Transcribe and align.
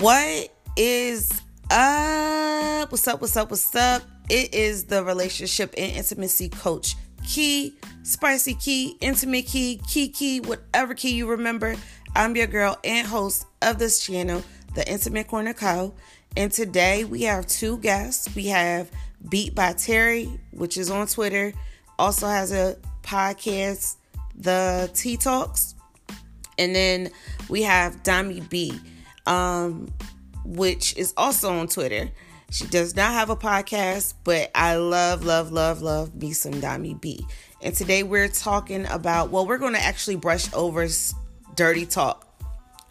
What 0.00 0.54
is 0.76 1.42
up? 1.72 2.92
What's 2.92 3.08
up? 3.08 3.20
What's 3.20 3.36
up? 3.36 3.50
What's 3.50 3.74
up? 3.74 4.02
It 4.30 4.54
is 4.54 4.84
the 4.84 5.02
relationship 5.02 5.74
and 5.76 5.96
intimacy 5.96 6.50
coach, 6.50 6.94
Kee, 7.26 7.74
Spicy 8.04 8.54
Kee, 8.54 8.96
Intimate 9.00 9.46
Kee, 9.46 9.80
Kee 9.88 10.08
Kee, 10.08 10.38
whatever 10.38 10.94
key 10.94 11.14
you 11.16 11.28
remember. 11.28 11.74
I'm 12.14 12.36
your 12.36 12.46
girl 12.46 12.78
and 12.84 13.08
host 13.08 13.46
of 13.60 13.80
this 13.80 13.98
channel, 13.98 14.44
The 14.76 14.88
Intimate 14.88 15.26
Corner 15.26 15.52
Co. 15.52 15.92
And 16.36 16.52
today 16.52 17.02
we 17.04 17.22
have 17.22 17.48
two 17.48 17.78
guests. 17.78 18.32
We 18.36 18.46
have 18.46 18.92
Beat 19.28 19.56
by 19.56 19.72
Terri, 19.72 20.38
which 20.52 20.76
is 20.76 20.90
on 20.92 21.08
Twitter, 21.08 21.52
also 21.98 22.28
has 22.28 22.52
a 22.52 22.76
podcast, 23.02 23.96
The 24.36 24.88
Tea 24.94 25.16
Talks. 25.16 25.74
And 26.56 26.72
then 26.72 27.10
we 27.48 27.62
have 27.62 28.04
Domi 28.04 28.42
B 28.48 28.78
um, 29.28 29.92
which 30.44 30.96
is 30.96 31.12
also 31.16 31.52
on 31.52 31.68
Twitter. 31.68 32.10
She 32.50 32.66
does 32.66 32.96
not 32.96 33.12
have 33.12 33.28
a 33.28 33.36
podcast, 33.36 34.14
but 34.24 34.50
I 34.54 34.76
love, 34.76 35.22
love, 35.22 35.52
love, 35.52 35.82
love 35.82 36.14
me 36.14 36.32
some 36.32 36.60
Domi 36.60 36.94
B. 36.94 37.26
And 37.60 37.74
today 37.74 38.02
we're 38.02 38.28
talking 38.28 38.86
about, 38.86 39.30
well, 39.30 39.46
we're 39.46 39.58
going 39.58 39.74
to 39.74 39.82
actually 39.82 40.16
brush 40.16 40.52
over 40.54 40.88
dirty 41.54 41.84
talk. 41.84 42.24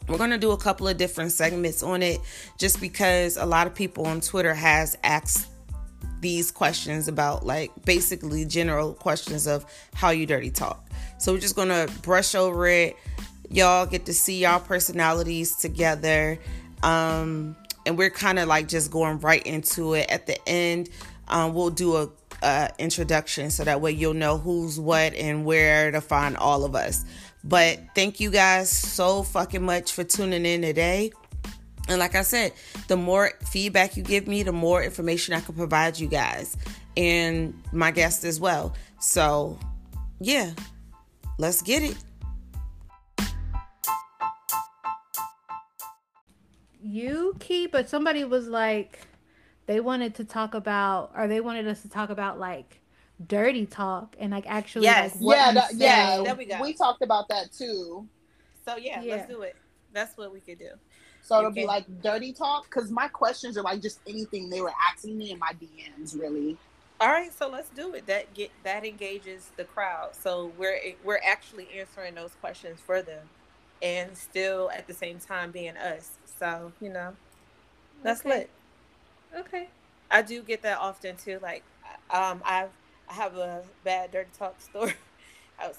We're 0.08 0.20
going 0.20 0.30
to 0.30 0.38
do 0.38 0.52
a 0.52 0.58
couple 0.58 0.88
of 0.88 0.98
different 0.98 1.32
segments 1.32 1.82
on 1.82 2.04
it 2.04 2.22
just 2.58 2.80
because 2.80 3.36
a 3.36 3.46
lot 3.46 3.66
of 3.66 3.74
people 3.74 4.06
on 4.06 4.22
Twitter 4.22 4.54
has 4.54 4.96
asked 5.04 5.48
these 6.22 6.52
questions 6.52 7.08
about 7.08 7.46
like 7.46 7.72
basically 7.84 8.46
general 8.46 8.94
questions 8.94 9.48
of 9.48 9.66
how 9.96 10.12
you 10.12 10.26
dirty 10.26 10.52
talk. 10.52 10.88
So 11.18 11.34
we're 11.34 11.40
just 11.40 11.56
going 11.56 11.70
to 11.70 11.92
brush 12.04 12.36
over 12.36 12.68
it. 12.68 12.96
Y'all 13.50 13.86
get 13.86 14.06
to 14.06 14.14
see 14.14 14.40
y'all 14.40 14.60
personalities 14.60 15.56
together 15.56 16.40
um, 16.84 17.56
and 17.86 17.98
we're 17.98 18.10
kind 18.10 18.40
of 18.40 18.48
like 18.48 18.68
just 18.68 18.92
going 18.92 19.20
right 19.20 19.46
into 19.46 19.94
it. 19.94 20.10
At 20.10 20.28
the 20.28 20.38
end, 20.48 20.90
um, 21.28 21.54
we'll 21.54 21.70
do 21.70 21.96
a, 21.96 22.10
a 22.44 22.70
introduction 22.78 23.50
so 23.50 23.64
that 23.64 23.82
way 23.82 23.92
you'll 23.92 24.14
know 24.14 24.38
who's 24.38 24.80
what 24.80 25.14
and 25.14 25.46
where 25.46 25.92
to 25.92 26.02
find 26.02 26.38
all 26.38 26.66
of 26.66 26.76
us. 26.76 27.06
But 27.44 27.80
thank 27.96 28.20
you 28.20 28.30
guys 28.30 28.70
so 28.70 29.24
fucking 29.24 29.64
much 29.64 29.94
for 29.94 30.04
tuning 30.04 30.46
in 30.46 30.62
today. 30.62 31.12
And 31.88 32.00
like 32.00 32.16
I 32.16 32.24
said, 32.24 32.52
the 32.90 32.98
more 32.98 33.32
feedback 33.50 33.96
you 33.96 34.04
give 34.04 34.28
me, 34.28 34.44
the 34.44 34.52
more 34.52 34.84
information 34.84 35.34
I 35.34 35.40
can 35.40 35.56
provide 35.56 35.98
you 35.98 36.08
guys 36.08 36.58
and 36.98 37.54
my 37.72 37.92
guests 37.92 38.26
as 38.26 38.40
well. 38.40 38.74
So, 39.00 39.58
yeah, 40.20 40.52
let's 41.38 41.62
get 41.62 41.84
it. 41.84 41.96
You 46.98 47.36
key, 47.40 47.68
but 47.68 47.90
somebody 47.90 48.24
was 48.24 48.48
like, 48.48 49.00
they 49.66 49.80
wanted 49.80 50.16
to 50.16 50.24
talk 50.24 50.54
about, 50.54 51.12
or 51.16 51.28
they 51.28 51.42
wanted 51.42 51.68
us 51.68 51.82
to 51.82 51.90
talk 51.90 52.10
about 52.10 52.40
like 52.40 52.82
dirty 53.26 53.66
talk 53.66 54.16
and 54.20 54.32
like 54.32 54.46
actually 54.48 54.84
yes. 54.84 55.14
like 55.16 55.22
what 55.22 55.38
yeah, 55.38 55.52
that, 55.54 55.74
yeah, 55.76 56.22
there 56.24 56.36
we 56.36 56.46
go. 56.46 56.62
We 56.62 56.74
talked 56.74 57.02
about 57.02 57.28
that 57.30 57.52
too. 57.52 58.08
So 58.66 58.78
yeah, 58.78 59.02
yeah, 59.02 59.16
let's 59.16 59.30
do 59.30 59.42
it. 59.42 59.56
That's 59.94 60.18
what 60.18 60.32
we 60.32 60.40
could 60.40 60.60
do. 60.60 60.70
So 61.22 61.40
it'll 61.40 61.52
be 61.52 61.66
like 61.66 61.86
dirty 62.02 62.32
talk 62.32 62.66
because 62.66 62.90
my 62.90 63.10
questions 63.10 63.58
are 63.58 63.64
like 63.64 63.82
just 63.82 64.00
anything 64.08 64.50
they 64.50 64.62
were 64.62 64.74
asking 64.90 65.18
me 65.18 65.32
in 65.32 65.40
my 65.40 65.52
DMs, 65.62 66.18
really. 66.18 66.58
All 67.00 67.10
right, 67.10 67.32
so 67.34 67.50
let's 67.50 67.70
do 67.70 67.94
it. 67.94 68.08
That 68.08 68.34
get 68.34 68.50
that 68.64 68.86
engages 68.86 69.52
the 69.58 69.66
crowd. 69.66 70.16
So 70.16 70.52
we're 70.58 70.80
we're 71.04 71.20
actually 71.26 71.68
answering 71.78 72.16
those 72.16 72.32
questions 72.40 72.80
for 72.80 73.02
them, 73.02 73.28
and 73.82 74.18
still 74.18 74.72
at 74.72 74.88
the 74.88 74.94
same 74.94 75.20
time 75.20 75.52
being 75.52 75.76
us. 75.76 76.12
So, 76.40 76.72
you 76.82 76.90
know, 76.90 77.16
that's 78.04 78.22
okay. 78.22 78.30
lit. 78.30 78.50
Okay. 79.38 79.68
I 80.10 80.22
do 80.22 80.42
get 80.42 80.62
that 80.62 80.78
often 80.80 81.16
too. 81.16 81.40
Like, 81.42 81.64
um, 82.12 82.42
I've 82.46 82.70
I 83.10 83.14
have 83.14 83.36
a 83.36 83.64
bad 83.84 84.12
dirty 84.12 84.30
talk 84.38 84.60
story. 84.62 84.94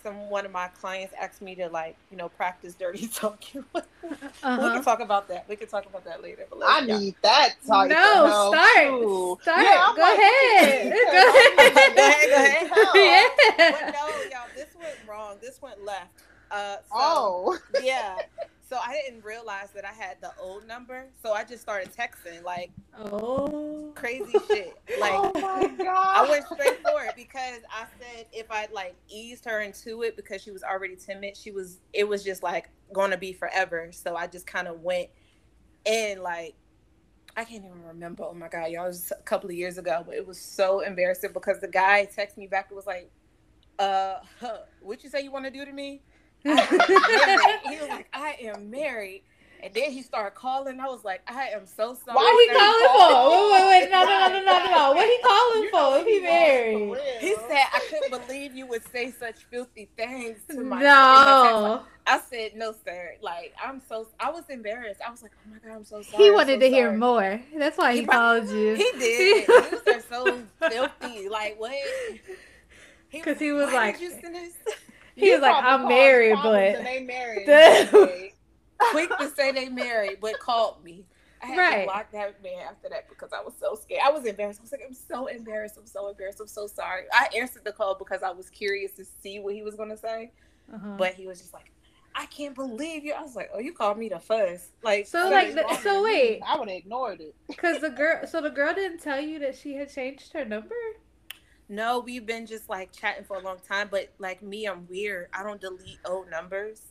Some 0.03 0.29
one 0.29 0.45
of 0.45 0.51
my 0.51 0.67
clients 0.81 1.15
asked 1.21 1.41
me 1.41 1.55
to 1.55 1.69
like, 1.69 1.95
you 2.11 2.17
know, 2.17 2.29
practice 2.29 2.75
dirty 2.75 3.07
talking. 3.15 3.65
uh-huh. 3.75 4.59
We 4.61 4.71
can 4.71 4.83
talk 4.83 4.99
about 4.99 5.29
that. 5.29 5.49
We 5.49 5.55
can 5.55 5.69
talk 5.69 5.87
about 5.87 6.05
that 6.05 6.21
later. 6.21 6.47
But 6.51 6.61
I 6.67 6.81
need 6.81 7.15
that 7.23 7.55
talk. 7.65 7.89
No, 7.89 8.51
start. 8.53 9.43
Start. 9.43 9.63
Yeah, 9.63 9.93
go, 9.95 10.03
like, 10.03 10.19
ahead. 10.19 10.93
go 10.93 11.09
ahead. 11.29 11.97
go 11.97 12.03
ahead. 12.03 12.71
Go 12.71 12.83
ahead. 12.83 13.31
Yeah. 13.57 13.71
But 13.71 13.93
no, 13.93 14.09
y'all, 14.31 14.49
this 14.57 14.75
went 14.77 14.97
wrong. 15.09 15.37
This 15.41 15.63
went 15.63 15.85
left. 15.85 16.23
Uh, 16.51 16.77
so, 16.77 16.83
oh. 16.93 17.59
yeah. 17.81 18.17
So 18.69 18.77
I 18.77 19.01
didn't 19.03 19.25
realize 19.25 19.71
that 19.75 19.87
I 19.87 19.93
had 19.93 20.21
the 20.21 20.31
old 20.39 20.67
number, 20.67 21.07
so 21.23 21.33
I 21.33 21.43
just 21.43 21.63
started 21.63 21.91
texting 21.91 22.43
like, 22.45 22.71
oh, 22.99 23.93
crazy 23.95 24.31
shit. 24.49 24.77
Like, 25.01 25.13
oh 25.15 25.33
my 25.35 25.69
god, 25.69 26.17
I 26.17 26.29
went 26.29 26.45
straight 26.45 26.79
for 26.83 27.03
it 27.05 27.17
because 27.17 27.61
I 27.71 27.87
said 27.99 28.27
if 28.31 28.51
I 28.51 28.69
like 28.71 28.95
eased 29.09 29.47
her 29.47 29.61
into 29.61 30.03
it 30.03 30.17
because 30.17 30.43
she 30.43 30.51
was 30.51 30.63
already 30.63 30.97
timid, 30.97 31.35
she 31.35 31.51
was. 31.51 31.81
It 31.95 32.07
was 32.07 32.23
just 32.23 32.43
like 32.43 32.69
going 32.93 33.11
to 33.11 33.17
be 33.17 33.33
forever. 33.33 33.89
So 33.91 34.17
I 34.17 34.27
just 34.27 34.47
kind 34.47 34.69
of 34.69 34.83
went 34.83 35.09
in 35.87 36.23
like. 36.23 36.55
I 37.37 37.45
can't 37.45 37.65
even 37.65 37.85
remember. 37.85 38.25
Oh 38.25 38.35
my 38.35 38.49
god, 38.49 38.71
y'all! 38.71 38.85
It 38.85 38.89
was 38.89 39.13
a 39.19 39.23
couple 39.23 39.49
of 39.49 39.57
years 39.57 39.79
ago, 39.79 40.03
but 40.05 40.15
it 40.15 40.27
was 40.27 40.39
so 40.39 40.81
embarrassing 40.81 41.31
because 41.33 41.61
the 41.61 41.69
guy 41.69 42.07
texted 42.15 42.37
me 42.37 42.49
back. 42.49 42.69
It 42.71 42.75
was 42.75 42.87
like, 42.87 43.11
"Uh, 43.79 44.17
huh, 44.41 44.59
what 44.83 45.05
you 45.05 45.09
say 45.09 45.23
you 45.23 45.31
want 45.31 45.47
to 45.47 45.51
do 45.51 45.65
to 45.65 45.73
me?" 45.73 46.03
he 46.45 47.77
was 47.79 47.89
like, 47.89 48.09
I 48.13 48.37
am 48.43 48.71
married. 48.71 49.23
And 49.61 49.75
then 49.75 49.91
he 49.91 50.03
started 50.03 50.37
calling. 50.37 50.79
I 50.79 50.87
was 50.87 51.05
like, 51.05 51.21
I 51.27 51.49
am 51.49 51.67
so 51.67 51.95
sorry. 51.95 52.15
Why 52.15 52.47
he 52.49 52.55
calling 52.57 52.95
for? 52.95 53.31
Wait, 53.31 53.53
wait, 53.53 53.83
wait. 53.83 53.91
No, 53.91 54.05
no, 54.05 54.29
no, 54.29 54.39
no, 54.39 54.45
no, 54.45 54.71
no. 54.71 54.93
What 54.93 55.09
he 55.09 55.19
calling 55.25 55.69
for 55.71 56.01
if 56.01 56.07
he 56.07 56.21
married? 56.21 57.21
He 57.21 57.35
said, 57.35 57.65
I 57.73 57.81
couldn't 57.91 58.27
believe 58.27 58.55
you 58.55 58.67
would 58.67 58.87
say 58.93 59.11
such 59.11 59.45
filthy 59.51 59.89
things 59.97 60.39
to 60.51 60.61
my 60.63 60.81
No. 60.81 61.83
I 62.07 62.21
said, 62.31 62.55
no, 62.55 62.73
sir. 62.85 63.17
Like, 63.21 63.53
I'm 63.63 63.83
so, 63.89 64.07
I 64.21 64.31
was 64.31 64.45
embarrassed. 64.49 65.01
I 65.07 65.11
was 65.11 65.23
like, 65.23 65.33
oh 65.45 65.51
my 65.51 65.59
God, 65.59 65.77
I'm 65.77 65.85
so 65.85 66.03
sorry. 66.03 66.23
He 66.23 66.31
wanted 66.31 66.55
so 66.55 66.61
to 66.61 66.67
sorry. 66.67 66.71
hear 66.71 66.93
more. 66.93 67.43
That's 67.57 67.77
why 67.77 67.93
he, 67.95 68.01
he 68.01 68.07
called 68.07 68.49
you. 68.49 68.75
He 68.75 68.91
did. 68.99 69.49
you 69.49 69.93
are 69.93 70.01
so 70.09 70.43
filthy. 70.69 71.29
Like, 71.29 71.59
what? 71.59 71.75
Because 73.11 73.39
he, 73.39 73.47
he 73.47 73.53
was 73.53 73.73
like, 73.73 73.99
he 75.19 75.31
was 75.33 75.41
like, 75.41 75.65
I'm 75.65 75.89
married, 75.89 76.37
but 76.43 76.83
they 76.85 77.03
married. 77.03 77.47
Quick 78.91 79.11
to 79.19 79.29
say 79.31 79.51
they 79.51 79.69
married, 79.69 80.19
but 80.21 80.39
called 80.39 80.83
me. 80.85 81.05
I 81.43 81.47
had 81.47 81.59
right. 81.59 81.81
to 81.81 81.85
block 81.85 82.13
that 82.13 82.43
man 82.43 82.61
after 82.69 82.89
that 82.89 83.09
because 83.09 83.33
I 83.33 83.43
was 83.43 83.55
so 83.59 83.75
scared. 83.75 84.03
I 84.05 84.11
was 84.11 84.25
embarrassed. 84.25 84.61
I 84.61 84.63
was 84.63 84.73
like, 84.73 84.83
I'm 84.87 84.95
so 84.95 85.27
embarrassed. 85.27 85.77
I'm 85.79 85.87
so 85.87 86.09
embarrassed. 86.09 86.41
I'm 86.41 86.49
so 86.49 86.67
sorry. 86.67 87.05
I 87.13 87.29
answered 87.37 87.65
the 87.65 87.73
call 87.73 87.95
because 87.97 88.23
I 88.23 88.31
was 88.31 88.51
curious 88.51 88.93
to 88.93 89.05
see 89.05 89.39
what 89.39 89.55
he 89.55 89.63
was 89.63 89.75
going 89.75 89.91
to 89.91 89.97
say. 89.97 90.33
Uh-huh. 90.73 90.97
But 90.97 91.15
he 91.15 91.27
was 91.27 91.41
just 91.41 91.55
like, 91.55 91.71
I 92.15 92.27
can't 92.27 92.55
believe 92.55 93.05
you. 93.05 93.13
I 93.13 93.23
was 93.23 93.37
like, 93.37 93.51
oh, 93.55 93.61
you 93.61 93.73
called 93.73 93.99
me 93.99 94.09
the 94.09 94.19
fuss. 94.19 94.71
Like, 94.83 95.07
so 95.07 95.29
like, 95.31 95.55
the, 95.55 95.65
so 95.83 96.03
wait, 96.03 96.41
I 96.47 96.59
would 96.59 96.69
have 96.69 96.79
ignored 96.79 97.21
it 97.21 97.35
because 97.47 97.81
the 97.81 97.91
girl. 97.97 98.27
So 98.27 98.41
the 98.41 98.51
girl 98.51 98.75
didn't 98.75 98.99
tell 98.99 99.21
you 99.21 99.39
that 99.41 99.57
she 99.57 99.75
had 99.75 99.93
changed 99.93 100.33
her 100.33 100.45
number. 100.45 100.75
No, 101.69 102.01
we've 102.01 102.25
been 102.25 102.47
just 102.47 102.69
like 102.69 102.93
chatting 102.93 103.25
for 103.25 103.37
a 103.37 103.41
long 103.41 103.59
time, 103.69 103.89
but 103.91 104.11
like 104.19 104.43
me, 104.43 104.67
I'm 104.67 104.87
weird. 104.89 105.29
I 105.33 105.43
don't 105.43 105.61
delete 105.61 105.99
old 106.07 106.31
numbers. 106.31 106.83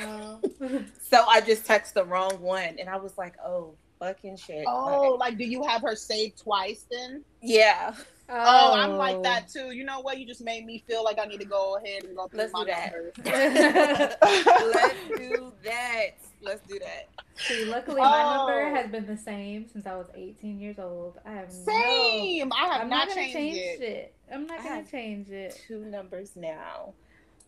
Oh. 0.00 0.40
so 1.02 1.24
I 1.28 1.40
just 1.40 1.64
text 1.64 1.94
the 1.94 2.04
wrong 2.04 2.40
one 2.40 2.76
and 2.78 2.88
I 2.88 2.96
was 2.96 3.16
like, 3.16 3.34
oh, 3.44 3.74
fucking 4.00 4.36
shit. 4.36 4.64
Oh, 4.66 5.16
like, 5.18 5.30
like 5.30 5.38
do 5.38 5.44
you 5.44 5.62
have 5.62 5.82
her 5.82 5.94
saved 5.94 6.38
twice 6.42 6.86
then? 6.90 7.24
Yeah. 7.40 7.94
Oh. 8.28 8.34
oh. 8.34 8.74
I'm 8.74 8.96
like 8.96 9.22
that 9.22 9.44
oh. 9.48 9.52
too. 9.52 9.76
You 9.76 9.84
know 9.84 10.00
what? 10.00 10.18
You 10.18 10.26
just 10.26 10.42
made 10.42 10.64
me 10.64 10.82
feel 10.86 11.04
like 11.04 11.18
I 11.18 11.26
need 11.26 11.40
to 11.40 11.46
go 11.46 11.76
ahead 11.76 12.04
and 12.04 12.16
go 12.16 12.26
through 12.28 12.40
Let's 12.40 12.52
my 12.52 12.64
do 12.64 12.66
that. 12.66 14.18
Let's 14.74 15.20
do 15.20 15.52
that. 15.64 16.10
Let's 16.42 16.62
do 16.66 16.78
that. 16.78 17.08
See, 17.36 17.64
luckily 17.66 18.00
my 18.00 18.22
oh. 18.22 18.46
number 18.46 18.74
has 18.74 18.90
been 18.90 19.06
the 19.06 19.16
same 19.16 19.68
since 19.68 19.86
I 19.86 19.94
was 19.96 20.06
18 20.14 20.58
years 20.58 20.78
old. 20.78 21.18
I 21.24 21.32
have 21.32 21.52
same. 21.52 22.48
No, 22.48 22.56
I 22.56 22.66
have 22.72 22.82
I'm 22.82 22.88
not, 22.88 23.08
not 23.08 23.16
changed 23.16 23.34
change 23.34 23.56
it. 23.56 23.82
it. 23.82 24.14
I'm 24.32 24.46
not 24.46 24.62
gonna 24.62 24.84
change 24.84 25.30
it. 25.30 25.60
Two 25.66 25.84
numbers 25.84 26.32
now. 26.34 26.94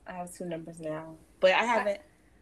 I 0.07 0.13
have 0.13 0.35
two 0.35 0.45
numbers 0.45 0.81
now, 0.81 1.17
but 1.41 1.53
I 1.53 1.65
haven't. 1.65 2.01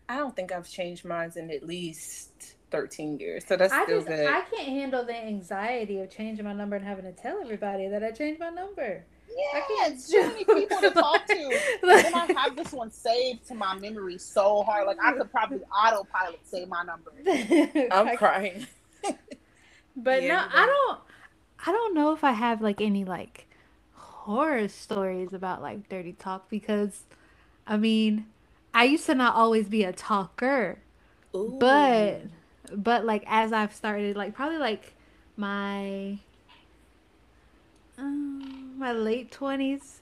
I 0.09 0.17
don't 0.17 0.37
think 0.37 0.53
I've 0.53 0.69
changed 0.69 1.05
mine 1.05 1.33
in 1.35 1.51
at 1.51 1.67
least 1.67 2.56
13 2.71 3.19
years. 3.19 3.45
So 3.47 3.57
that's 3.57 3.73
I 3.73 3.85
still 3.85 3.99
just, 3.99 4.09
good. 4.09 4.27
I 4.27 4.43
can't 4.43 4.69
handle 4.69 5.05
the 5.05 5.17
anxiety 5.17 6.01
of 6.01 6.11
changing 6.11 6.45
my 6.45 6.53
number 6.53 6.77
and 6.77 6.85
having 6.85 7.05
to 7.05 7.13
tell 7.13 7.41
everybody 7.43 7.89
that 7.89 8.03
I 8.03 8.11
changed 8.11 8.41
my 8.41 8.51
number. 8.51 9.05
Yeah, 9.29 9.61
I 9.61 9.89
can't 9.89 10.07
too 10.07 10.23
many 10.29 10.45
people 10.45 10.81
to 10.81 10.91
talk 10.91 11.27
to. 11.27 11.61
then 11.83 12.15
I 12.15 12.33
have 12.39 12.57
this 12.57 12.73
one 12.73 12.91
saved 12.91 13.47
to 13.49 13.55
my 13.55 13.75
memory 13.79 14.19
so 14.19 14.63
hard. 14.63 14.87
Like 14.87 14.99
I 15.03 15.13
could 15.13 15.31
probably 15.31 15.61
autopilot 15.65 16.41
say 16.45 16.65
my 16.65 16.83
number. 16.85 17.13
I'm 17.93 18.17
crying. 18.17 18.67
but 19.97 20.23
yeah, 20.23 20.29
no, 20.29 20.49
I 20.55 20.67
don't. 20.67 20.99
I 21.67 21.73
don't 21.73 21.95
know 21.95 22.13
if 22.13 22.23
I 22.23 22.33
have 22.33 22.63
like 22.63 22.81
any 22.81 23.05
like 23.05 23.47
horror 23.95 24.69
stories 24.69 25.33
about 25.33 25.63
like 25.63 25.89
dirty 25.89 26.13
talk 26.13 26.49
because, 26.49 27.03
I 27.67 27.77
mean, 27.77 28.27
I 28.73 28.85
used 28.85 29.07
to 29.07 29.15
not 29.15 29.35
always 29.35 29.69
be 29.69 29.85
a 29.85 29.93
talker, 29.93 30.79
Ooh. 31.35 31.57
but 31.59 32.23
but 32.75 33.05
like 33.05 33.25
as 33.27 33.53
I've 33.53 33.75
started, 33.75 34.17
like 34.17 34.35
probably 34.35 34.59
like 34.59 34.95
my 35.37 36.19
um, 37.99 38.75
my 38.79 38.93
late 38.93 39.31
twenties, 39.31 40.01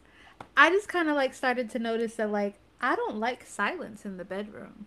I 0.57 0.71
just 0.71 0.89
kind 0.89 1.09
of 1.09 1.17
like 1.17 1.35
started 1.35 1.71
to 1.71 1.79
notice 1.79 2.17
that 2.17 2.31
like 2.31 2.55
I 2.81 2.97
don't 2.97 3.17
like 3.17 3.45
silence 3.47 4.05
in 4.05 4.17
the 4.17 4.25
bedroom. 4.25 4.87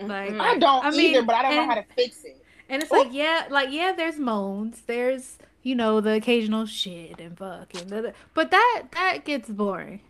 Like 0.00 0.32
I 0.32 0.58
don't 0.58 0.84
I 0.84 0.90
either, 0.90 1.22
but 1.22 1.34
I 1.36 1.42
don't 1.42 1.52
and- 1.52 1.68
know 1.68 1.74
how 1.74 1.80
to 1.80 1.86
fix 1.94 2.24
it. 2.24 2.44
And 2.70 2.82
it's 2.82 2.90
like, 2.90 3.08
yeah, 3.12 3.46
like 3.48 3.70
yeah, 3.72 3.92
there's 3.96 4.18
moans, 4.18 4.82
there's 4.86 5.38
you 5.62 5.74
know 5.74 6.00
the 6.00 6.12
occasional 6.12 6.66
shit 6.66 7.18
and 7.18 7.36
fuck 7.36 7.74
and 7.74 7.88
the, 7.88 8.12
but 8.34 8.50
that 8.50 8.84
that 8.92 9.24
gets 9.24 9.48
boring. 9.48 10.00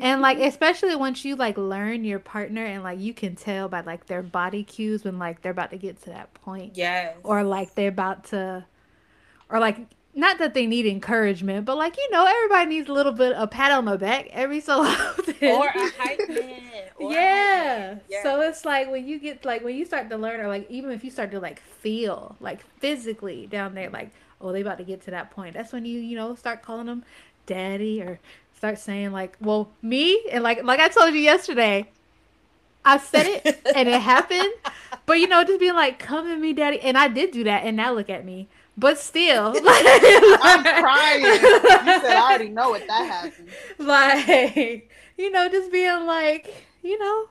And 0.00 0.20
like 0.20 0.38
mm-hmm. 0.38 0.48
especially 0.48 0.96
once 0.96 1.24
you 1.24 1.36
like 1.36 1.56
learn 1.56 2.04
your 2.04 2.18
partner 2.18 2.64
and 2.64 2.82
like 2.82 3.00
you 3.00 3.14
can 3.14 3.36
tell 3.36 3.68
by 3.68 3.80
like 3.80 4.06
their 4.06 4.22
body 4.22 4.64
cues 4.64 5.04
when 5.04 5.18
like 5.18 5.42
they're 5.42 5.52
about 5.52 5.70
to 5.70 5.78
get 5.78 6.00
to 6.02 6.10
that 6.10 6.32
point 6.34 6.76
Yes. 6.76 7.16
or 7.22 7.42
like 7.42 7.74
they're 7.74 7.88
about 7.88 8.24
to 8.26 8.64
or 9.48 9.60
like 9.60 9.78
not 10.14 10.38
that 10.38 10.52
they 10.52 10.66
need 10.66 10.84
encouragement, 10.84 11.64
but 11.64 11.76
like 11.76 11.96
you 11.96 12.10
know 12.10 12.26
everybody 12.26 12.66
needs 12.66 12.88
a 12.88 12.92
little 12.92 13.12
bit 13.12 13.32
a 13.36 13.46
pat 13.46 13.72
on 13.72 13.86
the 13.86 13.96
back 13.96 14.28
every 14.32 14.60
so 14.60 14.82
often. 14.86 15.34
or 15.42 15.66
a 15.66 15.90
hype 15.98 16.28
man. 16.28 16.38
or 16.98 17.10
a 17.10 17.14
hype 17.14 17.14
yeah. 17.14 17.94
Yeah. 18.08 18.22
So 18.22 18.40
it's 18.42 18.64
like 18.64 18.90
when 18.90 19.06
you 19.06 19.18
get 19.18 19.44
like 19.44 19.64
when 19.64 19.74
you 19.76 19.84
start 19.84 20.10
to 20.10 20.16
learn 20.16 20.40
or 20.40 20.48
like 20.48 20.70
even 20.70 20.90
if 20.90 21.02
you 21.02 21.10
start 21.10 21.30
to 21.32 21.40
like 21.40 21.60
feel 21.60 22.36
like 22.40 22.60
physically 22.78 23.46
down 23.46 23.74
there 23.74 23.88
like 23.90 24.10
oh 24.40 24.52
they 24.52 24.60
about 24.60 24.78
to 24.78 24.84
get 24.84 25.02
to 25.04 25.10
that 25.12 25.30
point. 25.30 25.54
That's 25.54 25.72
when 25.72 25.84
you 25.84 25.98
you 26.00 26.16
know 26.16 26.34
start 26.34 26.62
calling 26.62 26.86
them 26.86 27.04
daddy 27.46 28.02
or 28.02 28.20
start 28.62 28.78
saying 28.78 29.10
like 29.10 29.36
well 29.40 29.68
me 29.82 30.24
and 30.30 30.44
like 30.44 30.62
like 30.62 30.78
I 30.78 30.86
told 30.86 31.12
you 31.14 31.18
yesterday 31.18 31.90
I 32.84 32.96
said 32.98 33.26
it 33.26 33.60
and 33.74 33.88
it 33.88 34.00
happened. 34.00 34.52
But 35.04 35.14
you 35.14 35.26
know 35.26 35.42
just 35.42 35.58
being 35.58 35.74
like 35.74 35.98
come 35.98 36.28
at 36.28 36.38
me 36.38 36.52
daddy 36.52 36.78
and 36.80 36.96
I 36.96 37.08
did 37.08 37.32
do 37.32 37.42
that 37.42 37.64
and 37.64 37.76
now 37.76 37.92
look 37.92 38.08
at 38.08 38.24
me. 38.24 38.48
But 38.78 38.98
still 39.00 39.48
I'm 39.66 40.62
crying. 40.62 41.22
You 41.24 41.40
said 41.50 42.16
I 42.16 42.22
already 42.24 42.50
know 42.50 42.70
what 42.70 42.86
that 42.86 43.04
happened. 43.04 43.48
like 43.78 44.88
you 45.18 45.32
know 45.32 45.48
just 45.48 45.72
being 45.72 46.06
like 46.06 46.54
you 46.84 46.96
know 47.00 47.26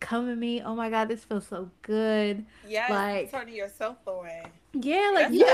come 0.00 0.28
at 0.28 0.36
me 0.36 0.62
oh 0.62 0.74
my 0.74 0.90
god 0.90 1.06
this 1.06 1.22
feels 1.22 1.46
so 1.46 1.70
good 1.82 2.44
Yeah, 2.66 2.88
like- 2.90 3.30
turning 3.30 3.54
yourself 3.54 3.98
away. 4.08 4.42
Yeah 4.74 5.10
like 5.14 5.28
That's 5.28 5.34
yeah 5.34 5.44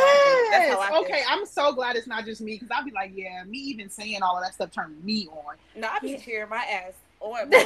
Yes. 0.50 0.68
how 0.68 0.80
I. 0.80 0.90
Okay, 1.00 1.22
I'm 1.28 1.46
so 1.46 1.72
glad 1.72 1.96
it's 1.96 2.06
not 2.06 2.24
just 2.24 2.40
me 2.40 2.54
because 2.54 2.70
I'll 2.70 2.84
be 2.84 2.92
like, 2.92 3.12
yeah, 3.14 3.44
me 3.44 3.58
even 3.58 3.90
saying 3.90 4.22
all 4.22 4.36
of 4.38 4.44
that 4.44 4.54
stuff 4.54 4.70
turned 4.72 5.02
me 5.04 5.28
on. 5.28 5.56
No, 5.74 5.88
I'd 5.88 6.02
be 6.04 6.12
Yeah. 6.12 6.16
cheering 6.16 6.50
my 6.50 6.64
ass 6.64 6.94
on. 7.20 7.50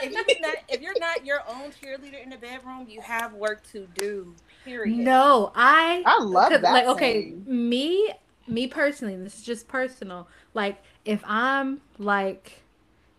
If 0.00 0.10
you're 0.12 0.40
not 0.40 0.56
if 0.68 0.80
you're 0.80 0.98
not 0.98 1.24
your 1.24 1.40
own 1.48 1.70
cheerleader 1.72 2.22
in 2.22 2.30
the 2.30 2.36
bedroom, 2.38 2.86
you 2.88 3.00
have 3.02 3.32
work 3.34 3.62
to 3.72 3.86
do. 3.86 4.36
Period. 4.64 4.96
no 4.98 5.52
i 5.54 6.02
I 6.04 6.18
love 6.22 6.60
that. 6.62 6.72
like 6.72 6.86
okay 6.86 7.22
saying. 7.24 7.44
me 7.46 8.12
me 8.48 8.66
personally 8.66 9.16
this 9.16 9.36
is 9.38 9.42
just 9.42 9.68
personal 9.68 10.28
like 10.54 10.82
if 11.04 11.22
i'm 11.26 11.80
like 11.98 12.64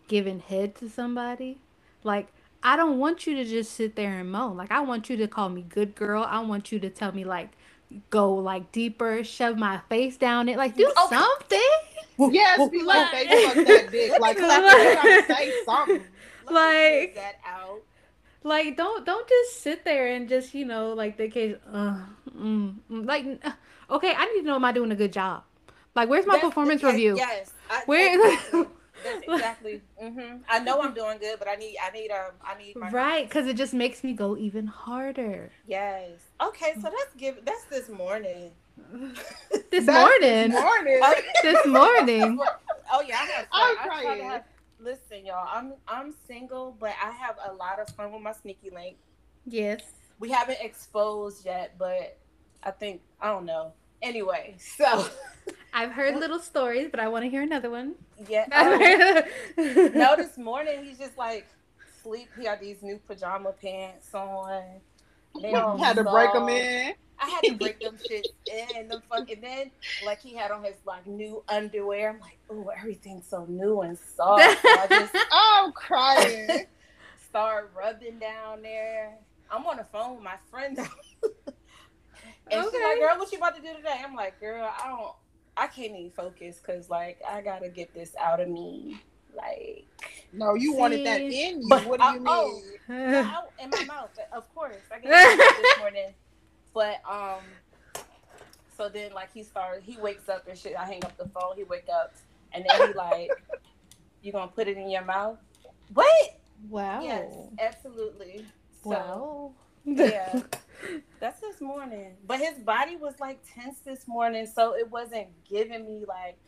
giving 0.08 0.40
head 0.40 0.74
to 0.76 0.88
somebody 0.90 1.58
like 2.02 2.28
i 2.64 2.74
don't 2.76 2.98
want 2.98 3.26
you 3.26 3.34
to 3.36 3.44
just 3.44 3.72
sit 3.72 3.94
there 3.94 4.18
and 4.20 4.32
moan 4.32 4.56
like 4.56 4.72
i 4.72 4.80
want 4.80 5.08
you 5.10 5.16
to 5.16 5.28
call 5.28 5.48
me 5.48 5.62
good 5.68 5.94
girl 5.94 6.24
i 6.28 6.40
want 6.40 6.72
you 6.72 6.78
to 6.80 6.88
tell 6.90 7.12
me 7.12 7.24
like 7.24 7.50
go 8.10 8.34
like 8.34 8.72
deeper 8.72 9.22
shove 9.22 9.56
my 9.56 9.78
face 9.88 10.16
down 10.16 10.48
it 10.48 10.56
like 10.56 10.74
do 10.76 10.86
Okay. 11.04 11.16
something 11.16 11.60
Yes, 12.30 12.68
be 12.70 12.80
like, 12.84 13.12
Like- 13.12 13.28
they 13.28 13.44
fuck 13.44 13.66
that 13.66 13.90
dick. 13.90 14.20
Like, 14.20 14.38
stop 14.38 14.62
trying 14.62 15.22
to 15.26 15.34
say 15.34 15.52
something. 15.64 16.02
Let 16.46 16.52
Like- 16.54 17.00
figure 17.08 17.14
that 17.22 17.34
out. 17.44 17.80
like 18.44 18.76
don't 18.76 19.04
don't 19.04 19.28
just 19.28 19.62
sit 19.62 19.84
there 19.84 20.06
and 20.14 20.28
just 20.28 20.54
you 20.54 20.64
know 20.64 20.92
like 20.92 21.16
the 21.16 21.28
case 21.28 21.56
uh, 21.72 21.98
mm, 22.36 22.74
mm, 22.90 23.04
like 23.06 23.24
okay 23.90 24.12
i 24.16 24.26
need 24.32 24.42
to 24.42 24.46
know 24.46 24.54
am 24.54 24.64
i 24.64 24.70
doing 24.70 24.92
a 24.92 24.96
good 24.96 25.12
job 25.12 25.42
like 25.96 26.08
where's 26.08 26.24
my 26.26 26.34
That's- 26.34 26.50
performance 26.50 26.82
yes, 26.82 26.92
review 26.92 27.16
Yes. 27.16 27.52
I, 27.70 27.82
Where- 27.86 28.14
exactly. 28.30 28.64
That's 29.04 29.22
exactly. 29.28 29.82
hmm 30.00 30.36
I 30.48 30.58
know 30.60 30.80
I'm 30.82 30.94
doing 30.94 31.18
good, 31.18 31.38
but 31.38 31.48
I 31.48 31.54
need 31.56 31.76
I 31.82 31.90
need 31.90 32.10
um 32.10 32.32
I 32.44 32.56
need 32.58 32.76
my 32.76 32.90
right 32.90 33.28
because 33.28 33.46
it 33.46 33.56
just 33.56 33.74
makes 33.74 34.02
me 34.02 34.12
go 34.12 34.36
even 34.36 34.66
harder 34.66 35.52
Yes. 35.66 36.20
Okay, 36.42 36.74
so 36.80 36.88
let's 36.88 37.14
give 37.16 37.44
that's 37.44 37.64
this 37.66 37.88
morning. 37.88 38.52
this 39.70 39.86
That's 39.86 40.20
morning 40.20 40.50
This 40.50 40.60
morning. 40.62 41.00
Oh, 41.02 41.14
this 41.42 41.66
morning 41.66 42.38
Oh 42.92 43.02
yeah, 43.06 43.16
I 43.20 43.24
have 43.26 43.46
I'm 43.52 43.76
fun. 43.76 43.84
I 43.84 43.88
try 44.02 44.16
to 44.16 44.22
crying. 44.22 44.22
have 44.22 44.44
listen, 44.78 45.24
y'all. 45.26 45.48
I'm 45.50 45.74
I'm 45.88 46.12
single, 46.26 46.76
but 46.78 46.92
I 47.02 47.10
have 47.12 47.36
a 47.48 47.52
lot 47.52 47.80
of 47.80 47.88
fun 47.94 48.12
with 48.12 48.22
my 48.22 48.32
sneaky 48.32 48.70
link. 48.70 48.96
yes 49.46 49.82
We 50.18 50.30
haven't 50.30 50.58
exposed 50.60 51.44
yet, 51.44 51.76
but 51.78 52.18
I 52.62 52.70
think 52.70 53.02
I 53.20 53.28
don't 53.28 53.46
know. 53.46 53.72
Anyway, 54.04 54.54
so 54.58 55.08
i've 55.76 55.90
heard 55.90 56.16
little 56.16 56.38
stories 56.38 56.86
but 56.88 57.00
i 57.00 57.08
want 57.08 57.24
to 57.24 57.28
hear 57.28 57.42
another 57.42 57.68
one 57.68 57.94
yeah. 58.28 58.46
Um, 59.56 59.92
no, 59.94 60.16
this 60.16 60.38
morning 60.38 60.84
he's 60.84 60.98
just 60.98 61.18
like 61.18 61.46
sleep. 62.02 62.28
He 62.38 62.46
had 62.46 62.60
these 62.60 62.82
new 62.82 62.98
pajama 63.06 63.52
pants 63.52 64.14
on. 64.14 64.62
They 65.40 65.52
all 65.54 65.76
had 65.76 65.96
to 65.96 66.04
break 66.04 66.32
them 66.32 66.48
in. 66.48 66.94
I 67.18 67.28
had 67.28 67.40
to 67.42 67.54
break 67.54 67.80
them 67.80 67.96
shit 68.06 68.26
in 68.76 68.88
the 68.88 69.00
fucking 69.08 69.40
then 69.40 69.70
like 70.04 70.20
he 70.20 70.34
had 70.34 70.50
on 70.50 70.64
his 70.64 70.76
like 70.84 71.06
new 71.06 71.42
underwear. 71.48 72.10
I'm 72.10 72.20
like, 72.20 72.38
oh, 72.50 72.70
everything's 72.76 73.26
so 73.26 73.46
new 73.48 73.80
and 73.82 73.98
soft. 73.98 74.42
So 74.62 74.68
I 74.68 74.86
just 74.88 75.16
I'm 75.32 75.72
crying. 75.72 76.66
start 77.28 77.72
rubbing 77.76 78.18
down 78.18 78.62
there. 78.62 79.16
I'm 79.50 79.66
on 79.66 79.76
the 79.76 79.84
phone 79.84 80.14
with 80.14 80.24
my 80.24 80.36
friend 80.50 80.78
though. 82.50 82.56
and 82.56 82.64
she's 82.64 82.74
Okay. 82.74 82.82
like, 82.84 82.98
girl, 82.98 83.18
what 83.18 83.30
you 83.32 83.38
about 83.38 83.56
to 83.56 83.62
do 83.62 83.74
today? 83.74 84.00
I'm 84.04 84.14
like, 84.14 84.38
girl, 84.40 84.64
I 84.82 84.88
don't 84.88 85.12
I 85.56 85.66
can't 85.68 85.92
even 85.92 86.10
focus 86.10 86.58
because 86.60 86.90
like 86.90 87.20
I 87.28 87.40
gotta 87.40 87.68
get 87.68 87.94
this 87.94 88.14
out 88.20 88.40
of 88.40 88.48
me. 88.48 89.00
Like 89.36 89.86
No, 90.32 90.54
you 90.54 90.74
wanted 90.74 91.04
that 91.06 91.20
in 91.20 91.62
you. 91.62 91.68
But- 91.68 91.84
what 91.86 92.00
do 92.00 92.06
you 92.06 92.12
mean? 92.20 92.24
oh, 92.28 92.62
out 92.90 93.50
in 93.62 93.70
my 93.70 93.84
mouth, 93.84 94.10
of 94.32 94.52
course. 94.54 94.76
I 94.92 94.98
get 95.00 95.10
it 95.12 95.56
this 95.62 95.78
morning. 95.78 96.14
But 96.72 97.00
um 97.08 97.40
so 98.76 98.88
then 98.88 99.12
like 99.12 99.32
he 99.32 99.42
started 99.44 99.82
he 99.84 99.96
wakes 99.98 100.28
up 100.28 100.46
and 100.48 100.58
shit. 100.58 100.74
I 100.76 100.84
hang 100.84 101.04
up 101.04 101.16
the 101.16 101.28
phone, 101.28 101.56
he 101.56 101.62
wake 101.64 101.86
up 101.92 102.12
and 102.52 102.64
then 102.68 102.88
he 102.88 102.94
like, 102.94 103.30
You 104.22 104.32
gonna 104.32 104.50
put 104.50 104.66
it 104.68 104.76
in 104.76 104.90
your 104.90 105.04
mouth? 105.04 105.38
What? 105.92 106.40
wow 106.70 107.02
Yes, 107.02 107.32
absolutely. 107.60 108.44
So 108.82 108.90
wow 108.90 109.52
yeah. 109.84 110.40
That's 111.20 111.40
this 111.40 111.60
morning. 111.60 112.16
But 112.26 112.40
his 112.40 112.58
body 112.58 112.96
was 112.96 113.14
like 113.20 113.40
tense 113.54 113.80
this 113.80 114.06
morning, 114.06 114.46
so 114.46 114.74
it 114.76 114.90
wasn't 114.90 115.28
giving 115.48 115.84
me 115.86 116.04
like 116.06 116.38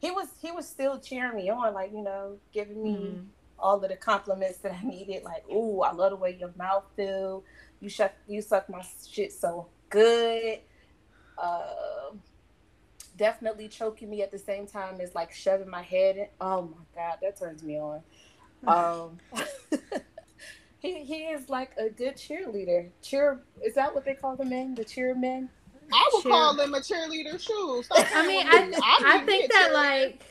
he 0.00 0.10
was 0.10 0.28
he 0.40 0.50
was 0.50 0.68
still 0.68 0.98
cheering 1.00 1.36
me 1.36 1.50
on, 1.50 1.74
like, 1.74 1.92
you 1.92 2.02
know, 2.02 2.38
giving 2.52 2.82
me 2.82 2.96
Mhm. 2.96 3.26
all 3.58 3.82
of 3.82 3.88
the 3.88 3.96
compliments 3.96 4.58
that 4.58 4.72
I 4.72 4.82
needed, 4.82 5.22
like, 5.24 5.48
ooh, 5.50 5.80
I 5.82 5.92
love 5.92 6.10
the 6.10 6.16
way 6.16 6.36
your 6.38 6.52
mouth 6.56 6.84
feel. 6.96 7.44
You 7.80 7.88
shut 7.88 8.14
you 8.26 8.42
suck 8.42 8.68
my 8.68 8.82
shit 9.08 9.32
so 9.32 9.68
good. 9.90 10.60
Uh, 11.38 12.12
definitely 13.16 13.68
choking 13.68 14.10
me 14.10 14.22
at 14.22 14.30
the 14.30 14.38
same 14.38 14.66
time 14.66 15.00
as 15.00 15.14
like 15.14 15.32
shoving 15.32 15.68
my 15.70 15.82
head 15.82 16.16
in. 16.16 16.28
Oh 16.40 16.62
my 16.62 16.84
god, 16.94 17.18
that 17.22 17.38
turns 17.38 17.62
me 17.62 17.78
on. 17.78 18.02
Um 18.66 19.18
he 20.84 21.04
he 21.04 21.14
is 21.24 21.48
like 21.48 21.70
a 21.78 21.88
good 21.88 22.16
cheerleader. 22.16 22.88
Cheer 23.02 23.40
is 23.62 23.74
that 23.74 23.94
what 23.94 24.04
they 24.04 24.14
call 24.14 24.36
the 24.36 24.44
men? 24.44 24.74
The 24.74 24.84
cheer 24.84 25.14
men? 25.14 25.48
I 25.92 26.10
would 26.12 26.22
Cheer- 26.22 26.32
call 26.32 26.54
them 26.54 26.74
a 26.74 26.78
cheerleader 26.80 27.38
shoes. 27.40 27.88
I 27.90 28.26
mean, 28.26 28.46
I 28.48 28.66
me. 28.68 28.76
I 28.82 29.16
would 29.18 29.26
think 29.26 29.50
that 29.52 29.72
like 29.72 30.22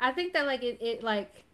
I 0.00 0.12
think 0.12 0.32
that 0.34 0.46
like 0.46 0.62
it, 0.62 0.78
it 0.80 1.02
like 1.02 1.44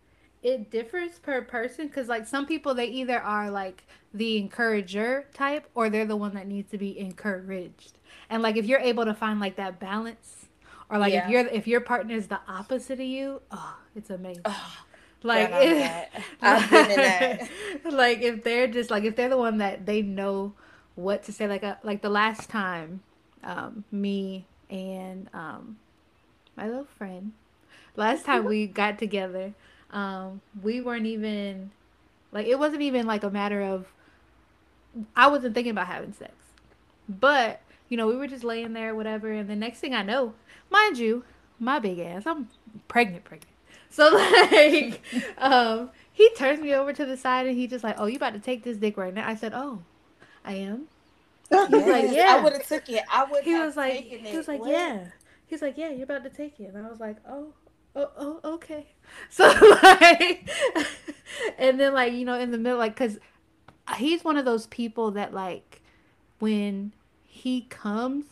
it 0.43 0.71
differs 0.71 1.19
per 1.21 1.43
person 1.43 1.87
because 1.87 2.09
like 2.09 2.27
some 2.27 2.47
people 2.47 2.75
they 2.75 2.87
either 2.87 3.21
are 3.21 3.51
like 3.51 3.85
the 4.13 4.37
encourager 4.39 5.27
type 5.33 5.69
or 5.75 5.89
they're 5.89 6.05
the 6.05 6.17
one 6.17 6.35
that 6.35 6.47
needs 6.47 6.71
to 6.73 6.79
be 6.79 6.99
encouraged 6.99 7.99
and 8.29 8.43
like 8.43 8.57
if 8.57 8.67
you're 8.67 8.81
able 8.81 9.05
to 9.05 9.15
find 9.15 9.39
like 9.39 9.55
that 9.57 9.79
balance 9.79 10.47
or 10.91 10.99
like 10.99 11.13
Yeah. 11.13 11.25
if 11.27 11.31
you're 11.31 11.47
if 11.47 11.67
your 11.69 11.81
partner 11.81 12.15
is 12.17 12.27
the 12.27 12.41
opposite 12.49 12.95
of 12.99 13.07
you 13.07 13.41
oh 13.53 13.77
it's 13.95 14.11
amazing 14.11 14.43
Oh, 14.45 14.77
like 15.25 15.51
God, 15.51 15.63
I'm 15.63 15.79
that. 15.79 16.13
I've 16.41 16.71
been 16.71 16.91
in 16.91 16.97
that. 16.97 17.51
like 17.93 18.23
if 18.23 18.43
they're 18.43 18.67
just 18.67 18.91
like 18.91 19.05
if 19.05 19.17
they're 19.17 19.29
the 19.29 19.37
one 19.37 19.59
that 19.59 19.87
they 19.87 20.03
know 20.03 20.55
what 20.95 21.23
to 21.25 21.33
say 21.33 21.47
like 21.49 21.65
uh, 21.65 21.77
like 21.83 22.03
the 22.03 22.09
last 22.09 22.51
time 22.51 23.03
um 23.43 23.85
me 23.91 24.45
and 24.71 25.29
um 25.33 25.79
my 26.57 26.67
little 26.67 26.87
friend 26.99 27.33
last 27.97 28.25
time 28.25 28.45
we 28.45 28.67
got 28.83 28.99
together 28.99 29.55
um 29.91 30.41
we 30.63 30.81
weren't 30.81 31.07
even 31.07 31.71
like 32.31 32.47
it 32.47 32.59
wasn't 32.59 32.83
even 32.83 33.07
like 33.07 33.23
a 33.23 33.31
matter 33.31 33.63
of 33.63 33.87
I 35.17 35.29
wasn't 35.29 35.55
thinking 35.55 35.71
about 35.71 35.87
having 35.87 36.13
sex 36.13 36.33
but 37.09 37.61
you 37.89 37.97
know 37.97 38.07
we 38.07 38.17
were 38.17 38.27
just 38.27 38.45
laying 38.45 38.75
there 38.75 38.95
whatever 38.95 39.33
and 39.33 39.49
the 39.49 39.57
next 39.57 39.81
thing 39.81 39.95
I 39.95 40.03
know 40.03 40.35
mind 40.71 40.99
you 40.99 41.25
my 41.59 41.79
big 41.79 41.99
ass 41.99 42.27
I'm 42.27 42.49
pregnant 42.89 43.25
pregnant 43.25 43.52
so 43.93 44.11
like 44.11 45.01
um 45.39 45.91
he 46.13 46.29
turns 46.31 46.61
me 46.61 46.75
over 46.75 46.93
to 46.93 47.07
the 47.07 47.17
side 47.17 47.47
and 47.47 47.57
he 47.57 47.67
just 47.67 47.85
like, 47.85 47.97
"Oh, 47.99 48.07
you 48.07 48.17
about 48.17 48.35
to 48.35 48.39
take 48.39 48.65
this 48.65 48.77
dick 48.77 48.97
right 48.97 49.15
now?" 49.15 49.27
I 49.27 49.35
said, 49.35 49.53
"Oh, 49.55 49.83
I 50.45 50.55
am." 50.55 50.89
He's 51.51 51.87
like, 51.87 52.11
yeah. 52.11 52.37
I 52.37 52.41
would 52.43 52.55
have 52.55 52.67
took 52.67 52.89
it. 52.89 53.05
I 53.11 53.25
would. 53.25 53.45
He 53.45 53.55
was 53.55 53.77
like, 53.77 53.93
taken 53.93 54.25
he 54.25 54.37
was 54.37 54.49
like, 54.49 54.61
What? 54.61 54.71
yeah. 54.71 55.05
He's 55.47 55.61
like, 55.61 55.77
yeah, 55.77 55.91
you're 55.91 56.05
about 56.05 56.25
to 56.25 56.31
take 56.31 56.59
it, 56.61 56.73
and 56.75 56.87
I 56.87 56.89
was 56.89 56.99
like, 56.99 57.17
oh, 57.29 57.53
oh, 57.95 58.11
oh, 58.17 58.41
okay. 58.55 58.87
So 59.29 59.45
like, 59.83 60.49
and 61.59 61.79
then 61.79 61.93
like 61.93 62.15
you 62.15 62.25
know 62.25 62.39
in 62.39 62.51
the 62.51 62.59
middle, 62.59 62.79
like, 62.79 62.97
cause 62.97 63.19
he's 63.97 64.25
one 64.25 64.37
of 64.39 64.45
those 64.45 64.67
people 64.69 65.11
that 65.13 65.35
like 65.35 65.83
when 66.39 66.93
he 67.25 67.63
comes 67.63 68.25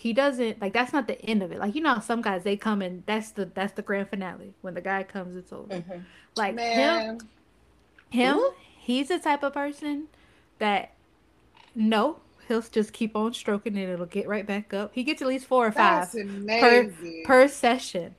he 0.00 0.12
doesn't 0.12 0.60
like 0.60 0.72
that's 0.72 0.92
not 0.92 1.06
the 1.06 1.20
end 1.26 1.42
of 1.42 1.52
it 1.52 1.58
like 1.58 1.74
you 1.74 1.80
know 1.80 1.94
how 1.94 2.00
some 2.00 2.22
guys 2.22 2.42
they 2.42 2.56
come 2.56 2.80
and 2.82 3.02
that's 3.06 3.32
the 3.32 3.44
that's 3.44 3.74
the 3.74 3.82
grand 3.82 4.08
finale 4.08 4.54
when 4.62 4.74
the 4.74 4.80
guy 4.80 5.02
comes 5.02 5.36
it's 5.36 5.52
over 5.52 5.74
Mhm. 5.74 6.04
like 6.36 6.54
him 6.58 6.96
Man, 6.96 7.18
him 8.10 8.36
Ooh. 8.36 8.52
he's 8.80 9.08
the 9.08 9.18
type 9.18 9.42
of 9.42 9.52
person 9.52 10.08
that 10.58 10.92
no 11.74 12.20
he'll 12.48 12.62
just 12.62 12.92
keep 12.92 13.14
on 13.14 13.32
stroking 13.34 13.76
it 13.76 13.88
it'll 13.88 14.06
get 14.06 14.26
right 14.26 14.46
back 14.46 14.72
up 14.74 14.92
he 14.94 15.04
gets 15.04 15.22
at 15.22 15.28
least 15.28 15.46
four 15.46 15.66
or 15.66 15.72
five 15.72 16.08
that's 16.12 16.14
amazing. 16.14 17.22
per 17.24 17.46
session 17.48 18.14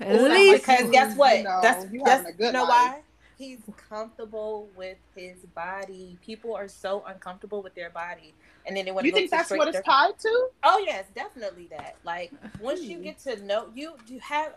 at 0.00 0.20
Ooh, 0.20 0.28
least 0.28 0.66
because 0.66 0.90
guess 0.90 1.16
what? 1.16 1.38
You 1.38 1.44
know, 1.44 1.58
that's 1.62 1.92
you 1.92 2.02
that's 2.04 2.28
a 2.28 2.32
good 2.32 2.46
you 2.46 2.52
know 2.52 2.64
life. 2.64 2.70
why? 2.70 3.00
He's 3.38 3.58
comfortable 3.88 4.68
with 4.76 4.98
his 5.16 5.38
body. 5.54 6.18
People 6.24 6.54
are 6.54 6.68
so 6.68 7.02
uncomfortable 7.06 7.62
with 7.62 7.74
their 7.74 7.90
body, 7.90 8.34
and 8.66 8.76
then 8.76 8.84
they 8.84 8.92
want 8.92 9.04
You 9.06 9.12
to 9.12 9.14
go 9.14 9.18
think 9.20 9.30
to 9.30 9.36
that's 9.36 9.50
what 9.50 9.68
it's 9.68 9.78
therapy. 9.78 9.90
tied 9.90 10.18
to? 10.20 10.48
Oh 10.62 10.84
yes, 10.86 11.04
definitely 11.14 11.68
that. 11.70 11.96
Like 12.04 12.32
once 12.60 12.82
you 12.82 12.98
hmm. 12.98 13.04
get 13.04 13.18
to 13.20 13.42
know 13.44 13.68
you, 13.74 13.94
do 14.06 14.14
you 14.14 14.20
have. 14.20 14.54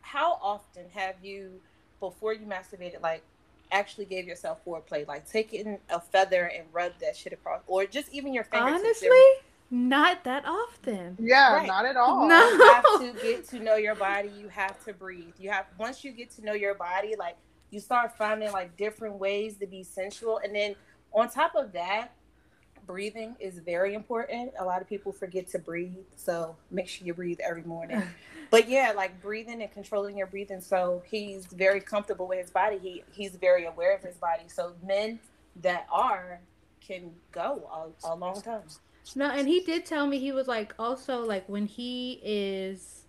How 0.00 0.38
often 0.42 0.84
have 0.92 1.14
you, 1.22 1.60
before 1.98 2.34
you 2.34 2.46
masturbated, 2.46 3.00
like 3.02 3.22
actually 3.72 4.04
gave 4.04 4.26
yourself 4.26 4.64
foreplay, 4.64 5.06
like 5.08 5.28
taking 5.28 5.78
a 5.88 6.00
feather 6.00 6.44
and 6.54 6.66
rub 6.72 6.92
that 7.00 7.16
shit 7.16 7.32
across, 7.32 7.62
or 7.66 7.86
just 7.86 8.12
even 8.12 8.34
your 8.34 8.44
fingertips? 8.44 8.84
honestly 8.84 9.22
not 9.70 10.22
that 10.24 10.44
often 10.46 11.16
Yeah, 11.20 11.54
Right. 11.56 11.66
not 11.66 11.84
at 11.86 11.96
all. 11.96 12.28
No. 12.28 12.48
you 12.48 12.72
have 12.72 12.84
to 13.00 13.12
get 13.22 13.48
to 13.48 13.58
know 13.58 13.76
your 13.76 13.94
body. 13.94 14.28
You 14.28 14.48
have 14.48 14.82
to 14.84 14.92
breathe. 14.92 15.34
You 15.38 15.50
have 15.50 15.66
once 15.78 16.04
you 16.04 16.12
get 16.12 16.30
to 16.32 16.44
know 16.44 16.52
your 16.52 16.74
body, 16.74 17.16
like 17.18 17.36
you 17.74 17.80
start 17.80 18.16
finding 18.16 18.52
like 18.52 18.76
different 18.76 19.16
ways 19.16 19.56
to 19.58 19.66
be 19.66 19.82
sensual, 19.82 20.40
and 20.42 20.54
then 20.54 20.74
on 21.12 21.28
top 21.28 21.54
of 21.54 21.72
that, 21.72 22.12
breathing 22.86 23.36
is 23.40 23.58
very 23.58 23.94
important. 23.94 24.52
A 24.58 24.64
lot 24.64 24.80
of 24.80 24.88
people 24.88 25.12
forget 25.12 25.48
to 25.48 25.58
breathe, 25.58 26.04
so 26.16 26.56
make 26.70 26.88
sure 26.88 27.06
you 27.06 27.14
breathe 27.14 27.40
every 27.42 27.62
morning. 27.64 28.02
but 28.50 28.68
yeah, 28.68 28.92
like 28.94 29.20
breathing 29.20 29.62
and 29.62 29.72
controlling 29.72 30.16
your 30.16 30.26
breathing. 30.26 30.60
So 30.60 31.02
he's 31.06 31.46
very 31.46 31.80
comfortable 31.80 32.26
with 32.26 32.38
his 32.38 32.50
body. 32.50 32.78
He 32.78 33.04
he's 33.12 33.36
very 33.36 33.66
aware 33.66 33.94
of 33.94 34.02
his 34.02 34.16
body. 34.16 34.44
So 34.48 34.74
men 34.86 35.18
that 35.62 35.86
are 35.90 36.40
can 36.80 37.10
go 37.32 37.92
a, 38.04 38.12
a 38.12 38.14
long 38.14 38.40
time. 38.40 38.62
No, 39.14 39.30
and 39.30 39.46
he 39.46 39.60
did 39.60 39.84
tell 39.84 40.06
me 40.06 40.18
he 40.18 40.32
was 40.32 40.48
like 40.48 40.74
also 40.78 41.24
like 41.24 41.48
when 41.48 41.66
he 41.66 42.20
is 42.22 43.04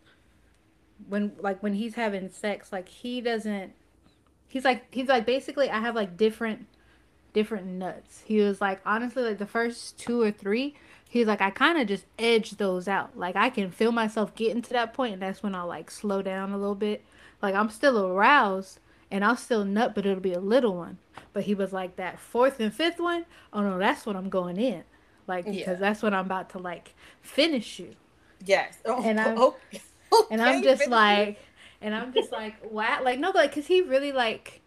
when 1.08 1.32
like 1.40 1.62
when 1.64 1.74
he's 1.74 1.96
having 1.96 2.30
sex, 2.30 2.72
like 2.72 2.88
he 2.88 3.22
doesn't 3.22 3.74
he's 4.56 4.64
like 4.64 4.86
he's 4.90 5.10
like 5.10 5.26
basically 5.26 5.70
I 5.70 5.80
have 5.82 5.96
like 5.96 6.16
different 6.16 6.66
different 7.34 7.68
nuts. 7.68 8.24
He 8.26 8.40
was 8.40 8.62
like 8.62 8.80
honestly 8.86 9.22
like 9.22 9.38
the 9.38 9.46
first 9.46 10.00
two 10.00 10.22
or 10.22 10.32
three, 10.32 10.76
he's 11.10 11.28
like 11.28 11.42
I 11.42 11.50
kind 11.50 11.78
of 11.78 11.88
just 11.90 12.06
edge 12.18 12.52
those 12.52 12.88
out. 12.88 13.18
Like 13.18 13.36
I 13.36 13.50
can 13.50 13.70
feel 13.70 13.92
myself 13.92 14.34
getting 14.34 14.62
to 14.62 14.70
that 14.70 14.94
point 14.94 15.12
and 15.14 15.22
that's 15.22 15.44
when 15.44 15.54
I'll 15.54 15.68
like 15.68 15.92
slow 15.92 16.22
down 16.22 16.54
a 16.54 16.58
little 16.58 16.74
bit. 16.76 17.04
Like 17.42 17.54
I'm 17.54 17.70
still 17.70 18.08
aroused 18.08 18.80
and 19.12 19.26
I'll 19.26 19.36
still 19.36 19.66
nut, 19.66 19.94
but 19.94 20.06
it'll 20.06 20.22
be 20.22 20.32
a 20.32 20.40
little 20.40 20.74
one. 20.76 21.00
But 21.34 21.44
he 21.44 21.54
was 21.54 21.74
like 21.74 21.98
that 21.98 22.18
fourth 22.18 22.62
and 22.62 22.74
fifth 22.74 23.00
one, 23.02 23.26
oh 23.52 23.60
no, 23.62 23.78
that's 23.78 24.06
when 24.06 24.16
I'm 24.16 24.30
going 24.30 24.56
in. 24.56 24.86
Like 25.28 25.44
because 25.44 25.58
Yeah. 25.68 25.74
that's 25.74 26.02
when 26.02 26.14
I'm 26.14 26.26
about 26.28 26.52
to 26.52 26.60
like 26.60 26.94
finish 27.22 27.78
you. 27.80 27.92
Yes, 28.46 28.78
oh, 28.86 29.04
And 29.04 29.20
I'm- 29.20 29.38
oh, 30.12 30.28
And 30.32 30.42
I'm 30.42 30.64
just 30.64 30.88
like 30.88 31.40
and 31.82 31.94
I'm 31.96 32.14
just 32.14 32.32
like, 32.32 32.56
wow, 32.72 33.00
like 33.04 33.20
no, 33.20 33.32
but 33.32 33.40
like, 33.40 33.54
cause 33.54 33.68
he 33.68 33.82
really 33.82 34.12
like 34.12 34.62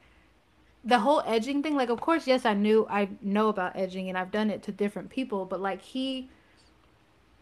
the 0.85 1.01
whole 1.01 1.23
edging 1.27 1.63
thing. 1.63 1.77
Like, 1.77 1.91
of 1.91 2.01
course, 2.01 2.27
yes, 2.27 2.45
I 2.45 2.55
knew 2.55 2.87
I 2.89 3.09
know 3.21 3.49
about 3.49 3.77
edging, 3.77 4.09
and 4.09 4.17
I've 4.17 4.31
done 4.31 4.51
it 4.51 4.63
to 4.65 4.73
different 4.73 5.11
people. 5.11 5.45
But 5.45 5.61
like 5.61 5.83
he, 5.83 6.29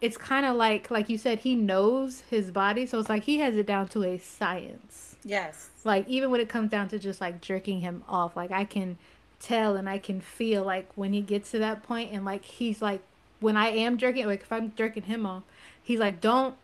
it's 0.00 0.16
kind 0.16 0.46
of 0.46 0.56
like 0.56 0.90
like 0.90 1.08
you 1.08 1.18
said, 1.18 1.40
he 1.40 1.54
knows 1.54 2.22
his 2.30 2.50
body, 2.50 2.86
so 2.86 2.98
it's 2.98 3.08
like 3.08 3.24
he 3.24 3.38
has 3.38 3.56
it 3.56 3.66
down 3.66 3.88
to 3.88 4.04
a 4.04 4.18
science. 4.18 5.16
yes, 5.24 5.70
Like 5.84 6.08
even 6.08 6.30
when 6.30 6.40
it 6.40 6.48
comes 6.48 6.70
down 6.70 6.88
to 6.88 6.98
just 6.98 7.20
like 7.20 7.40
jerking 7.40 7.80
him 7.80 8.04
off, 8.08 8.36
like 8.36 8.50
I 8.50 8.64
can 8.64 8.98
tell 9.40 9.76
and 9.76 9.88
I 9.88 9.98
can 9.98 10.20
feel 10.20 10.64
like 10.64 10.90
when 10.94 11.12
he 11.12 11.20
gets 11.20 11.50
to 11.52 11.58
that 11.60 11.82
point, 11.82 12.12
and 12.12 12.24
like 12.24 12.44
he's 12.44 12.82
like 12.82 13.02
when 13.40 13.56
I 13.56 13.68
am 13.68 13.98
jerking, 13.98 14.26
like 14.26 14.42
if 14.42 14.52
I'm 14.52 14.72
jerking 14.76 15.04
him 15.04 15.26
off, 15.26 15.42
he's 15.82 16.00
like, 16.00 16.20
don't 16.20 16.56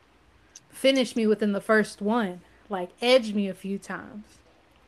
finish 0.70 1.14
me 1.14 1.26
within 1.26 1.52
the 1.52 1.60
first 1.60 2.00
one. 2.00 2.40
Like 2.68 2.90
edge 3.00 3.32
me 3.34 3.48
a 3.48 3.54
few 3.54 3.78
times. 3.78 4.24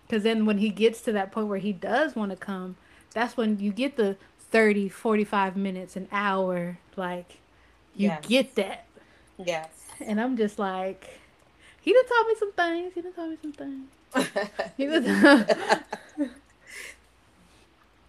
Cause 0.08 0.22
then 0.22 0.44
when 0.46 0.58
he 0.58 0.68
gets 0.70 1.00
to 1.02 1.12
that 1.12 1.32
point 1.32 1.48
where 1.48 1.58
he 1.58 1.72
does 1.72 2.14
want 2.14 2.30
to 2.30 2.36
come, 2.36 2.76
that's 3.12 3.36
when 3.36 3.58
you 3.58 3.72
get 3.72 3.96
the 3.96 4.16
30, 4.50 4.88
45 4.88 5.56
minutes, 5.56 5.96
an 5.96 6.08
hour. 6.12 6.78
Like 6.96 7.38
you 7.96 8.10
Yes. 8.10 8.24
get 8.28 8.54
that. 8.56 8.86
yes. 9.38 9.68
And 10.00 10.20
I'm 10.20 10.36
just 10.36 10.58
like, 10.58 11.20
he 11.80 11.92
done 11.92 12.06
taught 12.06 12.26
me 12.28 12.34
some 12.38 12.52
things. 12.52 12.92
He 12.94 13.00
done 13.02 13.12
taught 13.12 13.30
me 13.30 13.38
some 13.40 13.52
things. 13.52 13.88
He 14.76 14.86
done 14.86 15.04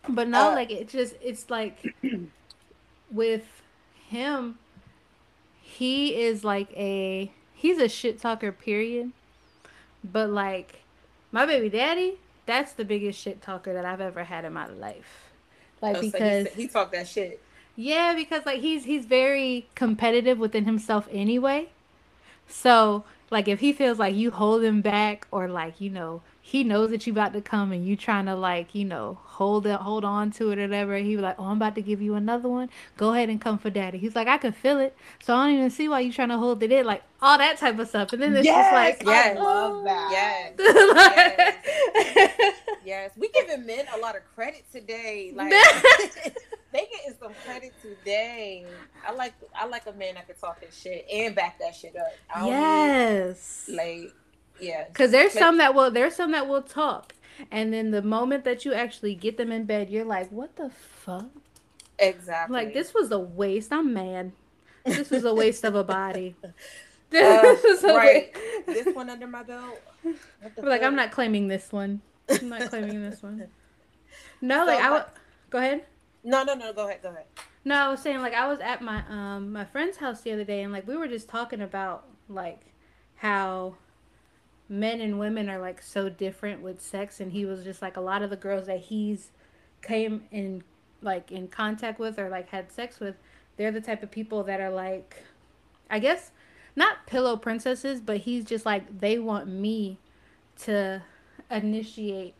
but 0.09 0.27
no, 0.27 0.49
Uh, 0.49 0.55
like 0.55 0.71
it 0.71 0.89
just 0.89 1.15
it's 1.21 1.49
like 1.49 1.95
with 3.11 3.61
him, 4.09 4.59
he 5.61 6.15
is 6.21 6.43
like 6.43 6.71
a 6.75 7.31
he's 7.53 7.79
a 7.79 7.89
shit 7.89 8.19
talker. 8.21 8.51
Period. 8.51 9.11
But 10.11 10.29
like 10.29 10.81
my 11.31 11.45
baby 11.45 11.69
daddy, 11.69 12.19
that's 12.45 12.73
the 12.73 12.85
biggest 12.85 13.19
shit 13.19 13.41
talker 13.41 13.73
that 13.73 13.85
I've 13.85 14.01
ever 14.01 14.23
had 14.23 14.45
in 14.45 14.53
my 14.53 14.67
life. 14.67 15.31
Like 15.81 15.97
Oh, 15.97 16.01
so 16.01 16.05
he 16.05 16.11
because 16.11 16.47
he 16.49 16.67
talked 16.67 16.91
that 16.93 17.07
shit. 17.07 17.41
yeah, 17.75 18.13
because 18.15 18.45
like 18.45 18.61
he's 18.61 18.85
he's 18.85 19.05
very 19.05 19.67
competitive 19.75 20.37
within 20.39 20.65
himself 20.65 21.07
anyway. 21.11 21.69
So 22.47 23.03
like 23.31 23.47
if 23.47 23.59
he 23.59 23.73
feels 23.73 23.99
like 23.99 24.15
you 24.15 24.31
hold 24.31 24.63
him 24.63 24.81
back 24.81 25.27
or 25.31 25.47
like 25.47 25.81
you 25.81 25.89
know 25.89 26.21
he 26.47 26.63
knows 26.63 26.91
that 26.91 27.07
you 27.07 27.11
about 27.11 27.33
to 27.33 27.41
come 27.41 27.71
and 27.71 27.87
you 27.87 27.95
trying 27.95 28.27
to 28.27 28.35
like 28.35 28.75
you 28.75 28.85
know 28.85 29.17
hold 29.23 29.65
it 29.65 29.79
hold 29.79 30.05
on 30.05 30.29
to 30.29 30.51
it 30.51 30.59
or 30.59 30.61
whatever 30.61 30.95
he 30.97 31.15
was 31.15 31.23
like 31.23 31.35
oh 31.39 31.45
i'm 31.45 31.57
about 31.57 31.73
to 31.73 31.81
give 31.81 32.03
you 32.03 32.13
another 32.13 32.47
one 32.47 32.69
go 32.97 33.13
ahead 33.13 33.29
and 33.29 33.41
come 33.41 33.57
for 33.57 33.71
daddy 33.71 33.97
he's 33.97 34.15
like 34.15 34.27
i 34.27 34.37
can 34.37 34.51
feel 34.51 34.79
it 34.79 34.95
so 35.23 35.35
i 35.35 35.47
don't 35.47 35.57
even 35.57 35.71
see 35.71 35.89
why 35.89 35.99
you 35.99 36.13
trying 36.13 36.29
to 36.29 36.37
hold 36.37 36.61
it 36.61 36.71
in 36.71 36.85
like 36.85 37.01
all 37.19 37.35
that 37.39 37.57
type 37.57 37.79
of 37.79 37.89
stuff 37.89 38.13
and 38.13 38.21
then 38.21 38.35
it's 38.35 38.45
yes, 38.45 38.63
just 38.63 38.73
like 38.73 39.01
yes. 39.07 39.35
I 39.35 39.41
love 39.41 39.83
that. 39.85 40.55
Yes. 40.59 42.51
Yes, 42.85 43.09
we 43.17 43.29
giving 43.29 43.65
men 43.65 43.85
a 43.95 43.97
lot 43.97 44.15
of 44.15 44.21
credit 44.35 44.63
today. 44.71 45.33
Like 45.33 45.49
they 46.71 46.87
getting 46.91 47.15
some 47.19 47.33
credit 47.43 47.73
today. 47.81 48.67
I 49.07 49.11
like 49.11 49.33
I 49.55 49.65
like 49.65 49.87
a 49.87 49.93
man 49.93 50.13
that 50.13 50.27
can 50.27 50.35
talk 50.35 50.63
his 50.63 50.79
shit 50.79 51.07
and 51.11 51.33
back 51.33 51.57
that 51.59 51.75
shit 51.75 51.95
up. 51.95 52.13
I 52.33 52.47
yes 52.47 53.65
need, 53.67 53.75
like 53.75 54.13
yeah. 54.59 54.85
Because 54.87 55.11
there's 55.11 55.33
Like- 55.35 55.41
some 55.43 55.57
that 55.57 55.73
will 55.75 55.91
there's 55.91 56.15
some 56.15 56.31
that 56.31 56.47
will 56.47 56.61
talk, 56.61 57.13
and 57.51 57.73
then 57.73 57.91
the 57.91 58.01
moment 58.01 58.43
that 58.45 58.65
you 58.65 58.73
actually 58.73 59.15
get 59.15 59.37
them 59.37 59.51
in 59.51 59.65
bed, 59.65 59.89
you're 59.89 60.05
like, 60.05 60.31
what 60.31 60.55
the 60.55 60.69
fuck? 60.69 61.25
Exactly. 61.99 62.53
Like 62.53 62.73
this 62.73 62.93
was 62.93 63.11
a 63.11 63.19
waste. 63.19 63.71
I'm 63.71 63.93
mad. 63.93 64.31
This 64.85 65.09
was 65.09 65.23
a 65.23 65.33
waste 65.33 65.63
of 65.63 65.75
a 65.75 65.83
body. 65.83 66.35
Uh, 66.43 66.47
This 67.11 67.83
a 67.83 67.87
right. 67.95 68.35
this 68.65 68.93
one 68.93 69.09
under 69.09 69.27
my 69.27 69.43
belt. 69.43 69.79
What 70.03 70.55
the 70.55 70.61
We're 70.61 70.69
like, 70.69 70.83
I'm 70.83 70.95
not 70.95 71.11
claiming 71.11 71.47
this 71.47 71.71
one. 71.71 72.01
I'm 72.29 72.49
not 72.49 72.69
claiming 72.69 73.01
this 73.01 73.21
one. 73.23 73.47
No, 74.41 74.61
So, 74.61 74.65
like 74.65 74.79
I 74.81 74.91
would. 74.91 75.03
Go 75.49 75.57
ahead. 75.59 75.85
No, 76.23 76.43
no, 76.43 76.55
no. 76.55 76.73
Go 76.73 76.87
ahead. 76.87 77.01
Go 77.01 77.09
ahead. 77.09 77.25
No, 77.63 77.75
I 77.75 77.87
was 77.89 78.01
saying 78.01 78.19
like 78.21 78.33
I 78.33 78.47
was 78.47 78.59
at 78.59 78.81
my 78.81 79.03
um 79.09 79.53
my 79.53 79.63
friend's 79.65 79.97
house 79.97 80.21
the 80.21 80.31
other 80.33 80.43
day 80.43 80.61
and 80.63 80.73
like 80.73 80.87
we 80.87 80.97
were 80.97 81.07
just 81.07 81.29
talking 81.29 81.61
about 81.61 82.05
like 82.27 82.59
how 83.15 83.75
men 84.67 84.99
and 85.01 85.19
women 85.19 85.49
are 85.49 85.59
like 85.59 85.81
so 85.81 86.09
different 86.09 86.61
with 86.61 86.81
sex 86.81 87.19
and 87.19 87.31
he 87.31 87.45
was 87.45 87.63
just 87.63 87.81
like 87.81 87.97
a 87.97 88.01
lot 88.01 88.21
of 88.21 88.29
the 88.29 88.35
girls 88.35 88.65
that 88.65 88.79
he's 88.79 89.29
came 89.81 90.23
in 90.31 90.63
like 91.01 91.31
in 91.31 91.47
contact 91.47 91.99
with 91.99 92.17
or 92.17 92.29
like 92.29 92.49
had 92.49 92.71
sex 92.71 92.99
with 92.99 93.15
they're 93.57 93.71
the 93.71 93.81
type 93.81 94.01
of 94.01 94.09
people 94.09 94.43
that 94.43 94.59
are 94.59 94.71
like 94.71 95.23
I 95.89 95.99
guess 95.99 96.31
not 96.75 97.05
pillow 97.05 97.37
princesses 97.37 98.01
but 98.01 98.17
he's 98.17 98.43
just 98.43 98.65
like 98.65 98.99
they 98.99 99.19
want 99.19 99.47
me 99.47 99.99
to 100.63 101.03
initiate 101.51 102.33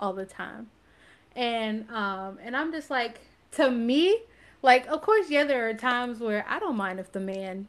all 0.00 0.12
the 0.12 0.26
time. 0.26 0.68
And 1.36 1.88
um 1.90 2.38
and 2.42 2.56
I'm 2.56 2.72
just 2.72 2.90
like 2.90 3.20
to 3.52 3.70
me 3.70 4.20
like 4.62 4.86
of 4.88 5.00
course 5.00 5.30
yeah 5.30 5.44
there 5.44 5.68
are 5.68 5.74
times 5.74 6.18
where 6.18 6.44
I 6.48 6.58
don't 6.58 6.76
mind 6.76 6.98
if 6.98 7.12
the 7.12 7.20
man 7.20 7.68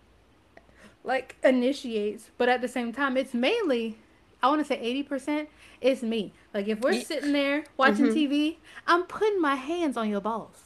like 1.09 1.35
initiates 1.43 2.23
but 2.37 2.47
at 2.49 2.61
the 2.61 2.67
same 2.77 2.91
time 2.93 3.17
it's 3.17 3.33
mainly 3.33 3.97
I 4.41 4.47
want 4.49 4.61
to 4.61 4.65
say 4.71 4.77
80% 5.09 5.47
it's 5.81 6.01
me 6.03 6.21
like 6.53 6.67
if 6.67 6.79
we're 6.81 6.93
Ye- 6.93 7.03
sitting 7.11 7.33
there 7.33 7.63
watching 7.77 8.07
Mhm. 8.07 8.15
TV 8.17 8.57
I'm 8.87 9.03
putting 9.03 9.41
my 9.41 9.55
hands 9.55 9.97
on 9.97 10.09
your 10.09 10.21
balls 10.21 10.57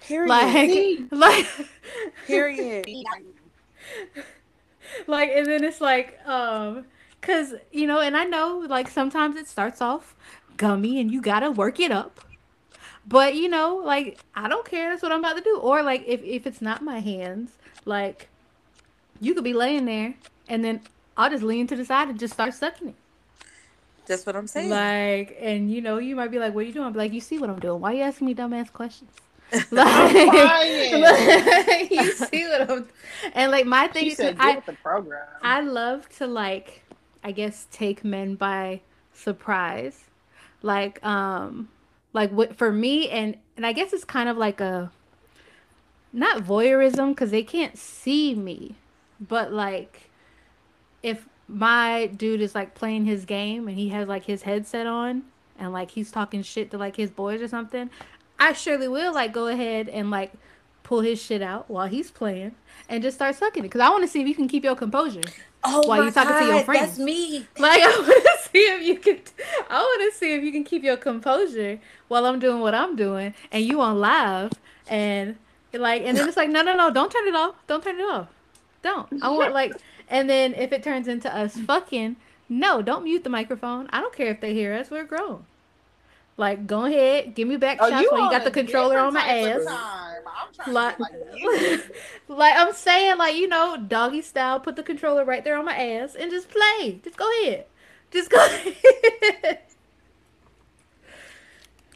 Period. 0.00 0.30
Like, 0.30 0.70
like, 1.10 1.46
Period. 2.26 2.86
like, 5.06 5.30
and 5.30 5.46
then 5.46 5.64
it's 5.64 5.80
like, 5.80 6.18
um, 6.26 6.84
cause 7.22 7.54
you 7.72 7.86
know, 7.86 8.00
and 8.00 8.16
I 8.16 8.24
know, 8.24 8.64
like, 8.68 8.88
sometimes 8.88 9.36
it 9.36 9.46
starts 9.48 9.80
off 9.80 10.14
gummy, 10.56 11.00
and 11.00 11.10
you 11.10 11.20
gotta 11.22 11.50
work 11.50 11.80
it 11.80 11.90
up. 11.90 12.20
But 13.06 13.34
you 13.34 13.48
know, 13.48 13.76
like, 13.84 14.18
I 14.34 14.48
don't 14.48 14.66
care. 14.66 14.90
That's 14.90 15.02
what 15.02 15.12
I'm 15.12 15.20
about 15.20 15.36
to 15.38 15.42
do. 15.42 15.58
Or 15.58 15.82
like, 15.82 16.04
if 16.06 16.22
if 16.22 16.46
it's 16.46 16.60
not 16.62 16.82
my 16.82 17.00
hands, 17.00 17.52
like, 17.84 18.28
you 19.20 19.34
could 19.34 19.44
be 19.44 19.52
laying 19.54 19.84
there, 19.84 20.14
and 20.48 20.64
then 20.64 20.80
I'll 21.16 21.30
just 21.30 21.42
lean 21.42 21.66
to 21.68 21.76
the 21.76 21.84
side 21.84 22.08
and 22.08 22.18
just 22.18 22.34
start 22.34 22.54
sucking 22.54 22.88
it. 22.88 22.94
That's 24.06 24.26
what 24.26 24.36
I'm 24.36 24.46
saying. 24.46 24.68
Like, 24.70 25.36
and 25.40 25.70
you 25.70 25.80
know, 25.80 25.98
you 25.98 26.14
might 26.14 26.30
be 26.30 26.38
like, 26.38 26.54
"What 26.54 26.64
are 26.64 26.66
you 26.66 26.72
doing?" 26.72 26.92
But 26.92 26.98
like, 26.98 27.12
you 27.12 27.20
see 27.20 27.38
what 27.38 27.48
I'm 27.48 27.58
doing. 27.58 27.80
Why 27.80 27.92
are 27.92 27.94
you 27.96 28.02
asking 28.02 28.26
me 28.26 28.34
dumbass 28.34 28.72
questions? 28.72 29.10
I'm 29.52 29.68
Like, 29.70 30.30
crying. 30.30 31.88
you 31.90 32.12
see 32.12 32.44
what 32.48 32.70
I'm 32.70 32.88
and 33.34 33.50
like 33.52 33.66
my 33.66 33.86
thing 33.88 34.04
She 34.04 34.10
is 34.10 34.16
said, 34.16 34.36
I 34.38 34.60
the 34.60 34.72
program." 34.72 35.26
I 35.42 35.60
love 35.60 36.08
to 36.18 36.26
like 36.26 36.82
I 37.22 37.32
guess 37.32 37.66
take 37.70 38.04
men 38.04 38.34
by 38.34 38.80
surprise. 39.14 40.04
Like 40.62 41.04
um 41.04 41.68
like 42.12 42.30
what 42.30 42.56
for 42.56 42.72
me 42.72 43.08
and 43.10 43.36
and 43.56 43.64
I 43.64 43.72
guess 43.72 43.92
it's 43.92 44.04
kind 44.04 44.28
of 44.28 44.36
like 44.36 44.60
a 44.60 44.90
not 46.12 46.42
voyeurism 46.42 47.16
cuz 47.16 47.30
they 47.30 47.42
can't 47.42 47.78
see 47.78 48.34
me. 48.34 48.74
But 49.20 49.52
like 49.52 50.10
if 51.02 51.26
my 51.48 52.06
dude 52.06 52.40
is 52.40 52.54
like 52.54 52.74
playing 52.74 53.04
his 53.04 53.24
game 53.24 53.68
and 53.68 53.76
he 53.76 53.90
has 53.90 54.08
like 54.08 54.24
his 54.24 54.42
headset 54.42 54.86
on 54.86 55.22
and 55.58 55.72
like 55.72 55.90
he's 55.90 56.10
talking 56.10 56.42
shit 56.42 56.70
to 56.70 56.78
like 56.78 56.96
his 56.96 57.10
boys 57.10 57.42
or 57.42 57.48
something, 57.48 57.90
I 58.38 58.52
surely 58.52 58.88
will 58.88 59.14
like 59.14 59.32
go 59.32 59.48
ahead 59.48 59.88
and 59.88 60.10
like 60.10 60.32
pull 60.82 61.00
his 61.00 61.20
shit 61.20 61.42
out 61.42 61.68
while 61.70 61.86
he's 61.86 62.10
playing 62.10 62.54
and 62.88 63.02
just 63.02 63.16
start 63.16 63.34
sucking 63.34 63.64
it 63.64 63.68
because 63.68 63.80
I 63.80 63.88
want 63.90 64.02
to 64.02 64.08
see 64.08 64.20
if 64.20 64.28
you 64.28 64.34
can 64.34 64.48
keep 64.48 64.64
your 64.64 64.76
composure. 64.76 65.22
oh 65.64 65.86
While 65.86 66.04
you 66.04 66.10
talking 66.10 66.38
to 66.38 66.44
your 66.44 66.56
God, 66.56 66.64
friends. 66.66 66.80
That's 66.88 66.98
me. 66.98 67.46
Like 67.58 67.82
I 67.84 67.88
want 67.88 68.06
to 68.06 68.50
see 68.50 68.58
if 68.58 68.82
you 68.82 68.96
can. 68.96 69.18
I 69.70 69.78
want 69.80 70.12
to 70.12 70.18
see 70.18 70.34
if 70.34 70.42
you 70.42 70.52
can 70.52 70.64
keep 70.64 70.82
your 70.82 70.96
composure 70.96 71.80
while 72.08 72.26
I'm 72.26 72.38
doing 72.38 72.60
what 72.60 72.74
I'm 72.74 72.96
doing, 72.96 73.34
and 73.50 73.64
you 73.64 73.80
on 73.80 73.98
live, 73.98 74.52
and 74.86 75.36
like, 75.72 76.02
and 76.02 76.16
then 76.16 76.28
it's 76.28 76.36
like, 76.36 76.50
no, 76.50 76.62
no, 76.62 76.74
no, 76.76 76.90
don't 76.90 77.10
turn 77.10 77.26
it 77.26 77.34
off, 77.34 77.54
don't 77.66 77.82
turn 77.82 77.98
it 77.98 78.02
off, 78.04 78.28
don't. 78.84 79.22
I 79.22 79.30
want 79.30 79.52
like, 79.52 79.72
and 80.08 80.30
then 80.30 80.54
if 80.54 80.72
it 80.72 80.84
turns 80.84 81.08
into 81.08 81.34
us 81.34 81.56
fucking, 81.56 82.16
no, 82.48 82.82
don't 82.82 83.02
mute 83.04 83.24
the 83.24 83.30
microphone. 83.30 83.88
I 83.92 84.00
don't 84.00 84.14
care 84.14 84.28
if 84.28 84.40
they 84.40 84.54
hear 84.54 84.72
us. 84.74 84.90
We're 84.90 85.04
grown. 85.04 85.46
Like, 86.36 86.66
go 86.66 86.84
ahead, 86.84 87.34
give 87.34 87.48
me 87.48 87.56
back 87.56 87.78
Oh, 87.80 87.88
shots 87.88 88.06
while 88.10 88.24
you 88.24 88.30
got 88.30 88.44
the 88.44 88.50
controller 88.50 88.98
on 88.98 89.14
my 89.14 89.22
different 89.22 89.44
type 89.44 89.56
of 89.56 89.66
ass. 89.66 89.66
time. 89.66 90.22
I'm 90.66 90.72
Like, 90.74 90.98
like 91.00 91.12
like 92.28 92.54
I'm 92.56 92.72
saying, 92.72 93.18
like 93.18 93.36
you 93.36 93.48
know, 93.48 93.76
doggy 93.76 94.22
style. 94.22 94.60
Put 94.60 94.76
the 94.76 94.82
controller 94.82 95.24
right 95.24 95.44
there 95.44 95.56
on 95.56 95.64
my 95.64 95.76
ass 95.76 96.14
and 96.16 96.30
just 96.30 96.48
play. 96.50 97.00
Just 97.04 97.16
go 97.16 97.28
ahead. 97.42 97.66
Just 98.10 98.30
go 98.30 98.44
ahead. 98.44 99.60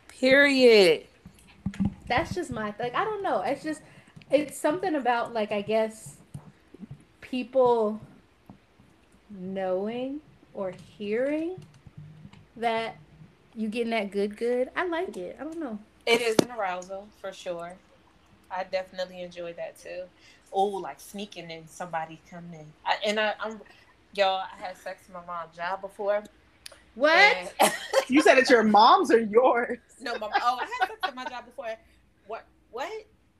Period. 0.08 1.04
That's 2.08 2.34
just 2.34 2.50
my 2.50 2.74
like. 2.78 2.94
I 2.94 3.04
don't 3.04 3.22
know. 3.22 3.42
It's 3.42 3.62
just 3.62 3.82
it's 4.30 4.56
something 4.58 4.94
about 4.94 5.32
like 5.34 5.50
I 5.52 5.62
guess 5.62 6.17
people 7.30 8.00
knowing 9.30 10.20
or 10.54 10.72
hearing 10.96 11.56
that 12.56 12.96
you 13.54 13.68
getting 13.68 13.90
that 13.90 14.10
good 14.10 14.36
good. 14.36 14.70
I 14.76 14.86
like 14.86 15.16
it. 15.16 15.36
I 15.40 15.44
don't 15.44 15.58
know. 15.58 15.78
It 16.06 16.20
is 16.20 16.36
an 16.42 16.50
arousal 16.52 17.06
for 17.20 17.32
sure. 17.32 17.74
I 18.50 18.64
definitely 18.64 19.22
enjoy 19.22 19.52
that 19.54 19.78
too. 19.78 20.02
Oh, 20.52 20.64
like 20.66 21.00
sneaking 21.00 21.50
in 21.50 21.66
somebody 21.68 22.18
coming 22.30 22.60
in. 22.60 22.66
I, 22.86 22.96
and 23.04 23.20
I, 23.20 23.34
I'm, 23.40 23.60
y'all. 24.14 24.40
I 24.42 24.64
had 24.66 24.76
sex 24.78 25.02
in 25.08 25.14
my 25.14 25.24
mom's 25.26 25.54
job 25.54 25.82
before. 25.82 26.24
What? 26.94 27.52
and- 27.60 27.72
You 28.08 28.22
said 28.22 28.38
it's 28.38 28.48
your 28.48 28.62
mom's 28.62 29.10
or 29.10 29.18
yours? 29.20 29.76
no, 30.00 30.16
my, 30.18 30.28
oh, 30.42 30.58
I 30.62 30.64
had 30.80 30.88
sex 30.88 31.00
at 31.02 31.14
my 31.14 31.24
job 31.26 31.44
before. 31.44 31.66
What? 32.26 32.44
What? 32.70 32.90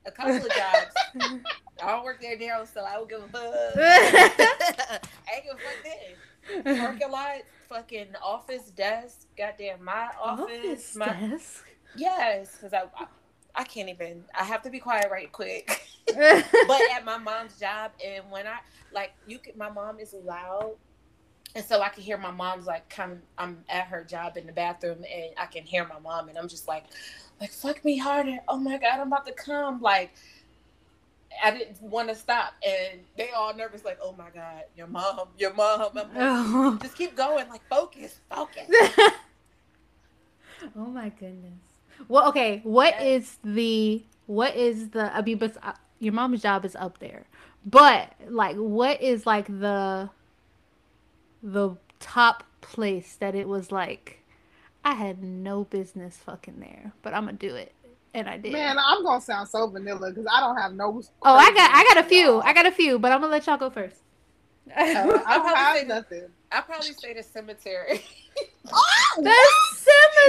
A 0.07 0.11
couple 0.11 0.37
of 0.37 0.43
jobs. 0.43 1.41
I 1.83 1.91
don't 1.93 2.05
work 2.05 2.21
there 2.21 2.39
now, 2.39 2.65
so 2.65 2.85
I 2.85 2.95
don't 2.95 3.09
give 3.09 3.23
a 3.23 3.29
fuck. 3.29 3.43
I 3.77 5.01
ain't 5.35 5.45
give 5.45 5.55
a 5.55 5.59
fuck 5.59 6.65
then. 6.65 6.79
Parking 6.79 7.11
lot, 7.11 7.43
fucking 7.69 8.09
office 8.23 8.71
desk, 8.71 9.27
goddamn 9.37 9.85
my 9.85 10.09
office, 10.21 10.49
Office 10.49 10.97
my 10.97 11.07
desk. 11.09 11.65
yes, 11.97 12.57
because 12.57 12.73
I, 12.73 12.85
I 12.97 13.07
I 13.55 13.65
can't 13.65 13.89
even. 13.89 14.25
I 14.39 14.45
have 14.45 14.63
to 14.63 14.71
be 14.71 14.79
quiet 14.79 15.11
right 15.11 15.31
quick. 15.33 15.83
but 16.07 16.83
at 16.95 17.05
my 17.05 17.19
mom's 17.19 17.59
job, 17.59 17.91
and 18.05 18.25
when 18.31 18.47
I 18.47 18.59
like 18.95 19.13
you, 19.27 19.41
can, 19.41 19.59
my 19.59 19.69
mom 19.69 19.99
is 19.99 20.15
loud, 20.25 20.77
and 21.59 21.67
so 21.67 21.83
I 21.83 21.89
can 21.89 22.05
hear 22.05 22.17
my 22.17 22.31
mom's 22.31 22.67
like 22.67 22.89
come. 22.89 23.19
I'm 23.37 23.65
at 23.69 23.89
her 23.89 24.05
job 24.05 24.37
in 24.37 24.47
the 24.47 24.53
bathroom, 24.53 24.99
and 24.99 25.33
I 25.37 25.47
can 25.47 25.65
hear 25.65 25.85
my 25.85 25.99
mom, 25.99 26.29
and 26.29 26.39
I'm 26.39 26.47
just 26.47 26.69
like, 26.69 26.85
like 27.41 27.51
fuck 27.51 27.85
me 27.85 27.99
harder. 27.99 28.39
Oh 28.47 28.57
my 28.57 28.79
god, 28.79 29.01
I'm 29.01 29.09
about 29.09 29.27
to 29.27 29.33
come. 29.33 29.83
Like 29.83 30.13
I 31.43 31.51
didn't 31.51 31.83
want 31.83 32.11
to 32.11 32.15
stop, 32.15 32.55
and 32.65 33.01
they 33.17 33.31
all 33.31 33.53
nervous, 33.57 33.85
like, 33.85 33.99
oh 34.01 34.15
my 34.17 34.31
god, 34.33 34.63
your 34.77 34.87
mom, 34.87 35.31
your 35.37 35.53
mom. 35.53 35.91
Like, 35.95 36.07
oh. 36.15 36.79
just 36.81 36.97
keep 36.97 37.17
going, 37.17 37.49
like 37.49 37.69
focus, 37.69 38.21
focus. 38.31 38.69
oh 40.77 40.87
my 40.87 41.09
goodness. 41.09 41.59
Well, 42.07 42.29
okay. 42.29 42.61
What 42.63 43.03
is 43.03 43.39
the 43.43 44.05
what 44.27 44.55
is 44.55 44.91
the? 44.91 45.13
I 45.13 45.23
mean, 45.23 45.39
but 45.39 45.57
uh, 45.61 45.73
your 45.99 46.13
mom's 46.13 46.41
job 46.41 46.65
is 46.65 46.77
up 46.77 47.01
there. 47.01 47.25
But 47.67 48.13
like, 48.29 48.55
what 48.55 49.03
is 49.03 49.27
like 49.27 49.49
the 49.49 50.11
the 51.43 51.77
top 52.01 52.45
place 52.61 53.17
that 53.17 53.35
it 53.35 53.49
was 53.49 53.73
like? 53.73 54.23
I 54.85 54.95
had 54.95 55.23
no 55.23 55.65
business 55.65 56.17
fucking 56.17 56.61
there, 56.61 56.93
but 57.03 57.13
I'm 57.13 57.25
gonna 57.27 57.37
do 57.37 57.55
it, 57.55 57.75
and 58.15 58.29
I 58.29 58.39
did. 58.39 58.53
Man, 58.53 58.79
I'm 58.79 59.05
gonna 59.05 59.21
sound 59.21 59.49
so 59.49 59.67
vanilla 59.67 60.11
because 60.11 60.27
I 60.33 60.41
don't 60.41 60.57
have 60.57 60.73
no. 60.73 61.03
oh, 61.23 61.37
I 61.37 61.53
got 61.53 61.71
I 61.75 61.85
got 61.95 62.05
a 62.05 62.09
few. 62.09 62.41
I 62.41 62.53
got 62.53 62.67
a 62.67 62.71
few, 62.73 62.99
but 62.99 63.13
I'm 63.13 63.21
gonna 63.21 63.33
let 63.33 63.47
y'all 63.47 63.59
go 63.59 63.71
first. 63.71 63.97
Uh, 64.71 64.81
I 64.81 64.93
don't 64.95 65.23
probably 65.25 65.55
have 65.55 65.77
say- 65.79 65.85
nothing. 65.87 66.23
I 66.51 66.61
probably 66.63 66.93
say 66.95 67.13
the 67.13 67.23
cemetery. 67.23 68.03
the 69.19 69.35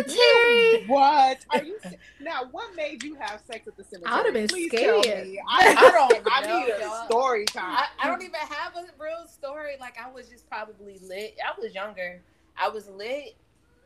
cemetery. 0.08 0.86
What 0.88 1.46
are 1.50 1.64
you? 1.64 1.78
Now, 2.22 2.44
what 2.52 2.76
made 2.76 3.04
you 3.04 3.16
have 3.16 3.42
sex 3.42 3.68
at 3.68 3.76
the 3.78 3.84
cemetery? 3.84 4.12
I 4.14 4.18
would've 4.18 4.34
been 4.34 4.48
Please 4.48 4.72
tell 4.72 5.00
me. 5.00 5.40
I, 5.48 5.76
I 5.78 5.92
don't 5.92 6.28
I 6.32 6.42
know, 6.48 6.60
need 6.60 6.70
a 6.74 7.06
story 7.06 7.46
time. 7.46 7.64
I, 7.78 7.86
I 8.02 8.08
don't 8.08 8.22
even 8.22 8.40
have 8.40 8.76
a 8.76 8.86
real 9.02 9.28
story. 9.28 9.74
Like 9.80 9.98
I 10.04 10.12
was 10.12 10.28
just 10.30 10.50
probably 10.50 11.00
lit. 11.02 11.38
I 11.46 11.60
was 11.60 11.74
younger. 11.74 12.22
I 12.58 12.70
was 12.70 12.88
lit. 12.90 13.36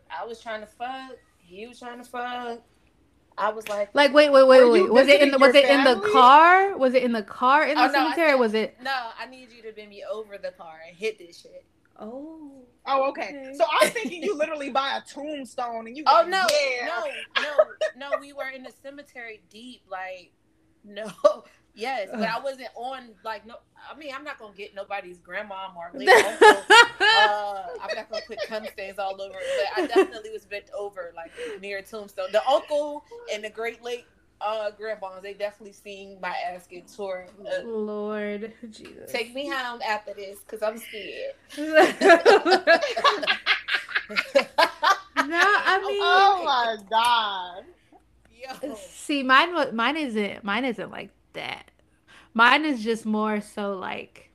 I 0.10 0.26
was 0.26 0.42
trying 0.42 0.62
to 0.62 0.68
fuck. 0.68 1.18
He 1.38 1.68
was 1.68 1.80
trying 1.80 2.02
to 2.04 2.10
fuck. 2.10 2.60
I 3.38 3.50
was 3.52 3.68
like, 3.68 3.90
Like 3.94 4.14
wait, 4.14 4.32
wait, 4.32 4.48
wait, 4.48 4.70
wait. 4.70 4.92
Was 4.92 5.08
it 5.08 5.22
in 5.22 5.32
the 5.32 5.40
was 5.40 5.54
visiting 5.54 5.80
it 5.80 5.88
in 5.88 6.00
the 6.00 6.10
car? 6.12 6.78
Was 6.78 6.94
it 6.94 7.04
in 7.04 7.12
the 7.14 7.24
car 7.24 7.64
in 7.66 7.78
oh, 7.78 7.82
the 7.82 7.90
Oh, 7.90 7.92
no, 7.92 8.00
I 8.00 8.04
cemetery? 8.04 8.32
said- 8.32 8.40
was 8.40 8.54
it? 8.54 8.78
no, 8.82 9.10
I 9.20 9.26
need 9.26 9.52
you 9.52 9.64
to 9.64 9.72
bend 9.72 9.90
me 9.90 10.04
over 10.10 10.38
the 10.38 10.52
car 10.52 10.76
and 10.88 10.96
hit 10.96 11.18
this 11.18 11.42
shit. 11.42 11.66
Oh. 12.00 12.66
oh, 12.86 13.10
okay. 13.10 13.30
Okay. 13.30 13.54
So 13.56 13.66
I'm 13.82 13.90
thinking 13.90 14.24
you 14.24 14.38
literally 14.38 14.70
buy 14.70 14.98
a 14.98 15.02
tombstone 15.02 15.88
and 15.88 15.96
you. 15.96 16.04
Oh 16.08 16.22
like, 16.22 16.28
no, 16.28 16.46
yeah. 16.50 16.88
no, 16.88 17.42
no, 17.42 18.10
no. 18.10 18.20
We 18.20 18.34
were 18.34 18.50
in 18.50 18.64
the 18.64 18.74
cemetery 18.82 19.42
deep. 19.50 19.82
Like, 19.90 20.32
no, 20.84 21.12
yes, 21.76 22.10
but 22.12 22.28
I 22.28 22.40
wasn't 22.40 22.70
on. 22.76 23.10
Like, 23.24 23.46
no. 23.46 23.56
I 23.92 23.98
mean, 23.98 24.14
I'm 24.16 24.24
not 24.24 24.40
gonna 24.40 24.56
get 24.56 24.74
nobody's 24.74 25.20
grandma 25.20 25.68
or 25.76 25.88
uh, 25.96 27.64
I'm 27.82 27.96
not 27.96 28.10
gonna 28.10 28.24
put 28.26 28.40
cum 28.48 28.66
stains 28.72 28.98
all 28.98 29.22
over 29.22 29.36
but 29.36 29.84
I 29.84 29.88
definitely 29.88 30.32
was 30.32 30.46
bent 30.46 30.70
over, 30.78 31.14
like 31.16 31.32
near 31.62 31.80
a 31.80 31.84
tombstone. 31.84 32.32
The 32.32 32.48
uncle 32.48 33.04
and 33.32 33.44
the 33.44 33.50
great 33.50 33.84
late 33.84 34.06
uh, 34.42 34.72
grandmas, 34.72 35.22
they 35.22 35.34
definitely 35.34 35.74
seen 35.74 36.18
my 36.22 36.36
ass 36.52 36.68
get 36.68 36.88
tore. 36.94 37.28
Uh, 37.40 37.64
Lord 37.66 38.54
Jesus. 38.72 39.12
take 39.12 39.34
me 39.34 39.48
home 39.50 39.82
after 39.88 40.14
this, 40.14 40.40
cause 40.48 40.62
I'm 40.62 40.78
scared. 40.78 41.34
no, 41.58 41.66
I 45.18 45.80
mean, 45.88 46.00
Oh 46.02 46.42
my 46.46 46.78
god. 46.90 47.64
Yo. 48.62 48.76
see, 48.76 49.24
mine 49.24 49.54
wa- 49.54 49.72
mine 49.72 49.96
isn't 49.98 50.44
mine 50.44 50.66
isn't 50.66 50.92
like 50.92 51.12
that. 51.34 51.72
Mine 52.34 52.66
is 52.66 52.84
just 52.84 53.06
more 53.06 53.40
so 53.42 53.74
like 53.78 54.30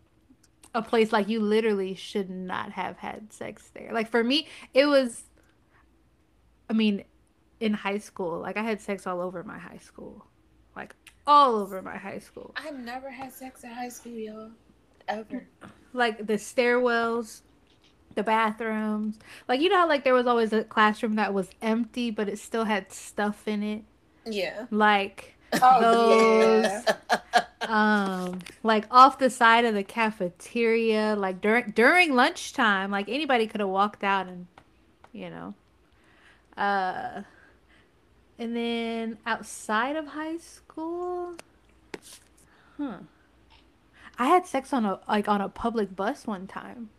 a 0.74 0.82
place 0.82 1.12
like 1.12 1.28
you 1.28 1.40
literally 1.40 1.94
should 1.94 2.30
not 2.30 2.72
have 2.72 2.96
had 2.98 3.32
sex 3.32 3.70
there. 3.74 3.90
Like 3.92 4.08
for 4.11 4.22
me, 4.24 4.48
it 4.72 4.87
was. 4.87 5.24
I 6.70 6.74
mean, 6.74 7.04
in 7.61 7.75
high 7.75 7.99
school, 7.99 8.38
like 8.40 8.57
I 8.57 8.62
had 8.62 8.81
sex 8.81 9.07
all 9.07 9.21
over 9.21 9.42
my 9.42 9.59
high 9.59 9.79
school, 9.79 10.27
like 10.77 10.94
all 11.27 11.57
over 11.57 11.83
my 11.83 11.97
high 11.97 12.18
school. 12.21 12.53
I 12.57 12.71
never 12.71 13.11
had 13.11 13.33
sex 13.33 13.64
in 13.64 13.71
high 13.71 13.88
school, 13.90 14.12
y'all. 14.12 14.51
Ever. 15.09 15.47
like 15.94 16.27
the 16.27 16.35
stairwells, 16.35 17.40
the 18.14 18.23
bathrooms. 18.23 19.18
Like 19.49 19.61
you 19.61 19.68
know 19.71 19.79
how 19.79 19.88
like 19.88 20.05
there 20.05 20.14
was 20.14 20.27
always 20.27 20.53
a 20.53 20.64
classroom 20.64 21.14
that 21.16 21.33
was 21.33 21.49
empty 21.62 22.11
but 22.11 22.29
it 22.29 22.38
still 22.38 22.64
had 22.64 22.92
stuff 22.92 23.49
in 23.49 23.62
it. 23.62 23.85
Yeah. 24.27 24.66
Like 24.71 25.37
Oh, 25.62 25.81
those 25.81 26.64
yeah. 26.64 26.92
um 27.62 28.40
like 28.62 28.85
off 28.90 29.18
the 29.18 29.31
side 29.31 29.64
of 29.64 29.73
the 29.75 29.83
cafeteria 29.83 31.16
like 31.16 31.40
during 31.40 31.71
during 31.71 32.14
lunchtime 32.14 32.90
like 32.90 33.09
anybody 33.09 33.47
could 33.47 33.61
have 33.61 33.68
walked 33.71 34.05
out 34.05 34.27
and 34.27 34.47
you 35.12 35.31
know 35.31 35.55
uh 36.57 37.23
and 38.38 38.55
then 38.57 39.18
outside 39.27 39.96
of 39.96 40.07
high 40.09 40.37
school 40.38 41.35
huh 42.77 42.98
i 44.18 44.27
had 44.27 44.46
sex 44.46 44.72
on 44.72 44.85
a 44.85 44.98
like 45.09 45.29
on 45.29 45.40
a 45.40 45.48
public 45.48 45.94
bus 45.96 46.27
one 46.27 46.46
time 46.46 46.90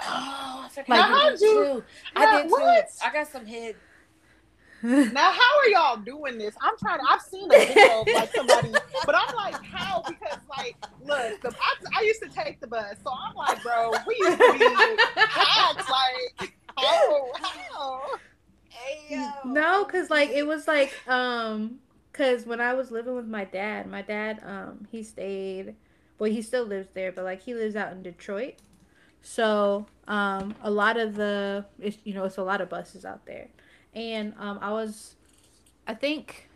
Oh, 0.00 0.62
I 0.66 0.68
forgot. 0.70 0.88
Like- 0.88 1.00
I 1.00 1.02
How'd 1.08 1.32
did 1.38 1.40
you- 1.40 1.54
too. 1.64 1.84
I 2.16 2.24
Now, 2.24 2.42
did 2.42 2.50
what? 2.50 2.88
too. 2.88 2.94
I 3.06 3.12
got 3.12 3.28
some 3.28 3.46
head. 3.46 3.76
Now, 4.82 5.30
how 5.32 5.58
are 5.60 5.68
y'all 5.68 5.96
doing 5.96 6.36
this? 6.36 6.54
I'm 6.60 6.76
trying. 6.78 6.98
To, 6.98 7.06
I've 7.08 7.22
seen 7.22 7.44
a 7.50 7.58
video 7.58 8.00
of 8.02 8.06
like 8.12 8.34
somebody, 8.34 8.72
but 9.06 9.14
I'm 9.16 9.34
like, 9.34 9.64
how? 9.64 10.02
Because 10.06 10.38
like, 10.58 10.76
look, 11.02 11.40
the, 11.40 11.54
I, 11.58 12.00
I 12.00 12.02
used 12.02 12.20
to 12.22 12.28
take 12.28 12.60
the 12.60 12.66
bus, 12.66 12.96
so 13.02 13.10
I'm 13.18 13.34
like, 13.34 13.62
bro, 13.62 13.92
we 14.06 14.16
used 14.18 14.36
to 14.38 14.52
be 14.52 14.68
packed. 15.16 15.88
Like, 15.88 16.54
oh, 16.76 17.32
how? 17.40 18.02
How? 19.10 19.40
No, 19.44 19.84
cause 19.84 20.10
like 20.10 20.30
it 20.30 20.46
was 20.46 20.66
like 20.66 20.92
um, 21.08 21.78
cause 22.12 22.46
when 22.46 22.60
I 22.60 22.74
was 22.74 22.90
living 22.90 23.14
with 23.14 23.26
my 23.26 23.44
dad, 23.44 23.86
my 23.86 24.02
dad 24.02 24.40
um 24.44 24.86
he 24.90 25.02
stayed, 25.02 25.74
well 26.18 26.30
he 26.30 26.42
still 26.42 26.64
lives 26.64 26.88
there, 26.94 27.12
but 27.12 27.24
like 27.24 27.42
he 27.42 27.54
lives 27.54 27.76
out 27.76 27.92
in 27.92 28.02
Detroit, 28.02 28.54
so 29.22 29.86
um 30.08 30.54
a 30.62 30.70
lot 30.70 30.96
of 30.96 31.14
the 31.14 31.64
it's 31.78 31.98
you 32.04 32.14
know 32.14 32.24
it's 32.24 32.36
a 32.38 32.42
lot 32.42 32.60
of 32.60 32.68
buses 32.68 33.04
out 33.04 33.26
there, 33.26 33.48
and 33.94 34.34
um 34.38 34.58
I 34.60 34.72
was, 34.72 35.16
I 35.86 35.94
think, 35.94 36.48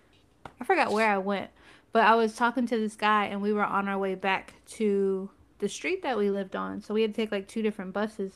I 0.61 0.65
forgot 0.65 0.93
where 0.93 1.09
I 1.11 1.19
went, 1.19 1.51
but 1.93 2.03
I 2.03 2.15
was 2.15 2.35
talking 2.35 2.67
to 2.67 2.79
this 2.79 2.97
guy 2.97 3.27
and 3.27 3.41
we 3.41 3.53
were 3.53 3.65
on 3.65 3.89
our 3.89 3.99
way 3.99 4.15
back 4.15 4.55
to 4.73 5.31
the 5.61 5.69
street 5.69 6.03
that 6.03 6.17
we 6.19 6.31
lived 6.31 6.57
on, 6.57 6.81
so 6.81 6.95
we 6.95 7.03
had 7.03 7.15
to 7.15 7.21
take 7.21 7.33
like 7.33 7.49
two 7.49 7.63
different 7.63 7.93
buses, 7.93 8.33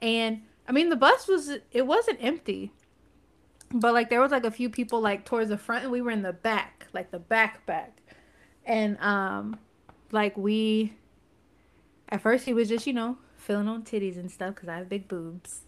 and 0.00 0.42
I 0.66 0.72
mean 0.72 0.88
the 0.88 0.96
bus 0.96 1.28
was 1.28 1.50
it 1.72 1.86
wasn't 1.86 2.18
empty 2.22 2.72
but 3.72 3.92
like 3.92 4.10
there 4.10 4.20
was 4.20 4.30
like 4.30 4.44
a 4.44 4.50
few 4.50 4.70
people 4.70 5.00
like 5.00 5.24
towards 5.24 5.50
the 5.50 5.58
front 5.58 5.84
and 5.84 5.92
we 5.92 6.00
were 6.00 6.10
in 6.10 6.22
the 6.22 6.32
back 6.32 6.86
like 6.92 7.10
the 7.10 7.18
back 7.18 7.64
back. 7.66 7.92
And 8.64 8.98
um 9.00 9.58
like 10.10 10.36
we 10.36 10.94
at 12.08 12.20
first 12.22 12.44
he 12.44 12.54
was 12.54 12.68
just 12.68 12.86
you 12.86 12.92
know 12.92 13.18
feeling 13.36 13.68
on 13.68 13.82
titties 13.82 14.16
and 14.16 14.30
stuff 14.30 14.54
because 14.54 14.68
i 14.68 14.76
have 14.76 14.88
big 14.88 15.08
boobs. 15.08 15.62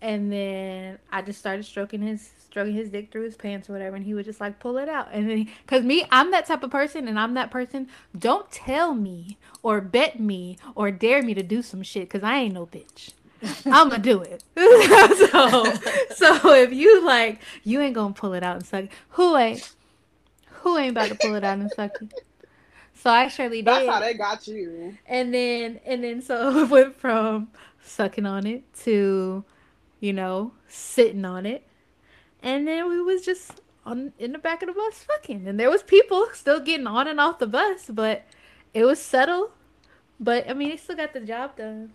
And 0.00 0.32
then 0.32 0.98
i 1.10 1.22
just 1.22 1.38
started 1.38 1.64
stroking 1.64 2.02
his 2.02 2.30
stroking 2.44 2.74
his 2.74 2.90
dick 2.90 3.10
through 3.10 3.22
his 3.22 3.36
pants 3.36 3.70
or 3.70 3.72
whatever 3.72 3.96
and 3.96 4.04
he 4.04 4.14
would 4.14 4.24
just 4.24 4.40
like 4.40 4.58
pull 4.58 4.76
it 4.76 4.88
out. 4.88 5.08
And 5.12 5.30
then 5.30 5.48
because 5.64 5.84
me 5.84 6.04
i'm 6.10 6.30
that 6.32 6.46
type 6.46 6.62
of 6.62 6.70
person 6.70 7.08
and 7.08 7.18
i'm 7.18 7.34
that 7.34 7.50
person 7.50 7.88
don't 8.18 8.50
tell 8.50 8.94
me 8.94 9.38
or 9.62 9.80
bet 9.80 10.20
me 10.20 10.58
or 10.74 10.90
dare 10.90 11.22
me 11.22 11.34
to 11.34 11.42
do 11.42 11.62
some 11.62 11.82
shit 11.82 12.04
because 12.04 12.22
i 12.22 12.38
ain't 12.38 12.54
no 12.54 12.66
bitch 12.66 13.12
I'm 13.66 13.88
gonna 13.88 13.98
do 13.98 14.22
it. 14.22 14.42
so, 15.30 15.64
so 16.14 16.52
if 16.54 16.72
you 16.72 17.04
like, 17.04 17.40
you 17.64 17.80
ain't 17.80 17.94
gonna 17.94 18.14
pull 18.14 18.34
it 18.34 18.42
out 18.42 18.56
and 18.56 18.66
suck. 18.66 18.84
it. 18.84 18.90
Who 19.10 19.36
ain't? 19.36 19.72
Who 20.46 20.78
ain't 20.78 20.92
about 20.92 21.08
to 21.08 21.16
pull 21.16 21.34
it 21.34 21.44
out 21.44 21.58
and 21.58 21.70
suck 21.72 21.90
it? 22.00 22.12
So 22.94 23.10
I 23.10 23.26
surely 23.28 23.62
That's 23.62 23.80
did. 23.80 23.88
That's 23.88 23.94
how 23.94 24.00
they 24.00 24.14
got 24.14 24.46
you. 24.46 24.96
And 25.06 25.34
then, 25.34 25.80
and 25.84 26.04
then, 26.04 26.22
so 26.22 26.56
it 26.64 26.68
went 26.68 26.96
from 26.96 27.48
sucking 27.82 28.26
on 28.26 28.46
it 28.46 28.62
to, 28.84 29.44
you 29.98 30.12
know, 30.12 30.52
sitting 30.68 31.24
on 31.24 31.44
it, 31.44 31.66
and 32.42 32.66
then 32.66 32.88
we 32.88 33.02
was 33.02 33.24
just 33.24 33.60
on 33.84 34.12
in 34.18 34.30
the 34.30 34.38
back 34.38 34.62
of 34.62 34.68
the 34.68 34.74
bus 34.74 34.98
fucking, 34.98 35.48
and 35.48 35.58
there 35.58 35.70
was 35.70 35.82
people 35.82 36.28
still 36.32 36.60
getting 36.60 36.86
on 36.86 37.08
and 37.08 37.18
off 37.18 37.40
the 37.40 37.48
bus, 37.48 37.90
but 37.92 38.24
it 38.72 38.84
was 38.84 39.00
subtle. 39.00 39.50
But 40.20 40.48
I 40.48 40.54
mean, 40.54 40.70
it 40.70 40.78
still 40.78 40.96
got 40.96 41.12
the 41.12 41.20
job 41.20 41.56
done. 41.56 41.92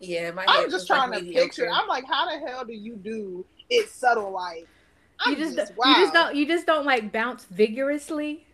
Yeah, 0.00 0.30
my 0.32 0.44
I'm 0.46 0.70
just 0.70 0.72
was, 0.72 0.90
like, 0.90 0.98
trying 0.98 1.12
to 1.12 1.24
mediocre. 1.24 1.46
picture. 1.46 1.70
I'm 1.72 1.88
like, 1.88 2.04
how 2.06 2.26
the 2.30 2.46
hell 2.46 2.64
do 2.64 2.72
you 2.74 2.96
do 2.96 3.44
it 3.70 3.88
subtle? 3.88 4.30
Like, 4.32 4.66
I'm 5.20 5.32
you 5.32 5.38
just, 5.38 5.56
just, 5.56 5.72
you 5.76 5.94
just 5.96 6.12
don't 6.12 6.36
you 6.36 6.46
just 6.46 6.66
don't 6.66 6.84
like 6.84 7.10
bounce 7.12 7.44
vigorously 7.46 8.46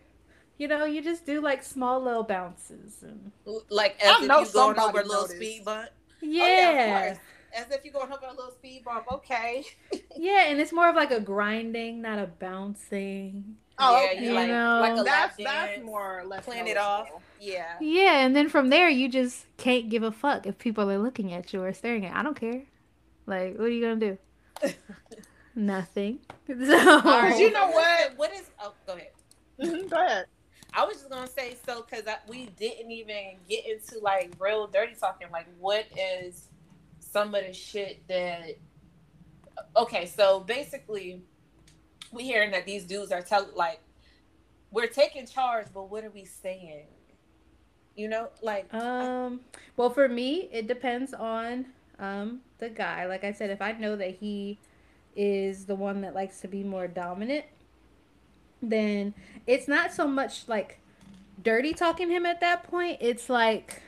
you 0.59 0.69
know 0.69 0.85
you 0.85 1.03
just 1.03 1.27
do 1.27 1.41
like 1.41 1.63
small 1.63 2.01
little 2.01 2.23
bounces 2.23 3.03
and 3.03 3.33
like 3.69 4.01
I 4.05 4.11
as 4.19 4.23
if 4.23 4.29
know 4.29 4.41
you 4.41 4.53
going 4.53 4.79
over 4.79 5.01
a 5.01 5.03
little 5.03 5.23
noticed. 5.23 5.37
speed 5.37 5.65
bump. 5.65 5.89
yeah 6.21 6.43
Oh, 6.45 6.47
yeah. 6.47 7.17
As 7.55 7.71
if 7.71 7.85
you're 7.85 7.93
going 7.93 8.11
over 8.11 8.27
a 8.27 8.31
little 8.31 8.53
speed 8.53 8.85
bump. 8.85 9.05
Okay. 9.13 9.65
yeah 10.17 10.45
and 10.47 10.61
it's 10.61 10.73
more 10.73 10.89
of 10.89 10.95
like 10.95 11.11
a 11.11 11.21
grinding 11.21 12.01
not 12.01 12.19
a 12.19 12.27
bouncing 12.27 13.57
Oh, 13.83 14.01
yeah, 14.01 14.11
okay. 14.12 14.25
you 14.25 14.33
like, 14.33 14.49
know. 14.49 14.81
like 14.81 15.01
a 15.01 15.03
that's 15.03 15.37
that's 15.37 15.83
more 15.83 16.21
or 16.21 16.25
less 16.25 16.45
plan 16.45 16.66
it 16.66 16.77
off. 16.77 17.09
Yeah. 17.40 17.75
yeah 17.81 18.25
and 18.25 18.37
then 18.37 18.49
from 18.49 18.68
there 18.68 18.88
you 18.88 19.09
just 19.09 19.47
can't 19.57 19.88
give 19.88 20.05
a 20.05 20.12
fuck 20.12 20.47
if 20.47 20.59
people 20.59 20.88
are 20.88 20.99
looking 20.99 21.33
at 21.33 21.53
you 21.53 21.61
or 21.61 21.73
staring 21.73 22.07
at 22.07 22.14
i 22.14 22.23
don't 22.23 22.38
care 22.38 22.62
like 23.27 23.59
what 23.59 23.64
are 23.64 23.68
you 23.68 23.83
gonna 23.83 23.97
do 23.97 24.18
nothing 25.57 26.21
so 26.49 27.01
Cause 27.01 27.38
you 27.38 27.51
know 27.51 27.68
what? 27.68 28.12
What 28.16 28.33
is? 28.35 28.51
Oh, 28.61 28.73
go 28.87 28.95
ahead. 28.95 29.90
Go 29.90 30.05
ahead. 30.05 30.27
I 30.75 30.85
was 30.85 30.97
just 30.97 31.11
gonna 31.11 31.27
say 31.27 31.57
so 31.66 31.85
because 31.88 32.05
we 32.29 32.47
didn't 32.59 32.90
even 32.90 33.37
get 33.49 33.66
into 33.66 33.99
like 34.01 34.33
real 34.38 34.66
dirty 34.66 34.95
talking. 34.95 35.29
Like, 35.31 35.47
what 35.59 35.87
is 35.97 36.49
some 36.99 37.35
of 37.35 37.45
the 37.45 37.53
shit 37.53 38.07
that? 38.09 38.57
Okay, 39.77 40.07
so 40.07 40.40
basically, 40.40 41.23
we 42.12 42.25
hearing 42.25 42.51
that 42.53 42.66
these 42.66 42.85
dudes 42.85 43.11
are 43.12 43.22
telling 43.22 43.55
like 43.55 43.81
we're 44.70 44.87
taking 44.87 45.27
charge, 45.27 45.66
but 45.75 45.90
what 45.90 46.05
are 46.05 46.11
we 46.11 46.25
saying? 46.25 46.85
You 47.96 48.09
know, 48.09 48.29
like 48.42 48.72
Um, 48.72 49.40
well, 49.77 49.90
for 49.90 50.09
me, 50.09 50.48
it 50.53 50.66
depends 50.66 51.12
on 51.14 51.66
um 51.98 52.40
the 52.59 52.68
guy. 52.68 53.07
Like 53.07 53.25
I 53.25 53.33
said, 53.33 53.51
if 53.51 53.61
I 53.61 53.72
know 53.72 53.96
that 53.96 54.16
he 54.16 54.59
is 55.14 55.66
the 55.66 55.75
one 55.75 56.01
that 56.03 56.14
likes 56.14 56.40
to 56.40 56.48
be 56.48 56.62
more 56.62 56.88
dominant, 56.88 57.44
then 58.62 59.14
it's 59.46 59.68
not 59.68 59.92
so 59.92 60.07
much 60.07 60.48
like 60.48 60.79
dirty 61.42 61.75
talking 61.75 62.11
him 62.11 62.25
at 62.25 62.40
that 62.40 62.64
point. 62.64 62.98
It's 63.01 63.29
like 63.29 63.83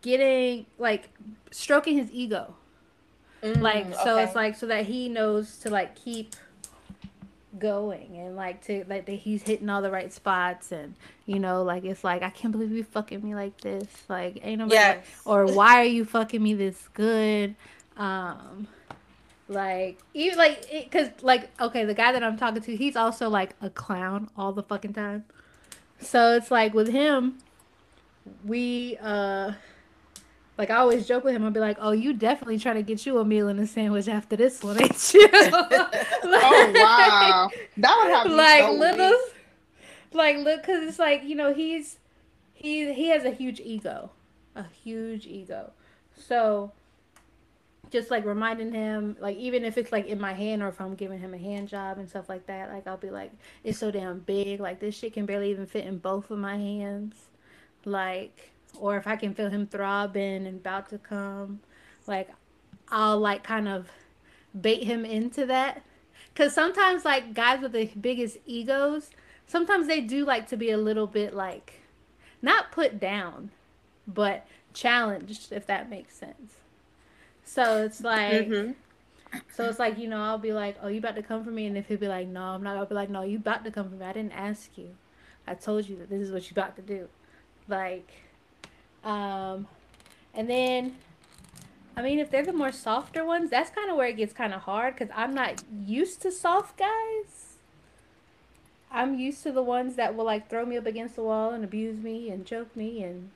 getting 0.00 0.66
like 0.78 1.10
stroking 1.50 1.98
his 1.98 2.10
ego. 2.12 2.54
Like 3.42 3.90
mm, 3.90 4.04
so 4.04 4.18
it's 4.18 4.36
like 4.36 4.54
so 4.54 4.66
that 4.66 4.86
he 4.86 5.08
knows 5.08 5.58
to 5.58 5.70
like 5.70 5.96
keep 5.96 6.36
going 7.58 8.16
and 8.16 8.36
like 8.36 8.64
to 8.66 8.84
like 8.88 9.04
that 9.06 9.12
he's 9.12 9.42
hitting 9.42 9.68
all 9.68 9.82
the 9.82 9.90
right 9.90 10.12
spots 10.12 10.72
and 10.72 10.94
you 11.26 11.38
know 11.38 11.62
like 11.62 11.84
it's 11.84 12.02
like 12.02 12.22
I 12.22 12.30
can't 12.30 12.50
believe 12.50 12.70
you 12.72 12.84
fucking 12.84 13.22
me 13.22 13.34
like 13.34 13.60
this. 13.60 13.86
Like 14.08 14.38
ain't 14.42 14.60
nobody 14.60 14.74
yes, 14.74 15.04
or 15.24 15.46
why 15.46 15.80
are 15.80 15.84
you 15.84 16.04
fucking 16.04 16.42
me 16.42 16.54
this 16.54 16.88
good? 16.94 17.56
Um 17.96 18.68
like 19.48 19.98
even 20.14 20.38
like 20.38 20.70
because 20.70 21.08
like 21.20 21.50
okay 21.60 21.84
the 21.84 21.94
guy 21.94 22.12
that 22.12 22.22
i'm 22.22 22.38
talking 22.38 22.62
to 22.62 22.76
he's 22.76 22.96
also 22.96 23.28
like 23.28 23.54
a 23.60 23.68
clown 23.68 24.30
all 24.36 24.52
the 24.52 24.62
fucking 24.62 24.92
time. 24.92 25.24
So 26.00 26.36
it's 26.36 26.50
like 26.50 26.74
with 26.74 26.88
him 26.88 27.38
we 28.44 28.98
uh 29.00 29.52
like 30.62 30.70
I 30.70 30.76
always 30.76 31.08
joke 31.08 31.24
with 31.24 31.34
him. 31.34 31.44
I'll 31.44 31.50
be 31.50 31.58
like, 31.58 31.76
"Oh, 31.80 31.90
you 31.90 32.12
definitely 32.12 32.58
try 32.58 32.72
to 32.72 32.82
get 32.82 33.04
you 33.04 33.18
a 33.18 33.24
meal 33.24 33.48
and 33.48 33.58
a 33.58 33.66
sandwich 33.66 34.06
after 34.06 34.36
this 34.36 34.62
one, 34.62 34.80
ain't 34.80 35.14
you?" 35.14 35.28
Oh 35.32 36.72
wow, 36.74 37.50
that 37.78 37.98
would 37.98 38.14
have 38.14 38.30
like 38.30 38.62
so 38.62 38.72
little 38.72 39.10
weak. 39.10 39.34
like 40.12 40.36
look 40.36 40.60
because 40.62 40.84
it's 40.84 41.00
like 41.00 41.24
you 41.24 41.34
know 41.34 41.52
he's 41.52 41.98
he 42.54 42.92
he 42.92 43.08
has 43.08 43.24
a 43.24 43.30
huge 43.30 43.58
ego 43.60 44.10
a 44.54 44.64
huge 44.84 45.26
ego 45.26 45.72
so 46.16 46.70
just 47.90 48.10
like 48.10 48.24
reminding 48.24 48.72
him 48.72 49.16
like 49.20 49.36
even 49.36 49.64
if 49.64 49.76
it's 49.76 49.90
like 49.90 50.06
in 50.06 50.20
my 50.20 50.32
hand 50.32 50.62
or 50.62 50.68
if 50.68 50.80
i'm 50.80 50.94
giving 50.94 51.18
him 51.18 51.34
a 51.34 51.38
hand 51.38 51.68
job 51.68 51.98
and 51.98 52.08
stuff 52.08 52.28
like 52.28 52.46
that 52.46 52.70
like 52.70 52.86
i'll 52.86 52.96
be 52.96 53.10
like 53.10 53.32
it's 53.64 53.78
so 53.78 53.90
damn 53.90 54.20
big 54.20 54.60
like 54.60 54.78
this 54.78 54.94
shit 54.94 55.12
can 55.12 55.26
barely 55.26 55.50
even 55.50 55.66
fit 55.66 55.84
in 55.86 55.98
both 55.98 56.30
of 56.30 56.38
my 56.38 56.56
hands 56.56 57.16
like 57.84 58.52
or 58.78 58.96
if 58.96 59.06
i 59.06 59.16
can 59.16 59.34
feel 59.34 59.50
him 59.50 59.66
throbbing 59.66 60.46
and 60.46 60.58
about 60.60 60.88
to 60.88 60.98
come 60.98 61.60
like 62.06 62.30
i'll 62.90 63.18
like 63.18 63.42
kind 63.42 63.68
of 63.68 63.88
bait 64.60 64.84
him 64.84 65.04
into 65.06 65.46
that. 65.46 65.82
Because 66.34 66.52
sometimes 66.52 67.04
like 67.04 67.32
guys 67.34 67.60
with 67.62 67.72
the 67.72 67.86
biggest 68.00 68.38
egos 68.46 69.10
sometimes 69.46 69.86
they 69.86 70.00
do 70.00 70.24
like 70.24 70.46
to 70.48 70.56
be 70.56 70.70
a 70.70 70.76
little 70.76 71.06
bit 71.06 71.34
like 71.34 71.80
not 72.42 72.72
put 72.72 72.98
down 73.00 73.50
but 74.06 74.46
challenged 74.74 75.52
if 75.52 75.66
that 75.66 75.88
makes 75.90 76.14
sense. 76.16 76.54
So 77.44 77.82
it's 77.84 78.02
like 78.02 78.46
Mhm. 78.46 78.74
so 79.50 79.68
it's 79.68 79.78
like 79.78 79.98
you 79.98 80.08
know 80.08 80.22
i'll 80.22 80.38
be 80.38 80.52
like 80.52 80.76
oh 80.82 80.88
you 80.88 80.98
about 80.98 81.16
to 81.16 81.22
come 81.22 81.44
for 81.44 81.50
me? 81.50 81.66
And 81.66 81.76
if 81.76 81.86
he'll 81.88 81.98
be 81.98 82.08
like 82.08 82.28
no 82.28 82.42
i'm 82.42 82.62
not 82.62 82.76
i'll 82.76 82.86
be 82.86 82.94
like 82.94 83.10
no 83.10 83.22
you 83.22 83.38
about 83.38 83.64
to 83.64 83.70
come 83.70 83.88
for 83.90 83.96
me. 83.96 84.04
I 84.04 84.12
didn't 84.12 84.32
ask 84.32 84.76
you. 84.76 84.90
I 85.46 85.54
told 85.54 85.88
you 85.88 85.96
that 85.96 86.08
this 86.10 86.20
is 86.20 86.30
what 86.32 86.42
you 86.44 86.54
about 86.54 86.76
to 86.76 86.82
do. 86.82 87.08
Like 87.68 88.10
um 89.04 89.68
and 90.34 90.48
then 90.50 90.96
I 91.96 92.02
mean, 92.02 92.18
if 92.20 92.30
they're 92.30 92.44
the 92.44 92.52
more 92.52 92.72
softer 92.72 93.24
ones, 93.24 93.50
that's 93.50 93.70
kind 93.70 93.90
of 93.90 93.96
where 93.96 94.08
it 94.08 94.16
gets 94.16 94.32
kind 94.32 94.54
of 94.54 94.62
hard 94.62 94.94
because 94.94 95.10
I'm 95.14 95.34
not 95.34 95.62
used 95.70 96.22
to 96.22 96.32
soft 96.32 96.78
guys. 96.78 97.58
I'm 98.90 99.18
used 99.18 99.42
to 99.44 99.52
the 99.52 99.62
ones 99.62 99.96
that 99.96 100.14
will 100.14 100.24
like 100.24 100.48
throw 100.48 100.64
me 100.66 100.76
up 100.76 100.86
against 100.86 101.16
the 101.16 101.22
wall 101.22 101.50
and 101.52 101.64
abuse 101.64 101.98
me 102.02 102.30
and 102.30 102.46
choke 102.46 102.74
me 102.76 103.02
and 103.02 103.30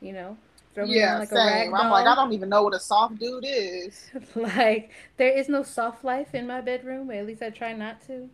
you 0.00 0.12
know 0.12 0.38
throw 0.74 0.86
me 0.86 0.98
Yeah, 0.98 1.00
around 1.00 1.18
like 1.18 1.32
a 1.32 1.38
rag 1.38 1.68
same. 1.68 1.74
I'm 1.74 1.88
like, 1.90 2.06
I 2.06 2.14
don't 2.14 2.32
even 2.32 2.48
know 2.48 2.62
what 2.64 2.74
a 2.74 2.80
soft 2.80 3.18
dude 3.18 3.44
is. 3.46 4.12
like 4.34 4.90
there 5.16 5.30
is 5.36 5.48
no 5.48 5.62
soft 5.62 6.04
life 6.04 6.34
in 6.34 6.46
my 6.46 6.60
bedroom. 6.60 7.10
At 7.10 7.26
least 7.26 7.42
I 7.42 7.50
try 7.50 7.72
not 7.72 8.00
to. 8.06 8.30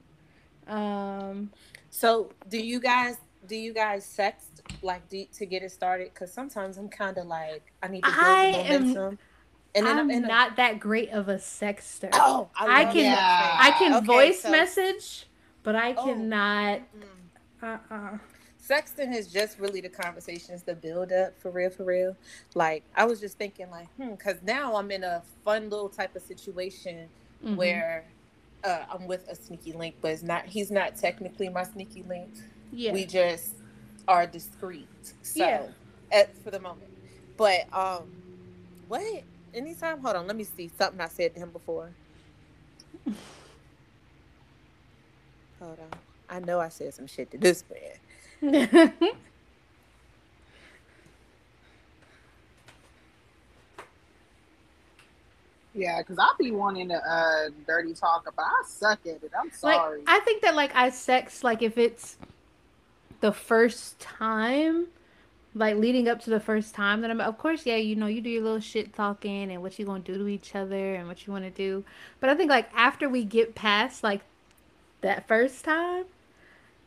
Um, 0.73 1.51
So, 1.91 2.31
do 2.49 2.59
you 2.59 2.81
guys 2.81 3.17
do 3.47 3.57
you 3.57 3.73
guys 3.73 4.05
sext 4.07 4.58
like 4.83 5.09
do, 5.09 5.25
to 5.35 5.47
get 5.47 5.63
it 5.63 5.71
started? 5.73 6.11
Because 6.13 6.33
sometimes 6.33 6.77
I'm 6.79 6.89
kind 6.89 7.17
of 7.19 7.27
like 7.27 7.73
I 7.83 7.89
need 7.89 8.03
to 8.05 8.11
build 8.11 8.21
I 8.25 8.53
the 8.53 8.59
am- 8.59 8.81
momentum, 8.89 9.19
and 9.75 9.87
then 9.87 9.93
I'm 9.99 10.11
I'm 10.11 10.11
in 10.11 10.25
a, 10.25 10.29
not 10.29 10.57
that 10.57 10.81
great 10.81 11.11
of 11.11 11.29
a 11.29 11.39
sexter. 11.39 12.09
Oh, 12.13 12.49
I 12.57 12.85
love 12.85 12.95
can-. 12.95 13.19
I 13.19 13.71
can 13.79 13.95
Okay, 13.95 14.07
voice 14.07 14.43
so- 14.43 14.51
message, 14.51 15.27
but 15.63 15.77
I 15.77 15.95
Oh. 15.95 16.05
cannot. 16.05 16.81
Mm. 16.81 17.03
Uh 17.63 17.79
uh 17.95 18.19
Sexting 18.69 19.15
is 19.15 19.29
just 19.29 19.59
really 19.59 19.81
the 19.81 19.89
conversations, 19.89 20.63
the 20.63 20.75
build 20.75 21.11
up 21.11 21.39
for 21.41 21.51
real, 21.51 21.71
for 21.71 21.85
real. 21.85 22.15
Like 22.55 22.85
I 22.95 23.07
was 23.07 23.19
just 23.19 23.39
thinking, 23.39 23.71
like, 23.71 23.89
hmm, 23.97 24.11
because 24.11 24.37
now 24.43 24.77
I'm 24.77 24.91
in 24.91 25.05
a 25.05 25.23
fun 25.45 25.71
little 25.71 25.89
type 25.89 26.15
of 26.17 26.23
situation 26.23 27.09
Mm-hmm. 27.43 27.55
where 27.55 28.05
uh, 28.65 28.83
I'm 28.93 29.07
with 29.07 29.29
a 29.29 29.35
sneaky 29.37 29.73
link, 29.73 29.95
but 30.01 30.11
it's 30.11 30.25
not. 30.25 30.45
He's 30.47 30.73
not 30.73 30.97
technically 30.97 31.49
my 31.49 31.63
sneaky 31.63 32.03
link. 32.03 32.29
Yeah. 32.73 32.93
We 32.93 33.07
just 33.07 33.53
are 34.09 34.27
discreet. 34.27 34.89
So, 35.23 35.45
Yeah. 35.45 35.67
at, 36.11 36.37
for 36.43 36.51
the 36.51 36.59
moment. 36.59 36.91
But 37.37 37.73
um, 37.73 38.09
what? 38.89 39.23
Anytime? 39.55 40.01
Hold 40.01 40.17
on. 40.17 40.27
Let 40.27 40.35
me 40.37 40.45
see 40.45 40.69
something 40.77 41.01
I 41.01 41.07
said 41.09 41.35
to 41.35 41.41
him 41.41 41.53
before. 41.53 41.95
Hold 45.61 45.79
on. 45.79 45.91
I 46.29 46.41
know 46.41 46.59
I 46.61 46.69
said 46.69 46.93
some 46.95 47.07
shit 47.07 47.31
to 47.31 47.39
this 47.39 47.65
man. 48.43 48.93
Yeah, 55.75 55.99
because 56.01 56.19
I'll 56.19 56.35
be 56.39 56.51
wanting 56.51 56.89
to 56.89 56.97
uh 56.97 57.51
dirty 57.67 57.95
talk, 57.95 58.25
but 58.25 58.43
I 58.43 58.63
suck 58.67 58.99
at 59.07 59.23
it. 59.23 59.31
I'm 59.39 59.47
like 59.63 59.77
sorry. 59.77 60.03
I 60.09 60.19
think 60.21 60.43
that 60.43 60.57
like 60.57 60.75
I 60.75 60.91
sex 60.91 61.45
like 61.45 61.63
if 61.63 61.79
it's 61.79 62.17
the 63.21 63.33
first 63.33 63.99
time, 63.99 64.89
like 65.55 65.77
leading 65.77 66.09
up 66.09 66.21
to 66.23 66.31
the 66.31 66.41
first 66.41 66.75
time 66.75 67.01
that 67.01 67.11
I'm 67.11 67.21
of 67.21 67.39
course, 67.39 67.67
yeah, 67.67 67.77
you 67.77 67.97
know, 67.97 68.07
you 68.07 68.21
do 68.21 68.31
your 68.31 68.43
little 68.43 68.61
shit 68.61 68.95
talking 68.95 69.51
and 69.51 69.63
what 69.63 69.79
you 69.79 69.87
gonna 69.87 70.01
do 70.01 70.17
to 70.19 70.29
each 70.29 70.55
other 70.55 70.95
and 70.95 71.09
what 71.09 71.27
you 71.27 71.33
wanna 71.33 71.51
do. 71.51 71.85
But 72.21 72.31
I 72.31 72.35
think 72.35 72.51
like 72.51 72.71
after 72.75 73.09
we 73.09 73.25
get 73.25 73.55
past 73.55 74.03
like 74.03 74.23
that 75.01 75.27
first 75.27 75.65
time, 75.65 76.05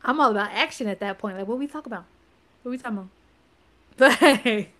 I'm 0.03 0.19
all 0.19 0.31
about 0.31 0.51
action 0.51 0.87
at 0.87 0.99
that 0.99 1.17
point. 1.17 1.37
Like 1.37 1.47
what 1.47 1.59
we 1.59 1.67
talk 1.67 1.85
about? 1.85 2.05
What 2.63 2.71
we 2.71 2.77
talking 2.77 2.97
about? 2.97 3.09
Like 4.21 4.71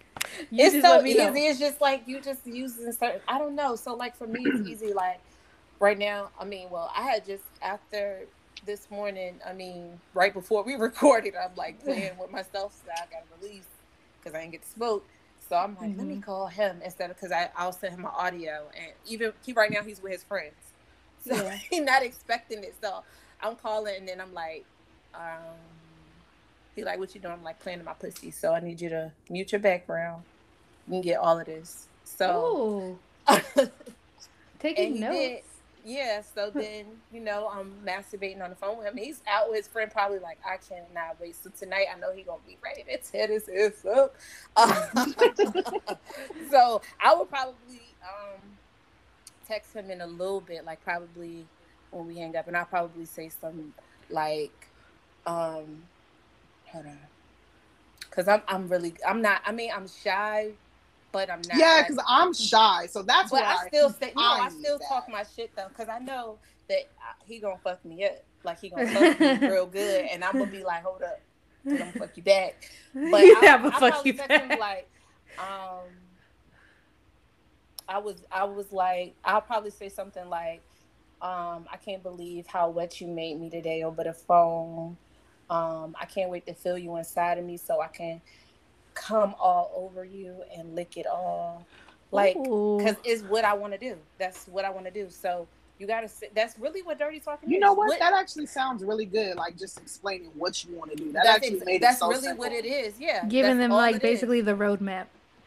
you 0.51 0.65
it's 0.65 0.85
so 0.85 1.03
easy. 1.03 1.17
know. 1.17 1.33
It's 1.35 1.59
just 1.59 1.81
like 1.81 2.03
you 2.07 2.21
just 2.21 2.45
using 2.45 2.91
certain. 2.91 3.21
I 3.27 3.37
don't 3.37 3.55
know. 3.55 3.75
So 3.75 3.95
like 3.95 4.15
for 4.15 4.27
me, 4.27 4.41
it's 4.45 4.67
easy. 4.67 4.93
Like 4.93 5.19
right 5.79 5.97
now, 5.97 6.29
I 6.39 6.45
mean, 6.45 6.69
well, 6.69 6.91
I 6.95 7.03
had 7.03 7.25
just 7.25 7.43
after 7.61 8.21
this 8.63 8.89
morning. 8.89 9.39
I 9.47 9.53
mean, 9.53 10.01
right 10.13 10.33
before 10.33 10.63
we 10.63 10.75
recorded, 10.77 11.35
I'm 11.41 11.55
like 11.55 11.81
playing 11.83 12.17
with 12.17 12.31
myself. 12.31 12.75
So 12.83 12.91
I 12.91 13.05
got 13.11 13.27
to 13.27 13.35
release 13.41 13.69
because 14.21 14.35
I 14.35 14.41
didn't 14.41 14.53
get 14.53 14.63
to 14.63 14.69
smoke. 14.69 15.09
So 15.39 15.55
I'm 15.57 15.75
like, 15.75 15.93
let 15.97 16.07
me 16.07 16.17
Mm-hmm. 16.17 16.19
call 16.19 16.47
him 16.47 16.81
instead 16.83 17.09
of 17.11 17.17
because 17.17 17.31
I 17.31 17.49
I'll 17.55 17.73
send 17.73 17.93
him 17.95 18.01
my 18.01 18.09
audio 18.09 18.69
and 18.75 18.93
even 19.05 19.33
he 19.43 19.53
right 19.53 19.71
now 19.71 19.83
he's 19.83 20.01
with 20.01 20.13
his 20.13 20.23
friends, 20.23 20.73
so 21.19 21.35
Yeah. 21.35 21.59
he's 21.69 21.81
not 21.83 22.03
expecting 22.03 22.63
it. 22.63 22.77
So 22.81 23.01
I'm 23.41 23.55
calling 23.55 23.95
and 23.97 24.07
then 24.07 24.21
I'm 24.21 24.33
like, 24.33 24.67
um, 25.13 25.69
he 26.75 26.83
like, 26.83 26.99
what 26.99 27.13
you 27.15 27.21
doing? 27.21 27.33
I'm 27.33 27.43
like 27.43 27.59
playing 27.59 27.79
in 27.79 27.85
my 27.85 27.93
pussy. 27.93 28.31
So 28.31 28.53
I 28.53 28.59
need 28.61 28.81
you 28.81 28.89
to 28.89 29.13
mute 29.29 29.51
your 29.51 29.61
background. 29.61 30.25
You 30.87 30.93
can 30.93 31.01
get 31.01 31.19
all 31.19 31.39
of 31.39 31.45
this. 31.47 31.89
So 32.03 32.59
taking 34.59 34.99
notes. 34.99 35.35
did. 35.35 35.41
Yeah. 35.85 36.21
So 36.35 36.51
then 36.55 36.85
you 37.13 37.19
know 37.19 37.49
I'm 37.51 37.73
masturbating 37.85 38.43
on 38.43 38.49
the 38.49 38.55
phone 38.55 38.77
with 38.77 38.87
him. 38.87 38.97
He's 38.97 39.21
out 39.27 39.49
with 39.49 39.57
his 39.57 39.67
friend, 39.67 39.91
probably 39.91 40.19
like 40.19 40.39
I 40.45 40.57
cannot 40.57 41.19
wait. 41.19 41.35
So 41.35 41.49
tonight 41.57 41.87
I 41.93 41.99
know 41.99 42.13
he 42.13 42.23
gonna 42.23 42.41
be 42.47 42.57
ready 42.63 42.83
to 42.83 42.97
tear 42.97 43.27
this 43.27 43.49
ass 43.49 43.85
up. 43.85 44.15
so 46.51 46.81
I 46.99 47.13
would 47.15 47.29
probably 47.29 47.81
um 48.03 48.41
text 49.47 49.73
him 49.75 49.91
in 49.91 50.01
a 50.01 50.07
little 50.07 50.41
bit, 50.41 50.65
like 50.65 50.83
probably 50.83 51.45
when 51.91 52.07
we 52.07 52.17
hang 52.17 52.35
up, 52.35 52.47
and 52.47 52.55
I'll 52.55 52.65
probably 52.65 53.05
say 53.05 53.29
something 53.29 53.73
like, 54.09 54.67
um, 55.25 55.83
hold 56.67 56.85
on, 56.85 56.97
because 57.99 58.27
I'm 58.27 58.41
I'm 58.47 58.67
really 58.67 58.93
I'm 59.07 59.21
not. 59.21 59.41
I 59.45 59.51
mean 59.51 59.71
I'm 59.75 59.87
shy, 59.87 60.51
but 61.11 61.29
I'm 61.29 61.41
not. 61.47 61.57
yeah, 61.57 61.83
because 61.87 62.03
I'm 62.07 62.33
shy, 62.33 62.87
so 62.87 63.01
that's 63.01 63.31
but 63.31 63.41
why 63.41 63.57
I 63.63 63.67
still 63.67 63.89
say 63.89 64.13
no. 64.15 64.21
I 64.21 64.45
I 64.45 64.49
still 64.49 64.79
need 64.79 64.85
talk 64.87 65.09
my 65.09 65.23
shit 65.35 65.51
though, 65.55 65.67
because 65.69 65.89
I 65.89 65.99
know 65.99 66.37
that 66.69 66.89
he 67.25 67.39
gonna 67.39 67.57
fuck 67.63 67.83
me 67.85 68.05
up. 68.05 68.23
Like 68.43 68.59
he 68.59 68.69
gonna 68.69 68.87
fuck 68.87 69.19
me 69.19 69.37
real 69.47 69.67
good, 69.67 70.05
and 70.11 70.23
I'm 70.23 70.33
gonna 70.33 70.45
be 70.47 70.63
like, 70.63 70.83
hold 70.83 71.03
up, 71.03 71.19
I'm 71.65 71.77
gonna 71.77 71.91
fuck 71.91 72.15
you 72.15 72.23
back. 72.23 72.69
But 72.93 73.21
yeah, 73.23 73.55
I, 73.55 73.59
but 73.61 73.73
I 73.75 73.79
fuck 73.79 74.05
you 74.05 74.13
him 74.13 74.27
back. 74.27 74.59
like, 74.59 74.89
um, 75.39 75.87
I 77.87 77.99
was, 77.99 78.23
I 78.31 78.43
was 78.43 78.71
like, 78.71 79.15
I'll 79.23 79.41
probably 79.41 79.71
say 79.71 79.87
something 79.89 80.27
like, 80.27 80.61
um, 81.21 81.67
I 81.71 81.77
can't 81.83 82.03
believe 82.03 82.47
how 82.47 82.69
wet 82.69 82.99
you 82.99 83.07
made 83.07 83.39
me 83.39 83.49
today 83.49 83.83
over 83.83 84.03
the 84.03 84.13
phone. 84.13 84.97
Um, 85.49 85.95
I 85.99 86.05
can't 86.05 86.29
wait 86.29 86.45
to 86.47 86.53
feel 86.53 86.77
you 86.77 86.95
inside 86.97 87.37
of 87.37 87.45
me 87.45 87.57
so 87.57 87.81
I 87.81 87.87
can 87.87 88.21
come 88.93 89.35
all 89.39 89.71
over 89.75 90.03
you 90.05 90.35
and 90.55 90.75
lick 90.75 90.97
it 90.97 91.05
all. 91.07 91.65
Like, 92.11 92.35
because 92.35 92.95
it's 93.05 93.23
what 93.23 93.45
I 93.45 93.53
want 93.53 93.73
to 93.73 93.79
do. 93.79 93.95
That's 94.17 94.45
what 94.47 94.65
I 94.65 94.69
want 94.69 94.85
to 94.85 94.91
do. 94.91 95.07
So 95.09 95.47
you 95.79 95.87
gotta. 95.87 96.07
Sit, 96.09 96.35
that's 96.35 96.59
really 96.59 96.81
what 96.81 96.99
dirty 96.99 97.19
talking 97.19 97.47
about. 97.47 97.51
You 97.51 97.57
is. 97.57 97.61
know 97.61 97.73
what? 97.73 97.97
That 97.99 98.13
actually 98.13 98.47
sounds 98.47 98.83
really 98.83 99.05
good. 99.05 99.37
Like 99.37 99.57
just 99.57 99.79
explaining 99.79 100.29
what 100.35 100.63
you 100.65 100.75
want 100.75 100.91
to 100.91 100.97
do. 100.97 101.11
That 101.13 101.23
that's 101.23 101.37
actually 101.37 101.57
ex- 101.57 101.65
made 101.65 101.81
that's 101.81 101.95
it 101.97 101.99
so 101.99 102.09
really 102.09 102.21
simple. 102.21 102.43
what 102.43 102.51
it 102.51 102.65
is. 102.65 102.99
Yeah, 102.99 103.25
giving 103.27 103.57
that's 103.57 103.69
them 103.69 103.71
like 103.71 103.95
it 103.95 103.97
is. 103.97 104.01
basically 104.01 104.41
the 104.41 104.53
roadmap. 104.55 105.05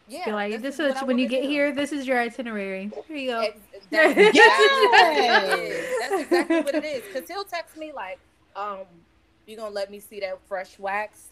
Yeah, 0.09 0.25
Be 0.27 0.33
like, 0.33 0.53
this 0.53 0.63
this 0.63 0.81
is 0.81 0.87
is 0.89 0.95
what 0.97 1.07
when 1.07 1.19
you 1.19 1.29
get 1.29 1.43
do. 1.43 1.49
here. 1.49 1.73
This 1.73 1.93
is 1.93 2.07
your 2.07 2.19
itinerary. 2.19 2.91
Here 3.09 3.17
you 3.17 3.31
go. 3.31 3.41
Ex- 3.41 3.59
That's 3.91 4.19
exactly 4.19 4.33
Yes. 4.35 4.91
what 4.91 5.55
it 5.55 5.61
is. 5.71 5.99
That's 6.01 6.23
exactly 6.23 6.61
what 6.61 6.75
it 6.75 6.85
is. 6.85 7.03
Because 7.13 7.29
he'll 7.29 7.45
text 7.45 7.77
me 7.77 7.93
like, 7.93 8.19
um, 8.57 8.79
you 9.47 9.57
gonna 9.57 9.71
let 9.71 9.91
me 9.91 10.01
see 10.01 10.21
that 10.21 10.39
fresh 10.47 10.79
wax, 10.79 11.29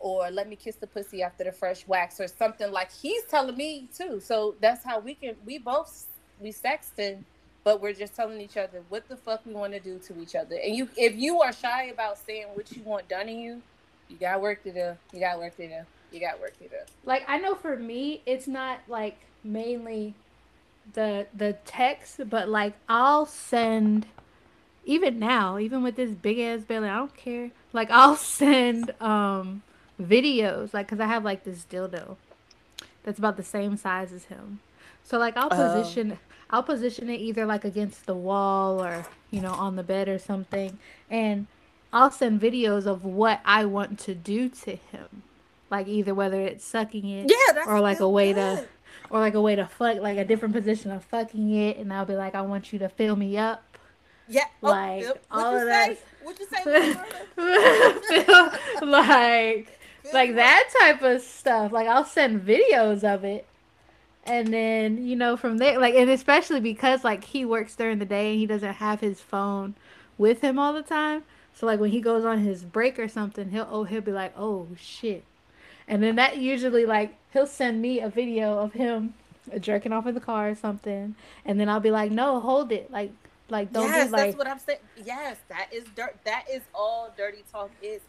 or 0.00 0.30
let 0.30 0.48
me 0.48 0.56
kiss 0.56 0.76
the 0.76 0.86
pussy 0.86 1.22
after 1.22 1.44
the 1.44 1.52
fresh 1.52 1.86
wax, 1.86 2.18
or 2.20 2.26
something 2.26 2.72
like 2.72 2.90
he's 2.90 3.22
telling 3.24 3.56
me 3.56 3.88
too. 3.96 4.18
So 4.20 4.56
that's 4.60 4.82
how 4.82 4.98
we 4.98 5.14
can. 5.14 5.36
We 5.46 5.58
both 5.58 6.06
we 6.40 6.52
sexting, 6.52 7.22
but 7.62 7.80
we're 7.80 7.92
just 7.92 8.16
telling 8.16 8.40
each 8.40 8.56
other 8.56 8.82
what 8.88 9.08
the 9.08 9.16
fuck 9.16 9.44
we 9.46 9.52
want 9.52 9.74
to 9.74 9.80
do 9.80 9.98
to 9.98 10.20
each 10.20 10.34
other. 10.34 10.56
And 10.56 10.74
you, 10.74 10.88
if 10.96 11.14
you 11.14 11.40
are 11.42 11.52
shy 11.52 11.84
about 11.84 12.18
saying 12.18 12.46
what 12.54 12.72
you 12.72 12.82
want 12.82 13.08
done 13.08 13.26
to 13.26 13.32
you, 13.32 13.62
you 14.08 14.16
got 14.16 14.40
work 14.40 14.62
to 14.64 14.72
do. 14.72 14.96
You 15.12 15.20
got 15.20 15.38
work 15.38 15.56
to 15.56 15.68
do. 15.68 15.84
You 16.12 16.20
got 16.20 16.40
work 16.40 16.58
to 16.58 16.64
do. 16.64 16.76
Like 17.04 17.24
I 17.28 17.38
know 17.38 17.54
for 17.54 17.76
me, 17.76 18.22
it's 18.26 18.48
not 18.48 18.80
like 18.88 19.18
mainly 19.44 20.14
the 20.94 21.26
the 21.36 21.54
text, 21.64 22.20
but 22.28 22.48
like 22.48 22.74
I'll 22.88 23.26
send 23.26 24.06
even 24.84 25.18
now, 25.18 25.58
even 25.58 25.82
with 25.82 25.96
this 25.96 26.10
big 26.10 26.38
ass 26.38 26.62
belly, 26.62 26.88
I 26.88 26.96
don't 26.96 27.14
care. 27.14 27.50
Like 27.72 27.90
I'll 27.90 28.16
send 28.40 28.92
um 29.00 29.62
videos, 30.00 30.72
like 30.74 30.86
because 30.86 31.00
I 31.00 31.06
have 31.06 31.24
like 31.24 31.44
this 31.44 31.64
dildo 31.70 32.16
that's 33.02 33.18
about 33.18 33.36
the 33.36 33.42
same 33.42 33.76
size 33.76 34.12
as 34.12 34.24
him. 34.24 34.60
So 35.04 35.18
like 35.18 35.36
I'll 35.36 35.48
Oh. 35.50 35.56
position 35.56 36.18
I'll 36.50 36.62
position 36.64 37.08
it 37.08 37.20
either 37.20 37.46
like 37.46 37.64
against 37.64 38.06
the 38.06 38.14
wall 38.14 38.82
or 38.82 39.06
you 39.30 39.40
know 39.40 39.52
on 39.52 39.76
the 39.76 39.82
bed 39.82 40.08
or 40.08 40.18
something, 40.18 40.78
and 41.10 41.46
I'll 41.92 42.10
send 42.10 42.40
videos 42.40 42.86
of 42.86 43.04
what 43.04 43.40
I 43.44 43.64
want 43.64 43.98
to 44.00 44.14
do 44.14 44.48
to 44.48 44.72
him, 44.76 45.22
like 45.70 45.86
either 45.88 46.14
whether 46.14 46.40
it's 46.40 46.64
sucking 46.64 47.08
it 47.08 47.30
Yeah, 47.30 47.64
or 47.66 47.80
like 47.80 48.00
a 48.00 48.08
way 48.08 48.32
good. 48.32 48.58
to 48.58 48.68
or 49.10 49.18
like 49.20 49.34
a 49.34 49.40
way 49.40 49.56
to 49.56 49.66
fuck 49.66 49.98
like 50.00 50.18
a 50.18 50.24
different 50.24 50.54
position 50.54 50.90
of 50.90 51.04
fucking 51.04 51.52
it 51.54 51.76
and 51.78 51.92
I'll 51.92 52.04
be 52.04 52.14
like 52.14 52.34
I 52.34 52.42
want 52.42 52.72
you 52.72 52.78
to 52.80 52.88
fill 52.88 53.16
me 53.16 53.36
up 53.36 53.62
Yeah, 54.28 54.44
oh, 54.62 54.68
like, 54.70 55.04
what 55.06 55.22
all 55.30 55.50
you 55.52 55.56
of 55.58 55.62
say? 55.62 55.68
that. 55.68 55.98
What 56.22 56.38
you 56.38 56.46
say? 56.46 56.64
Little 56.64 57.02
Murder? 57.36 58.00
Feel- 58.80 58.88
like 58.90 59.79
like 60.12 60.34
that 60.34 60.68
type 60.80 61.02
of 61.02 61.22
stuff 61.22 61.72
like 61.72 61.86
I'll 61.86 62.04
send 62.04 62.46
videos 62.46 63.04
of 63.04 63.24
it 63.24 63.46
and 64.24 64.52
then 64.52 65.06
you 65.06 65.16
know 65.16 65.36
from 65.36 65.58
there 65.58 65.78
like 65.78 65.94
and 65.94 66.10
especially 66.10 66.60
because 66.60 67.04
like 67.04 67.24
he 67.24 67.44
works 67.44 67.74
during 67.76 67.98
the 67.98 68.04
day 68.04 68.30
and 68.30 68.38
he 68.38 68.46
doesn't 68.46 68.74
have 68.74 69.00
his 69.00 69.20
phone 69.20 69.74
with 70.18 70.40
him 70.40 70.58
all 70.58 70.72
the 70.72 70.82
time 70.82 71.22
so 71.54 71.66
like 71.66 71.80
when 71.80 71.90
he 71.90 72.00
goes 72.00 72.24
on 72.24 72.40
his 72.40 72.64
break 72.64 72.98
or 72.98 73.08
something 73.08 73.50
he'll 73.50 73.68
oh 73.70 73.84
he'll 73.84 74.00
be 74.00 74.12
like 74.12 74.32
oh 74.36 74.68
shit 74.78 75.24
and 75.88 76.02
then 76.02 76.16
that 76.16 76.38
usually 76.38 76.84
like 76.84 77.14
he'll 77.32 77.46
send 77.46 77.80
me 77.80 78.00
a 78.00 78.08
video 78.08 78.58
of 78.58 78.72
him 78.74 79.14
jerking 79.60 79.92
off 79.92 80.06
in 80.06 80.14
the 80.14 80.20
car 80.20 80.50
or 80.50 80.54
something 80.54 81.14
and 81.44 81.58
then 81.58 81.68
I'll 81.68 81.80
be 81.80 81.90
like 81.90 82.10
no 82.10 82.40
hold 82.40 82.72
it 82.72 82.90
like 82.90 83.12
Like 83.50 83.72
don't 83.72 83.84
yes, 83.88 84.06
be 84.06 84.12
like 84.12 84.22
that's 84.26 84.38
what 84.38 84.46
I'm 84.46 84.58
saying. 84.58 84.78
Yes, 85.04 85.36
that 85.48 85.72
is 85.72 85.84
dirt. 85.96 86.16
That 86.24 86.44
is 86.50 86.62
all 86.74 87.12
dirty 87.16 87.44
talk 87.50 87.70
is. 87.82 88.00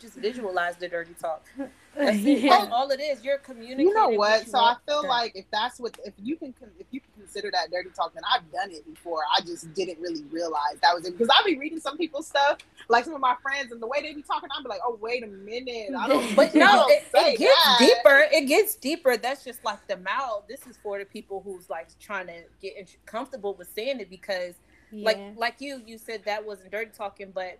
You, 0.00 0.06
you 0.06 0.08
just 0.08 0.16
visualize 0.16 0.76
the 0.76 0.88
dirty 0.88 1.14
talk. 1.20 1.46
That's, 1.96 2.18
it. 2.18 2.42
Yeah. 2.42 2.50
That's 2.50 2.72
all 2.72 2.88
it 2.90 3.00
is. 3.00 3.24
You're 3.24 3.38
communicating. 3.38 3.88
You 3.88 3.94
know 3.94 4.10
what? 4.10 4.46
So 4.46 4.58
I 4.58 4.76
feel 4.86 5.02
done. 5.02 5.10
like 5.10 5.32
if 5.34 5.44
that's 5.50 5.80
what 5.80 5.98
if 6.04 6.14
you 6.22 6.36
can 6.36 6.54
if 6.78 6.86
you 6.92 7.00
can 7.00 7.10
consider 7.16 7.50
that 7.50 7.72
dirty 7.72 7.90
talk, 7.90 8.14
then 8.14 8.22
I've 8.32 8.48
done 8.52 8.70
it 8.70 8.86
before. 8.86 9.22
I 9.36 9.40
just 9.40 9.74
didn't 9.74 9.98
really 10.00 10.22
realize 10.30 10.78
that 10.82 10.94
was 10.94 11.04
it 11.06 11.18
because 11.18 11.28
I 11.28 11.44
be 11.44 11.58
reading 11.58 11.80
some 11.80 11.98
people's 11.98 12.28
stuff, 12.28 12.58
like 12.88 13.04
some 13.04 13.14
of 13.14 13.20
my 13.20 13.34
friends, 13.42 13.72
and 13.72 13.82
the 13.82 13.88
way 13.88 14.02
they 14.02 14.14
be 14.14 14.22
talking, 14.22 14.48
I'm 14.56 14.62
be 14.62 14.68
like, 14.68 14.80
oh 14.86 14.98
wait 15.00 15.24
a 15.24 15.26
minute, 15.26 15.90
I 15.98 16.06
don't. 16.06 16.20
But 16.36 16.54
no, 16.54 16.86
it, 16.86 17.02
it 17.12 17.38
gets 17.38 17.64
that. 17.64 17.78
deeper. 17.80 18.24
It 18.32 18.46
gets 18.46 18.76
deeper. 18.76 19.16
That's 19.16 19.44
just 19.44 19.64
like 19.64 19.84
the 19.88 19.96
mouth. 19.96 20.44
This 20.48 20.66
is 20.68 20.78
for 20.80 20.98
the 21.00 21.04
people 21.04 21.42
who's 21.44 21.68
like 21.68 21.88
trying 21.98 22.28
to 22.28 22.42
get 22.62 22.96
comfortable 23.04 23.54
with 23.54 23.68
saying 23.74 23.98
it 23.98 24.08
because, 24.08 24.54
like, 24.92 25.18
like 25.36 25.56
you, 25.58 25.82
you 25.84 25.98
said 25.98 26.22
that 26.24 26.46
wasn't 26.46 26.70
dirty 26.70 26.92
talking, 26.96 27.32
but 27.34 27.58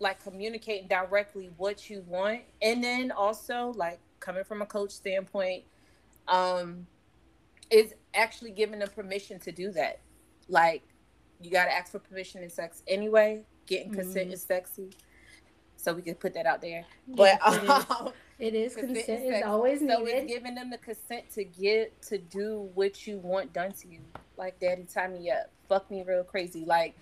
like 0.00 0.22
communicating 0.24 0.88
directly 0.88 1.50
what 1.56 1.88
you 1.88 2.02
want, 2.08 2.40
and 2.60 2.82
then 2.82 3.12
also 3.12 3.72
like 3.76 4.00
coming 4.18 4.42
from 4.44 4.62
a 4.62 4.66
coach 4.66 4.90
standpoint, 4.90 5.64
um, 6.26 6.86
is 7.70 7.94
actually 8.14 8.50
giving 8.50 8.80
them 8.80 8.88
permission 8.88 9.38
to 9.40 9.52
do 9.52 9.70
that. 9.70 10.00
Like, 10.48 10.82
you 11.40 11.50
got 11.50 11.66
to 11.66 11.72
ask 11.72 11.92
for 11.92 12.00
permission 12.00 12.42
in 12.42 12.50
sex 12.50 12.82
anyway. 12.88 13.42
Getting 13.66 13.92
consent 13.92 14.30
Mhm. 14.30 14.32
is 14.32 14.42
sexy. 14.42 14.90
So 15.76 15.94
we 15.94 16.02
can 16.02 16.16
put 16.16 16.34
that 16.34 16.44
out 16.44 16.60
there. 16.60 16.84
But 17.06 17.38
Yes, 17.40 17.54
it 17.54 17.62
is. 17.64 17.70
um, 17.90 18.12
it 18.38 18.54
is 18.54 18.74
consent 18.74 19.08
is 19.08 19.34
is 19.36 19.42
always 19.44 19.80
so 19.80 20.04
it's 20.06 20.26
giving 20.32 20.54
them 20.54 20.70
the 20.70 20.78
consent 20.78 21.30
to 21.34 21.44
get 21.44 22.02
to 22.02 22.18
do 22.18 22.70
what 22.74 23.06
you 23.06 23.18
want 23.18 23.52
done 23.52 23.72
to 23.72 23.88
you. 23.88 24.00
Like, 24.36 24.58
daddy, 24.58 24.84
tie 24.92 25.08
me 25.08 25.30
up, 25.30 25.50
fuck 25.68 25.90
me 25.90 26.02
real 26.02 26.24
crazy. 26.24 26.64
Like, 26.64 26.96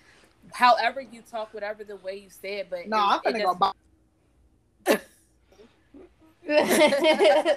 however 0.53 1.01
you 1.01 1.21
talk, 1.21 1.53
whatever 1.53 1.83
the 1.83 1.95
way 1.97 2.15
you 2.17 2.29
say 2.29 2.57
it, 2.59 2.69
but 2.69 2.87
No, 2.87 2.97
it- 2.97 3.01
I'm 3.01 3.21
gonna 3.23 3.43
go 3.43 3.55
buy. 3.55 3.71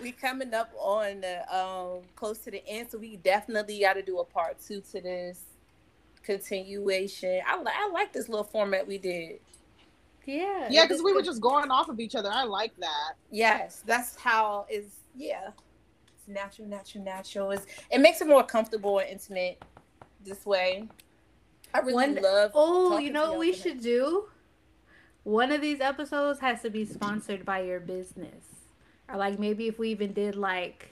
we 0.00 0.10
coming 0.12 0.52
up 0.54 0.72
on 0.78 1.20
the 1.20 1.56
um 1.56 2.00
close 2.16 2.38
to 2.38 2.50
the 2.50 2.66
end, 2.66 2.88
so 2.90 2.98
we 2.98 3.16
definitely 3.16 3.78
got 3.80 3.92
to 3.94 4.02
do 4.02 4.18
a 4.18 4.24
part 4.24 4.56
two 4.60 4.80
to 4.92 5.00
this 5.00 5.40
continuation. 6.22 7.40
I 7.46 7.56
li- 7.58 7.70
I 7.72 7.88
like 7.92 8.12
this 8.12 8.28
little 8.28 8.44
format 8.44 8.86
we 8.86 8.98
did. 8.98 9.38
yeah. 10.26 10.68
Yeah, 10.70 10.84
because 10.86 11.02
we 11.02 11.12
were 11.12 11.22
just 11.22 11.40
going 11.40 11.70
off 11.70 11.88
of 11.88 12.00
each 12.00 12.14
other. 12.14 12.30
I 12.32 12.44
like 12.44 12.72
that. 12.78 13.12
Yes, 13.30 13.82
that's 13.86 14.16
how 14.16 14.66
is 14.70 14.86
yeah. 15.16 15.50
It's 16.16 16.28
natural, 16.28 16.68
natural, 16.68 17.04
natural. 17.04 17.50
It's, 17.52 17.66
it 17.90 18.00
makes 18.00 18.20
it 18.20 18.28
more 18.28 18.44
comfortable 18.44 18.98
and 19.00 19.08
intimate 19.10 19.62
this 20.24 20.44
way. 20.46 20.88
I 21.74 21.78
really 21.80 21.94
One- 21.94 22.22
love. 22.22 22.52
Oh, 22.54 22.98
you 22.98 23.10
know 23.10 23.30
what 23.30 23.38
we 23.38 23.52
should 23.52 23.80
do? 23.80 24.28
One 25.24 25.52
of 25.52 25.60
these 25.60 25.80
episodes 25.80 26.40
has 26.40 26.62
to 26.62 26.70
be 26.70 26.84
sponsored 26.84 27.44
by 27.44 27.60
your 27.60 27.80
business. 27.80 28.44
Or 29.08 29.16
like 29.16 29.38
maybe 29.38 29.68
if 29.68 29.78
we 29.78 29.90
even 29.90 30.12
did 30.12 30.36
like 30.36 30.90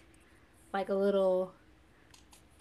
like 0.73 0.89
a 0.89 0.95
little 0.95 1.53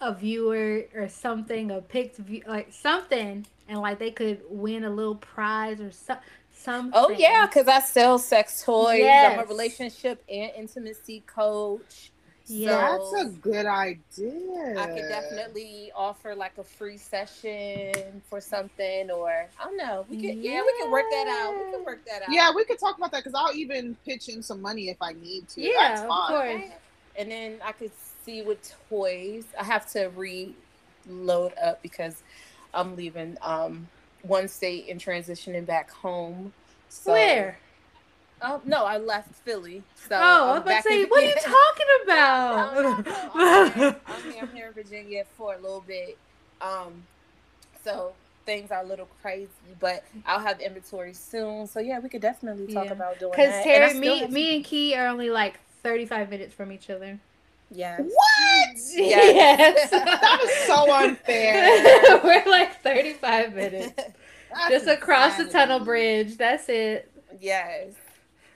a 0.02 0.14
viewer 0.14 0.86
or 0.96 1.08
something, 1.10 1.72
a 1.72 1.82
picked 1.82 2.18
view 2.18 2.42
like 2.48 2.72
something 2.72 3.46
and 3.68 3.80
like 3.80 4.00
they 4.00 4.12
could 4.12 4.42
win 4.50 4.84
a 4.84 4.90
little 4.90 5.16
prize 5.16 5.80
or 5.80 5.92
so, 5.92 6.16
something. 6.54 6.92
Oh 6.96 7.10
yeah, 7.10 7.46
because 7.46 7.68
I 7.68 7.80
sell 7.82 8.18
sex 8.18 8.64
toys. 8.64 9.00
Yes. 9.00 9.38
I'm 9.38 9.46
a 9.46 9.48
relationship 9.48 10.24
and 10.30 10.52
intimacy 10.58 11.24
coach. 11.28 12.12
Yeah. 12.50 12.98
So 12.98 13.12
That's 13.16 13.36
a 13.36 13.38
good 13.40 13.66
idea. 13.66 14.76
I 14.78 14.88
could 14.88 15.08
definitely 15.08 15.92
offer 15.96 16.34
like 16.36 16.58
a 16.58 16.64
free 16.64 16.98
session 16.98 18.22
for 18.30 18.42
something, 18.42 19.12
or 19.12 19.46
I 19.60 19.64
don't 19.64 19.78
know. 19.78 20.06
We 20.10 20.18
could, 20.18 20.38
yeah, 20.38 20.62
we 20.62 20.82
could 20.82 20.92
work 20.92 21.06
that 21.12 21.28
out. 21.28 21.66
We 21.66 21.78
could 21.78 21.86
work 21.86 22.06
that 22.06 22.24
out. 22.24 22.30
Yeah, 22.30 22.52
we 22.54 22.66
could 22.66 22.80
talk 22.80 22.98
about 22.98 23.12
that 23.12 23.24
because 23.24 23.36
I'll 23.36 23.56
even 23.56 23.96
pitch 24.06 24.30
in 24.30 24.42
some 24.42 24.62
money 24.62 24.90
if 24.90 24.98
I 25.02 25.14
need 25.14 25.48
to. 25.50 25.62
Yeah, 25.62 26.04
of 26.04 26.28
course. 26.28 26.64
And 27.16 27.30
then 27.32 27.58
I 27.64 27.72
could 27.72 27.92
see 28.26 28.42
with 28.42 28.76
toys. 28.90 29.46
I 29.60 29.64
have 29.64 29.90
to 29.92 30.10
reload 30.16 31.54
up 31.62 31.82
because 31.84 32.24
I'm 32.74 32.96
leaving 32.96 33.38
um 33.42 33.88
one 34.24 34.48
state 34.48 34.88
and 34.90 35.00
transitioning 35.00 35.66
back 35.66 35.92
home. 35.92 36.52
So, 36.90 37.12
Where? 37.12 37.58
Oh 38.42 38.62
no, 38.66 38.86
I 38.86 38.98
left 38.98 39.34
Philly. 39.36 39.84
So 40.08 40.16
oh, 40.20 40.52
I'm 40.52 40.62
about 40.62 40.84
to 40.84 40.90
say, 40.90 41.06
what 41.06 41.24
are 41.24 41.28
you 41.28 41.34
talking 41.36 41.88
about? 42.04 42.76
no, 42.76 42.92
no. 43.00 43.16
I'm, 43.36 43.74
here, 43.74 43.96
I'm, 44.08 44.24
here, 44.32 44.42
I'm 44.42 44.56
here 44.56 44.68
in 44.68 44.74
Virginia 44.74 45.24
for 45.38 45.54
a 45.56 45.58
little 45.58 45.84
bit. 45.86 46.18
Um, 46.62 47.04
so 47.84 48.14
things 48.46 48.72
are 48.72 48.82
a 48.82 48.86
little 48.86 49.08
crazy, 49.22 49.50
but 49.80 50.04
I'll 50.26 50.40
have 50.40 50.60
inventory 50.62 51.14
soon. 51.14 51.68
So 51.68 51.80
yeah, 51.80 52.00
we 52.00 52.10
could 52.10 52.22
definitely 52.22 52.74
talk 52.74 52.86
Yeah. 52.86 52.92
about 52.94 53.20
doing 53.20 53.32
Because 53.32 53.50
that. 53.50 53.66
I 53.66 53.90
Terri, 53.94 54.00
me, 54.00 54.20
have- 54.20 54.32
me 54.32 54.56
and 54.56 54.64
Kee 54.66 54.96
are 54.96 55.08
only 55.08 55.30
like 55.30 55.60
35 55.84 56.30
minutes 56.30 56.54
from 56.54 56.72
each 56.72 56.90
other. 56.90 57.20
yes. 57.72 58.02
What? 58.02 58.10
Yes. 58.96 59.90
That 59.92 60.40
is 60.44 60.68
so 60.68 60.92
unfair. 60.94 62.22
We're 62.24 62.50
like 62.50 62.82
35 62.82 63.54
minutes. 63.54 63.94
Just 64.70 64.88
across 64.88 65.38
the 65.38 65.46
tunnel 65.46 65.80
bridge. 65.80 66.38
That's 66.38 66.68
it. 66.70 67.10
yes. 67.40 67.94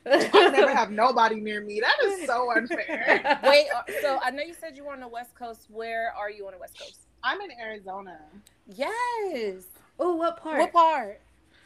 I 0.05 0.49
never 0.49 0.71
have 0.75 0.91
nobody 0.91 1.35
near 1.39 1.61
me. 1.61 1.79
That 1.81 1.97
is 2.05 2.25
so 2.25 2.51
unfair. 2.55 3.39
Wait, 3.43 3.67
uh, 3.75 3.83
so 4.01 4.19
I 4.23 4.31
know 4.31 4.43
you 4.43 4.53
said 4.53 4.75
you 4.75 4.83
were 4.85 4.93
on 4.93 4.99
the 4.99 5.07
West 5.07 5.35
Coast. 5.35 5.67
Where 5.69 6.13
are 6.17 6.29
you 6.29 6.45
on 6.47 6.53
the 6.53 6.59
West 6.59 6.77
Coast? 6.79 6.99
I'm 7.23 7.39
in 7.41 7.51
Arizona, 7.59 8.19
Yes. 8.67 9.63
Oh, 9.99 10.15
what 10.15 10.37
part? 10.41 10.59
What 10.59 10.73
part? 10.73 11.21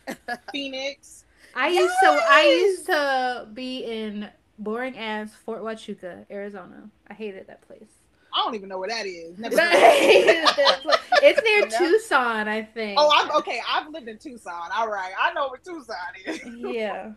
Phoenix. 0.52 1.26
I 1.56 1.69
used 1.69 1.95
to 2.04 2.08
I 2.30 2.43
used 2.43 2.86
to 2.88 3.47
be 3.54 3.80
in 3.86 4.30
boring 4.60 4.97
ass 4.97 5.32
Fort 5.45 5.62
Huachuca, 5.62 6.26
Arizona. 6.30 6.89
I 7.08 7.13
hated 7.13 7.47
that 7.47 7.62
place. 7.67 7.89
I 8.34 8.43
don't 8.43 8.54
even 8.54 8.69
know 8.69 8.78
where 8.78 8.89
that 8.89 9.06
is. 9.08 9.39
Never 9.39 9.60
I 9.60 9.63
heard 9.65 9.73
of 9.73 9.82
it. 9.82 10.00
hated 10.00 10.45
that 10.58 10.80
place. 10.84 10.97
it's 11.23 11.41
near 11.43 11.65
No. 11.67 11.78
Tucson, 11.91 12.47
I 12.47 12.62
think. 12.62 13.00
Oh, 13.00 13.12
I'm 13.15 13.32
okay. 13.38 13.60
I've 13.67 13.88
lived 13.89 14.08
in 14.08 14.17
Tucson. 14.19 14.69
All 14.76 14.88
right, 14.89 15.12
I 15.19 15.34
know 15.34 15.50
where 15.50 15.60
Tucson 15.60 15.95
is. 16.26 16.41
yeah. 16.76 17.12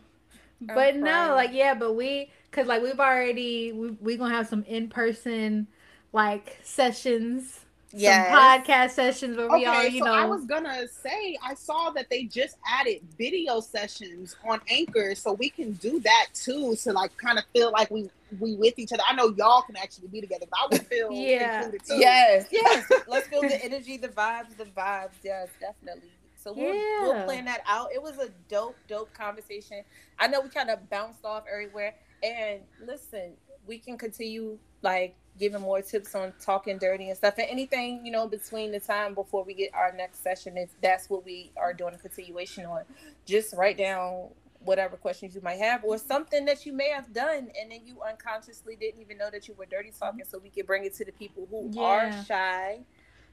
I'm 0.68 0.85
But 0.85 0.96
no, 0.96 1.33
crying. 1.33 1.35
like 1.35 1.53
yeah, 1.53 1.75
but 1.75 1.94
we 1.94 2.31
cuz 2.53 2.66
like 2.66 2.83
we've 2.83 3.01
already 3.01 3.73
we 3.73 3.90
we 3.92 4.16
going 4.16 4.31
to 4.31 4.37
have 4.37 4.49
some 4.49 4.64
in-person 4.64 5.68
like 6.12 6.59
sessions, 6.62 7.66
yeah 7.92 8.44
podcast 8.46 8.90
sessions 8.90 9.37
where 9.37 9.51
we 9.51 9.64
Okay, 9.64 9.66
are, 9.66 9.90
you 9.90 10.01
so 10.01 10.05
know. 10.05 10.12
I 10.12 10.27
was 10.27 10.44
gonna 10.46 10.88
say 10.88 11.37
I 11.42 11.55
saw 11.55 11.90
that 11.90 12.09
they 12.11 12.25
just 12.25 12.57
added 12.66 13.01
video 13.18 13.61
sessions 13.61 14.37
on 14.49 14.61
Anchor, 14.68 15.14
so 15.14 15.33
we 15.35 15.51
can 15.51 15.73
do 15.75 16.01
that 16.01 16.27
too 16.35 16.77
to 16.83 16.92
like 16.92 17.16
kind 17.16 17.38
of 17.38 17.44
feel 17.53 17.70
like 17.73 17.90
we 17.90 18.11
we 18.38 18.57
with 18.57 18.79
each 18.79 18.92
other. 18.92 19.03
I 19.09 19.14
know 19.14 19.35
y'all 19.37 19.62
can 19.62 19.77
actually 19.77 20.09
be 20.09 20.20
together, 20.20 20.46
but 20.51 20.59
I 20.64 20.68
would 20.70 20.83
feel 20.88 21.33
Yeah. 21.33 21.40
included 21.40 21.83
too. 21.85 22.16
Yes, 22.23 22.46
yes. 22.51 22.87
Let's 23.07 23.29
feel 23.29 23.44
the 23.44 23.62
energy, 23.62 23.99
the 23.99 24.09
vibes, 24.09 24.57
the 24.57 24.66
vibes. 24.66 25.18
Yes, 25.23 25.51
definitely. 25.61 26.19
So 26.42 26.53
we'll, 26.53 26.74
we'll 27.03 27.24
plan 27.24 27.44
that 27.46 27.61
out. 27.66 27.88
It 27.94 28.03
was 28.03 28.18
a 28.18 28.31
dope, 28.48 28.76
dope 28.88 29.12
conversation. 29.12 29.83
I 30.18 30.26
know 30.29 30.40
we 30.40 30.48
kind 30.48 30.70
of 30.70 30.88
bounced 30.88 31.24
off 31.24 31.44
everywhere. 31.50 31.94
And 32.22 32.61
listen, 32.85 33.33
we 33.66 33.79
can 33.79 33.98
continue 33.98 34.59
like 34.83 35.14
giving 35.38 35.61
more 35.61 35.83
tips 35.83 36.14
on 36.14 36.33
talking 36.40 36.79
dirty 36.79 37.09
and 37.09 37.16
stuff 37.16 37.35
and 37.38 37.46
anything, 37.50 38.05
you 38.05 38.11
know, 38.12 38.26
between 38.26 38.72
the 38.72 38.81
time 38.81 39.14
before 39.14 39.44
we 39.44 39.55
get 39.55 39.70
our 39.74 39.92
next 39.92 40.22
session 40.22 40.57
if 40.57 40.70
that's 40.81 41.09
what 41.11 41.24
we 41.24 41.53
are 41.57 41.72
doing 41.72 41.94
a 41.94 41.98
continuation 41.98 42.64
on. 42.66 42.83
Just 43.26 43.55
write 43.55 43.76
down 43.79 44.29
whatever 44.62 44.96
questions 44.96 45.35
you 45.35 45.40
might 45.40 45.59
have 45.59 45.83
or 45.85 45.96
something 45.96 46.44
that 46.44 46.66
you 46.66 46.72
may 46.72 46.90
have 46.90 47.11
done 47.14 47.50
and 47.59 47.70
then 47.70 47.81
you 47.87 47.96
unconsciously 48.07 48.76
didn't 48.76 49.01
even 49.01 49.16
know 49.16 49.30
that 49.30 49.49
you 49.49 49.55
were 49.55 49.64
dirty 49.64 49.91
talking 49.99 50.22
so 50.28 50.38
we 50.38 50.51
can 50.51 50.66
bring 50.66 50.84
it 50.84 50.95
to 50.95 51.03
the 51.03 51.12
people 51.12 51.47
who 51.51 51.80
are 51.80 52.09
Yeah. 52.09 52.24
shy 52.24 52.80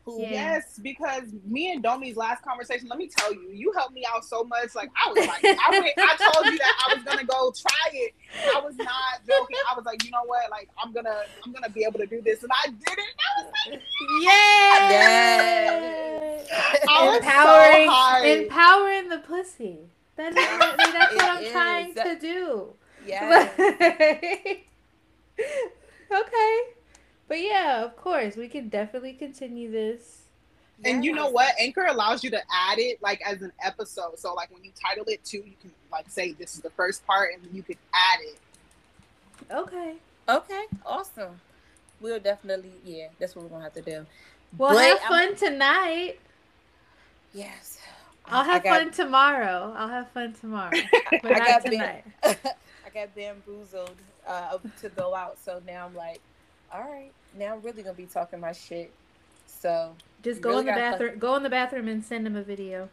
who 0.08 0.22
Yeah. 0.22 0.32
Yes, 0.32 0.80
because 0.82 1.24
me 1.46 1.70
and 1.72 1.84
Domi's 1.84 2.16
last 2.16 2.42
conversation, 2.44 2.88
let 2.88 2.98
me 2.98 3.08
tell 3.08 3.34
you, 3.34 3.50
you 3.54 3.74
helped 3.74 3.94
me 3.94 4.06
out 4.14 4.24
so 4.24 4.46
much. 4.46 4.74
Like 4.74 4.90
I 4.96 5.10
was 5.12 5.28
like, 5.28 5.44
I 5.44 5.70
went, 5.72 5.94
I 5.98 6.16
told 6.32 6.46
you 6.46 6.58
that 6.58 6.74
I 6.88 6.94
was 6.96 7.04
gonna 7.04 7.26
go 7.26 7.52
try 7.52 7.90
it. 7.94 8.14
I 8.56 8.60
was 8.62 8.78
not 8.78 8.88
joking. 9.28 9.58
I 9.70 9.74
was 9.76 9.84
like, 9.86 10.02
you 10.06 10.12
know 10.12 10.24
what? 10.26 10.50
Like 10.50 10.70
I'm 10.82 10.94
gonna, 10.94 11.26
I'm 11.46 11.52
gonna 11.52 11.70
be 11.70 11.84
able 11.84 12.00
to 12.00 12.06
do 12.08 12.22
this, 12.22 12.42
and 12.44 12.52
I 12.64 12.68
did 12.70 12.98
it. 12.98 13.16
I 13.20 13.44
was 13.44 13.52
like, 13.68 13.82
Yay! 14.24 16.46
I 16.90 16.92
was 17.06 17.18
empowering, 17.18 17.90
so 17.90 18.24
empowering 18.44 19.10
the 19.10 19.18
pussy. 19.20 19.80
That 20.16 20.30
is 20.32 20.36
what, 20.36 20.78
that's 20.78 21.14
what 21.16 21.26
I'm 21.26 21.44
It 21.44 21.52
trying 21.52 21.94
to 21.94 22.16
do. 22.20 22.74
yeah 23.06 23.50
okay, 26.12 26.60
but 27.28 27.42
yeah, 27.42 27.84
of 27.84 27.96
course, 27.98 28.36
we 28.36 28.48
can 28.48 28.70
definitely 28.70 29.14
continue 29.14 29.72
this. 29.72 30.22
And 30.86 31.04
you 31.04 31.14
know 31.14 31.30
what? 31.30 31.56
Anchor 31.60 31.86
allows 31.88 32.24
you 32.24 32.30
to 32.30 32.42
add 32.54 32.78
it 32.78 33.02
like 33.02 33.20
as 33.26 33.42
an 33.42 33.52
episode. 33.64 34.20
So 34.20 34.34
like 34.36 34.54
when 34.54 34.64
you 34.64 34.72
title 34.80 35.06
it 35.08 35.24
too, 35.26 35.38
you 35.38 35.54
can 35.60 35.72
like 35.92 36.08
say 36.10 36.34
this 36.34 36.54
is 36.56 36.62
the 36.62 36.70
first 36.72 37.06
part, 37.08 37.32
and 37.34 37.42
you 37.54 37.64
can 37.64 37.76
add 37.94 38.20
it. 38.22 38.40
Okay. 39.52 39.94
okay 40.28 40.64
awesome 40.86 41.40
we'll 42.02 42.20
definitely 42.20 42.72
yeah 42.84 43.08
that's 43.20 43.36
what 43.36 43.44
we're 43.44 43.50
gonna 43.50 43.64
have 43.64 43.74
to 43.74 43.82
do 43.82 44.06
Well, 44.58 44.74
But 44.74 44.84
have 44.86 45.00
I'm- 45.00 45.08
fun 45.08 45.36
tonight. 45.36 46.20
Yes. 47.34 47.80
I'll 48.26 48.44
have 48.44 48.64
got- 48.64 48.82
fun 48.82 48.92
tomorrow. 48.92 49.74
I'll 49.78 49.88
have 49.88 50.10
fun 50.12 50.34
tomorrow, 50.34 50.72
but 51.22 51.26
I 51.26 51.40
not 51.40 51.48
got 51.48 51.66
tonight. 51.66 52.04
I 52.24 52.90
got 52.94 53.16
bamboozled 53.16 53.96
uh, 54.28 54.58
to 54.82 54.90
go 54.90 55.16
out, 55.16 55.38
so 55.44 55.62
now 55.66 55.86
I'm 55.86 55.96
like, 55.96 56.20
all 56.74 56.82
right, 56.82 57.12
now 57.38 57.54
I'm 57.54 57.62
really 57.62 57.84
gonna 57.84 57.96
be 57.96 58.06
talking 58.06 58.40
my 58.40 58.52
shit. 58.52 58.92
So 59.48 59.94
Just 60.24 60.42
go 60.42 60.50
Really 60.50 60.62
in 60.62 60.66
the 60.68 60.72
got 60.74 60.80
fun. 60.82 60.92
bathroom. 60.92 61.20
Go 61.20 61.36
in 61.36 61.44
the 61.44 61.50
bathroom 61.50 61.88
and 61.88 62.04
send 62.04 62.26
him 62.28 62.36
a 62.36 62.44
video. 62.44 62.90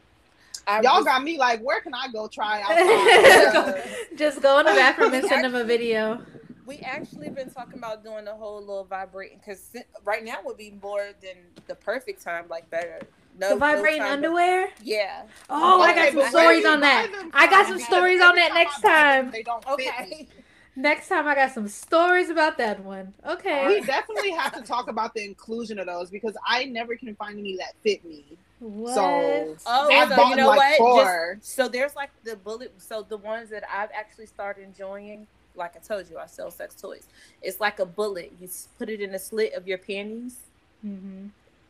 I 0.66 0.80
Y'all 0.80 0.96
was- 0.96 1.04
got 1.04 1.22
me 1.22 1.36
like, 1.38 1.60
where 1.60 1.80
can 1.80 1.92
I 1.94 2.08
go 2.12 2.26
try 2.28 2.62
outside? 2.62 3.82
Just 4.16 4.40
go 4.40 4.58
in 4.60 4.66
the 4.66 4.72
bathroom 4.72 5.12
and 5.14 5.26
send 5.26 5.44
him 5.44 5.54
a 5.54 5.64
video. 5.64 6.20
We 6.66 6.78
actually 6.78 7.28
been 7.28 7.50
talking 7.50 7.76
about 7.78 8.02
doing 8.02 8.24
the 8.24 8.34
whole 8.34 8.60
little 8.60 8.84
vibrating 8.84 9.38
because 9.38 9.76
right 10.04 10.24
now 10.24 10.36
would 10.44 10.56
be 10.56 10.72
more 10.82 11.10
than 11.20 11.36
the 11.66 11.74
perfect 11.74 12.22
time, 12.22 12.46
like 12.48 12.70
better. 12.70 13.00
No, 13.38 13.50
The 13.50 13.56
vibrating 13.56 14.00
time 14.00 14.08
to- 14.08 14.12
underwear. 14.28 14.70
Yeah. 14.82 15.24
Oh, 15.50 15.82
I 15.82 15.94
got 15.94 16.12
some 16.14 16.30
stories 16.30 16.64
on 16.64 16.80
that. 16.80 17.10
I 17.34 17.46
got 17.48 17.66
some 17.66 17.80
stories 17.80 18.22
on 18.22 18.36
that 18.36 18.54
next 18.54 18.80
time. 18.80 19.30
They 19.32 19.42
don't 19.42 19.62
fit 19.76 20.08
me. 20.08 20.28
Okay. 20.76 20.80
Next 20.80 21.08
time, 21.08 21.26
I 21.28 21.34
got 21.34 21.52
some 21.52 21.68
stories 21.68 22.30
about 22.30 22.58
that 22.58 22.80
one. 22.80 23.14
Okay. 23.26 23.66
We 23.68 23.80
definitely 23.80 24.30
have 24.32 24.52
to 24.54 24.62
talk 24.62 24.88
about 24.88 25.14
the 25.14 25.24
inclusion 25.24 25.78
of 25.78 25.86
those 25.86 26.10
because 26.10 26.36
I 26.46 26.64
never 26.64 26.96
can 26.96 27.14
find 27.14 27.38
any 27.38 27.56
that 27.56 27.74
fit 27.82 28.04
me. 28.04 28.24
What? 28.58 28.94
So 28.94 29.56
Oh, 29.66 30.08
so 30.08 30.28
you 30.28 30.36
know 30.36 30.48
like 30.48 30.80
what? 30.80 31.04
Just- 31.38 31.54
so 31.54 31.68
there's 31.68 31.94
like 31.94 32.10
the 32.24 32.36
bullet. 32.36 32.72
So 32.78 33.02
the 33.08 33.16
ones 33.18 33.50
that 33.50 33.62
I've 33.72 33.90
actually 33.94 34.26
started 34.26 34.64
enjoying, 34.64 35.26
like 35.54 35.76
I 35.76 35.78
told 35.78 36.08
you, 36.10 36.18
I 36.18 36.26
sell 36.26 36.50
sex 36.50 36.74
toys. 36.74 37.06
It's 37.42 37.60
like 37.60 37.78
a 37.78 37.86
bullet. 37.86 38.32
You 38.40 38.48
put 38.78 38.88
it 38.88 39.00
in 39.00 39.12
the 39.12 39.18
slit 39.18 39.52
of 39.54 39.68
your 39.68 39.78
panties. 39.78 40.38
hmm 40.82 41.26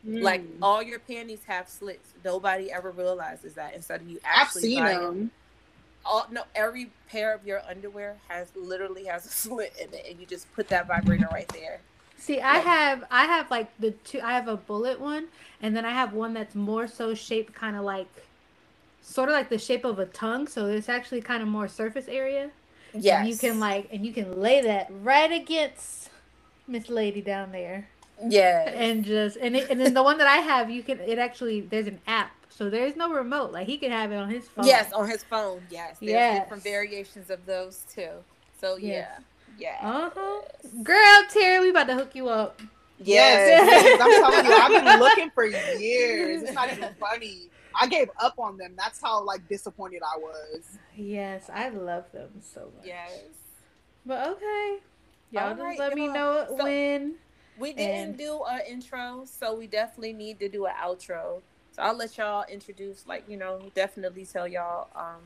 Like 0.07 0.42
Mm. 0.42 0.59
all 0.62 0.82
your 0.82 0.98
panties 0.98 1.40
have 1.46 1.68
slits. 1.68 2.11
Nobody 2.24 2.70
ever 2.70 2.90
realizes 2.90 3.55
that. 3.55 3.74
Instead 3.74 4.02
of 4.02 4.09
you 4.09 4.18
I've 4.24 4.50
seen 4.50 4.82
buying 4.82 5.00
them. 5.00 5.30
All 6.07 6.26
no 6.30 6.42
every 6.55 6.90
pair 7.09 7.34
of 7.34 7.46
your 7.46 7.62
underwear 7.68 8.16
has 8.28 8.48
literally 8.57 9.05
has 9.05 9.26
a 9.26 9.28
slit 9.42 9.72
in 9.80 9.92
it 9.94 10.07
and 10.11 10.20
you 10.20 10.26
just 10.26 10.52
put 10.55 10.68
that 10.68 10.86
vibrator 10.86 11.28
right 11.32 11.48
there 11.48 11.80
See, 12.16 12.40
I 12.40 12.55
Like- 12.55 12.64
have 12.64 13.05
I 13.11 13.24
have 13.26 13.50
like 13.50 13.68
the 13.78 13.90
two. 13.90 14.20
I 14.22 14.32
have 14.32 14.48
a 14.48 14.57
bullet 14.57 14.98
one, 14.98 15.26
and 15.61 15.76
then 15.76 15.84
I 15.84 15.90
have 15.90 16.14
one 16.14 16.32
that's 16.32 16.55
more 16.55 16.86
so 16.86 17.12
shaped 17.14 17.52
kind 17.52 17.76
of 17.76 17.82
like, 17.84 18.07
sort 19.02 19.28
of 19.28 19.34
like 19.34 19.50
the 19.50 19.59
shape 19.59 19.84
of 19.84 19.98
a 19.98 20.07
tongue. 20.07 20.46
So 20.46 20.66
it's 20.68 20.88
actually 20.88 21.20
kind 21.20 21.42
of 21.42 21.48
more 21.48 21.68
surface 21.68 22.09
area. 22.09 22.50
yes 22.94 23.20
And 23.20 23.28
you 23.28 23.36
can 23.36 23.61
like, 23.61 23.88
and 23.92 24.07
you 24.07 24.12
can 24.14 24.40
lay 24.40 24.62
that 24.62 24.88
right 25.02 25.30
against 25.32 26.09
Miss 26.66 26.88
Lady 26.88 27.20
down 27.20 27.52
there, 27.52 27.88
yeah 28.26 28.70
and 28.70 29.05
just 29.05 29.36
and 29.36 29.55
it, 29.57 29.68
and 29.68 29.78
then 29.78 29.92
the 29.92 30.02
one 30.02 30.16
that 30.16 30.28
I 30.28 30.36
have, 30.38 30.70
you 30.70 30.82
can 30.82 31.00
it 31.00 31.18
actually 31.18 31.61
there's 31.61 31.88
an 31.88 32.00
app, 32.07 32.32
so 32.57 32.70
there's 32.70 32.94
no 32.96 33.11
remote. 33.12 33.50
Like 33.52 33.66
he 33.66 33.76
can 33.78 33.90
have 33.90 34.12
it 34.12 34.16
on 34.16 34.28
his 34.30 34.46
phone. 34.48 34.66
yes 34.66 34.92
on 34.92 35.09
his 35.09 35.22
phone 35.24 35.61
yes 35.70 35.96
there's 36.00 36.11
Yes. 36.12 36.42
different 36.42 36.62
variations 36.62 37.30
of 37.30 37.44
those 37.46 37.84
too 37.92 38.11
so 38.61 38.76
Yes. 38.76 39.20
yeah 39.59 39.78
yeah 39.80 39.88
Uh 39.88 40.11
huh. 40.14 40.40
Girl, 40.82 41.22
Terri, 41.32 41.61
we 41.62 41.70
about 41.70 41.86
to 41.88 41.94
hook 41.94 42.14
you 42.14 42.28
up. 42.28 42.61
Yes, 42.98 43.64
yes, 43.66 44.00
I'm 44.00 44.22
telling 44.32 44.46
you, 44.46 44.52
I've 44.52 44.84
been 44.84 45.00
looking 45.07 45.30
for 45.30 45.44
years. 45.44 46.42
It's 46.44 46.52
not 46.52 46.72
even 46.72 46.94
funny. 46.98 47.50
I 47.78 47.86
gave 47.88 48.09
up 48.20 48.34
on 48.38 48.57
them. 48.57 48.74
That's 48.76 49.00
how 49.00 49.22
like 49.24 49.46
disappointed 49.48 50.02
I 50.02 50.16
was. 50.18 50.78
Yes, 50.96 51.50
I 51.52 51.68
love 51.70 52.05
them 52.12 52.30
so 52.40 52.70
much. 52.76 52.86
yes 52.86 53.11
But 54.07 54.28
okay. 54.28 54.78
Y'all 55.32 55.42
All 55.44 55.50
just 55.50 55.61
right, 55.62 55.78
let 55.78 55.94
me 55.94 56.05
y'all. 56.07 56.14
know 56.14 56.46
So- 56.57 56.64
when. 56.64 57.14
we 57.59 57.72
didn't 57.72 58.11
And- 58.11 58.18
do 58.18 58.42
an 58.48 58.61
intro 58.68 59.24
so 59.26 59.55
we 59.57 59.66
definitely 59.66 60.12
need 60.12 60.38
to 60.40 60.48
do 60.48 60.66
an 60.66 60.74
outro 60.80 61.42
so 61.75 61.83
i'll 61.83 61.97
let 61.97 62.16
y'all 62.16 62.45
introduce 62.51 63.07
like 63.07 63.25
you 63.29 63.37
know 63.37 63.61
definitely 63.75 64.25
tell 64.25 64.47
y'all 64.47 64.89
um 64.95 65.20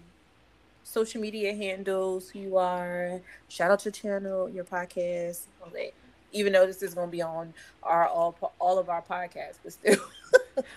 social 0.84 1.20
media 1.20 1.54
handles 1.54 2.30
who 2.30 2.38
you 2.38 2.56
are 2.56 3.20
shout 3.48 3.70
out 3.70 3.84
your 3.84 3.92
channel 3.92 4.48
your 4.48 4.64
podcast 4.64 5.42
all 5.62 5.70
that. 5.72 5.92
even 6.32 6.52
though 6.52 6.66
this 6.66 6.82
is 6.82 6.94
going 6.94 7.08
to 7.08 7.12
be 7.12 7.22
on 7.22 7.52
our 7.82 8.06
all 8.06 8.36
all 8.58 8.78
of 8.78 8.88
our 8.88 9.02
podcasts 9.02 9.58
but 9.62 9.72
still 9.72 9.96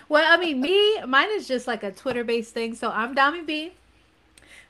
Well, 0.08 0.24
I 0.26 0.36
mean, 0.36 0.60
me, 0.60 1.00
mine 1.02 1.28
is 1.32 1.48
just 1.48 1.66
like 1.66 1.82
a 1.82 1.92
Twitter 1.92 2.24
based 2.24 2.54
thing. 2.54 2.74
So 2.74 2.90
I'm 2.90 3.14
Domi 3.14 3.42
B. 3.42 3.72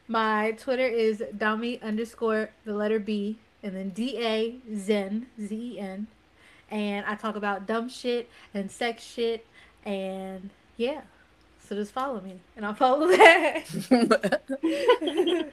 My 0.08 0.52
Twitter 0.52 0.86
is 0.86 1.22
Domi 1.36 1.80
underscore 1.82 2.50
the 2.64 2.74
letter 2.74 2.98
B 2.98 3.38
and 3.62 3.74
then 3.76 3.90
D 3.90 4.18
A 4.18 4.56
Zen 4.76 5.26
Z 5.40 5.54
E 5.54 5.78
N. 5.78 6.06
And 6.70 7.04
I 7.06 7.14
talk 7.14 7.36
about 7.36 7.66
dumb 7.66 7.88
shit 7.88 8.28
and 8.54 8.70
sex 8.70 9.02
shit 9.02 9.46
and 9.84 10.50
yeah. 10.76 11.02
So 11.68 11.76
just 11.76 11.92
follow 11.92 12.20
me 12.20 12.40
and 12.56 12.66
I'll 12.66 12.74
follow 12.74 13.06
that. 13.08 14.42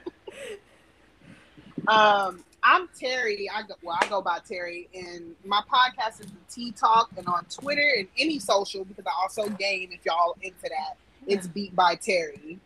Um, 1.88 2.44
I'm 2.62 2.88
Terri. 2.88 3.46
I 3.52 3.62
go 3.66 3.74
well, 3.82 3.96
I 4.00 4.06
go 4.08 4.20
by 4.20 4.38
Terri, 4.40 4.86
and 4.94 5.34
my 5.44 5.62
podcast 5.72 6.20
is 6.20 6.26
the 6.26 6.32
Tea 6.50 6.72
Talk, 6.72 7.08
and 7.16 7.26
on 7.26 7.46
Twitter 7.46 7.94
and 7.98 8.06
any 8.18 8.38
social 8.38 8.84
because 8.84 9.06
I 9.06 9.12
also 9.20 9.48
game. 9.48 9.88
If 9.90 10.04
y'all 10.04 10.36
into 10.42 10.62
that, 10.64 10.96
it's 11.26 11.46
Beat 11.46 11.74
by 11.74 11.96
Terri. 11.96 12.58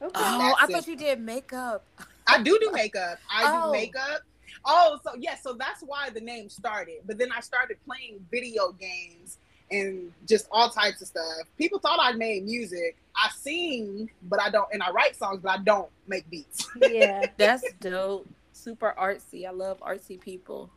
Okay. 0.00 0.12
oh 0.14 0.14
i 0.14 0.54
That's 0.60 0.72
thought 0.72 0.82
it. 0.88 0.90
you 0.90 0.96
did 0.96 1.20
makeup 1.20 1.82
I 2.26 2.40
do 2.42 2.56
do 2.60 2.70
makeup. 2.70 3.18
I 3.28 3.44
Oh. 3.46 3.66
do 3.66 3.72
makeup. 3.72 4.20
Oh, 4.64 4.98
so 5.02 5.12
yes, 5.18 5.42
so 5.42 5.54
that's 5.54 5.80
why 5.82 6.10
the 6.10 6.20
name 6.20 6.48
started. 6.50 6.98
But 7.06 7.18
then 7.18 7.32
I 7.32 7.40
started 7.40 7.78
playing 7.86 8.24
video 8.30 8.72
games 8.72 9.38
and 9.70 10.12
just 10.26 10.46
all 10.50 10.70
types 10.70 11.00
of 11.02 11.08
stuff. 11.08 11.24
People 11.56 11.78
thought 11.78 11.98
I 12.00 12.12
made 12.12 12.44
music. 12.44 12.96
I 13.16 13.28
sing, 13.36 14.10
but 14.22 14.40
I 14.40 14.48
don't, 14.50 14.68
and 14.72 14.82
I 14.82 14.90
write 14.90 15.16
songs, 15.16 15.40
but 15.42 15.50
I 15.50 15.58
don't 15.58 15.88
make 16.06 16.28
beats. 16.30 16.66
Yeah. 16.76 17.26
that's 17.36 17.64
dope 17.80 18.26
super 18.52 18.92
artsy 18.98 19.46
i 19.46 19.50
love 19.50 19.78
artsy 19.80 20.20
people 20.20 20.68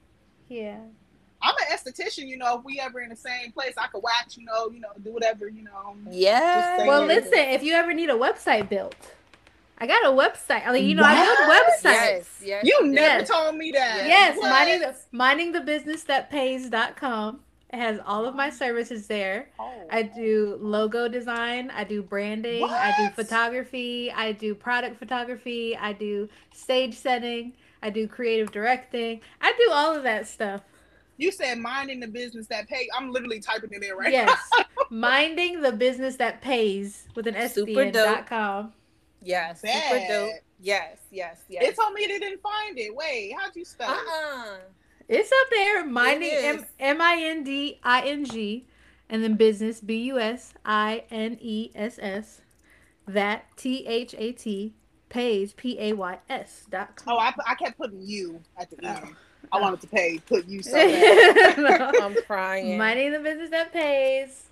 Yeah. 0.49 0.77
I'm 1.43 1.55
an 1.57 1.75
esthetician, 1.75 2.27
you 2.27 2.37
know. 2.37 2.59
If 2.59 2.65
we 2.65 2.79
ever 2.79 2.99
in 3.01 3.09
the 3.09 3.15
same 3.15 3.51
place, 3.51 3.73
I 3.75 3.87
could 3.87 4.03
wax, 4.03 4.37
you 4.37 4.45
know, 4.45 4.69
you 4.69 4.79
know, 4.79 4.89
do 5.03 5.11
whatever, 5.11 5.47
you 5.49 5.63
know. 5.63 5.95
yeah 6.11 6.77
saying. 6.77 6.87
Well, 6.87 7.05
listen, 7.07 7.33
if 7.33 7.63
you 7.63 7.73
ever 7.73 7.93
need 7.95 8.11
a 8.11 8.13
website 8.13 8.69
built, 8.69 8.95
I 9.79 9.87
got 9.87 10.05
a 10.05 10.09
website. 10.15 10.67
I 10.67 10.71
mean, 10.73 10.87
you 10.87 10.93
know, 10.93 11.01
I 11.03 11.15
build 11.15 11.37
websites. 11.57 11.83
yes 11.83 12.41
yes 12.43 12.63
You 12.65 12.85
never 12.85 13.19
Yes. 13.21 13.29
told 13.29 13.55
me 13.55 13.71
that. 13.71 14.05
Yes, 14.07 14.37
What? 14.37 14.49
minding 14.51 14.81
the 14.81 14.95
minding 15.11 15.51
the 15.53 15.61
business 15.61 16.03
that 16.03 16.29
pays.com. 16.29 17.39
It 17.73 17.77
has 17.77 17.99
all 18.05 18.25
of 18.25 18.35
my 18.35 18.49
services 18.49 19.07
there. 19.07 19.49
Oh. 19.59 19.71
I 19.89 20.01
do 20.03 20.57
logo 20.59 21.07
design, 21.07 21.71
I 21.73 21.83
do 21.85 22.03
branding, 22.03 22.63
I 22.65 22.93
do 22.97 23.09
photography, 23.15 24.11
I 24.11 24.33
do 24.33 24.53
product 24.53 24.97
photography, 24.99 25.77
I 25.77 25.93
do 25.93 26.27
stage 26.53 26.97
setting, 26.97 27.53
I 27.81 27.89
do 27.89 28.07
creative 28.07 28.51
directing. 28.51 29.21
I 29.41 29.53
do 29.57 29.71
all 29.71 29.95
of 29.95 30.03
that 30.03 30.27
stuff. 30.27 30.61
You 31.17 31.31
said 31.31 31.59
minding 31.59 31.99
the 31.99 32.07
business 32.07 32.47
that 32.47 32.67
pay. 32.67 32.89
I'm 32.97 33.11
literally 33.11 33.39
typing 33.39 33.69
it 33.71 33.83
in 33.83 33.95
right 33.95 34.11
now. 34.11 34.35
Yes. 34.57 34.65
minding 34.89 35.61
the 35.61 35.71
business 35.71 36.15
that 36.17 36.41
pays 36.41 37.07
with 37.15 37.27
an 37.27 37.35
S 37.35 37.53
Super 37.53 37.83
in 37.83 37.91
dope. 37.93 38.15
dot 38.15 38.27
com. 38.27 38.73
Yes, 39.21 39.61
super 39.61 39.99
dope. 40.07 40.31
Yes, 40.59 40.97
yes, 41.11 41.39
It 41.49 41.61
yes. 41.61 41.75
told 41.75 41.93
me 41.93 42.05
they 42.07 42.19
didn't 42.19 42.41
find 42.41 42.77
it. 42.77 42.93
Wait, 42.95 43.33
how'd 43.37 43.55
you 43.55 43.65
spell 43.65 43.89
Uh 43.89 43.93
it? 44.55 44.61
It's 45.11 45.29
up 45.29 45.47
there. 45.51 45.85
Minding 45.85 46.29
is. 46.31 46.43
M 46.45 46.65
M 46.79 47.01
I 47.01 47.17
N 47.21 47.43
D 47.43 47.79
I 47.83 48.01
N 48.07 48.23
G 48.25 48.65
and 49.09 49.21
then 49.21 49.35
business 49.35 49.81
B 49.81 49.97
U 50.03 50.17
S 50.19 50.53
I 50.65 51.03
N 51.11 51.37
E 51.41 51.69
S 51.75 51.99
S 52.01 52.41
that 53.07 53.45
T 53.57 53.85
H 53.85 54.15
A 54.17 54.31
T 54.31 54.73
pays 55.09 55.51
P 55.51 55.77
A 55.79 55.91
Y 55.93 56.17
S 56.29 56.65
dot 56.69 56.95
com. 56.95 57.15
Oh, 57.15 57.17
I, 57.19 57.33
I 57.45 57.55
kept 57.55 57.77
putting 57.77 58.01
you 58.01 58.39
at 58.57 58.69
the 58.69 58.77
oh. 58.83 58.87
end. 58.87 59.15
I 59.51 59.57
Oh. 59.57 59.61
wanted 59.61 59.81
to 59.81 59.87
pay, 59.87 60.17
put 60.19 60.47
you 60.47 60.63
so. 60.63 60.77
No. 61.57 61.91
I'm 62.01 62.15
crying. 62.25 62.77
Minding 62.77 63.11
the 63.11 63.19
business 63.19 63.49
that 63.49 63.73
pays. 63.73 64.43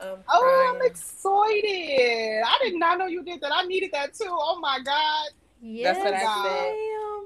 I'm 0.00 0.18
Oh, 0.28 0.74
I'm 0.76 0.86
excited. 0.86 2.42
I 2.46 2.58
did 2.62 2.78
not 2.78 2.98
know 2.98 3.06
you 3.06 3.24
did 3.24 3.40
that. 3.40 3.50
I 3.52 3.64
needed 3.66 3.90
that 3.92 4.14
too. 4.14 4.28
Oh 4.30 4.60
my 4.60 4.78
God. 4.84 5.26
Yes, 5.60 5.96
what 5.98 6.06
I 6.06 6.10
ma'am. 6.12 6.22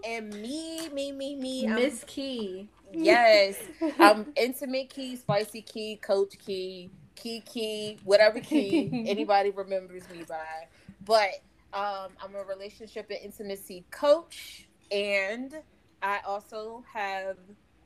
And 0.06 0.30
me, 0.40 0.88
me, 0.90 1.12
me, 1.12 1.34
me. 1.36 1.66
I'm- 1.66 1.76
Miss 1.76 2.04
Kee. 2.06 2.68
yes, 2.92 3.56
I'm 3.98 4.32
intimate 4.36 4.90
key, 4.90 5.16
spicy 5.16 5.62
key, 5.62 5.96
coach 5.96 6.34
key, 6.44 6.90
key 7.16 7.40
key, 7.40 7.98
whatever 8.04 8.40
key 8.40 8.90
anybody 9.08 9.50
remembers 9.50 10.08
me 10.10 10.24
by. 10.28 10.68
But 11.04 11.30
um, 11.72 12.10
I'm 12.22 12.34
a 12.36 12.44
relationship 12.44 13.10
and 13.10 13.18
intimacy 13.22 13.84
coach, 13.90 14.68
and 14.90 15.54
I 16.02 16.20
also 16.26 16.84
have 16.92 17.36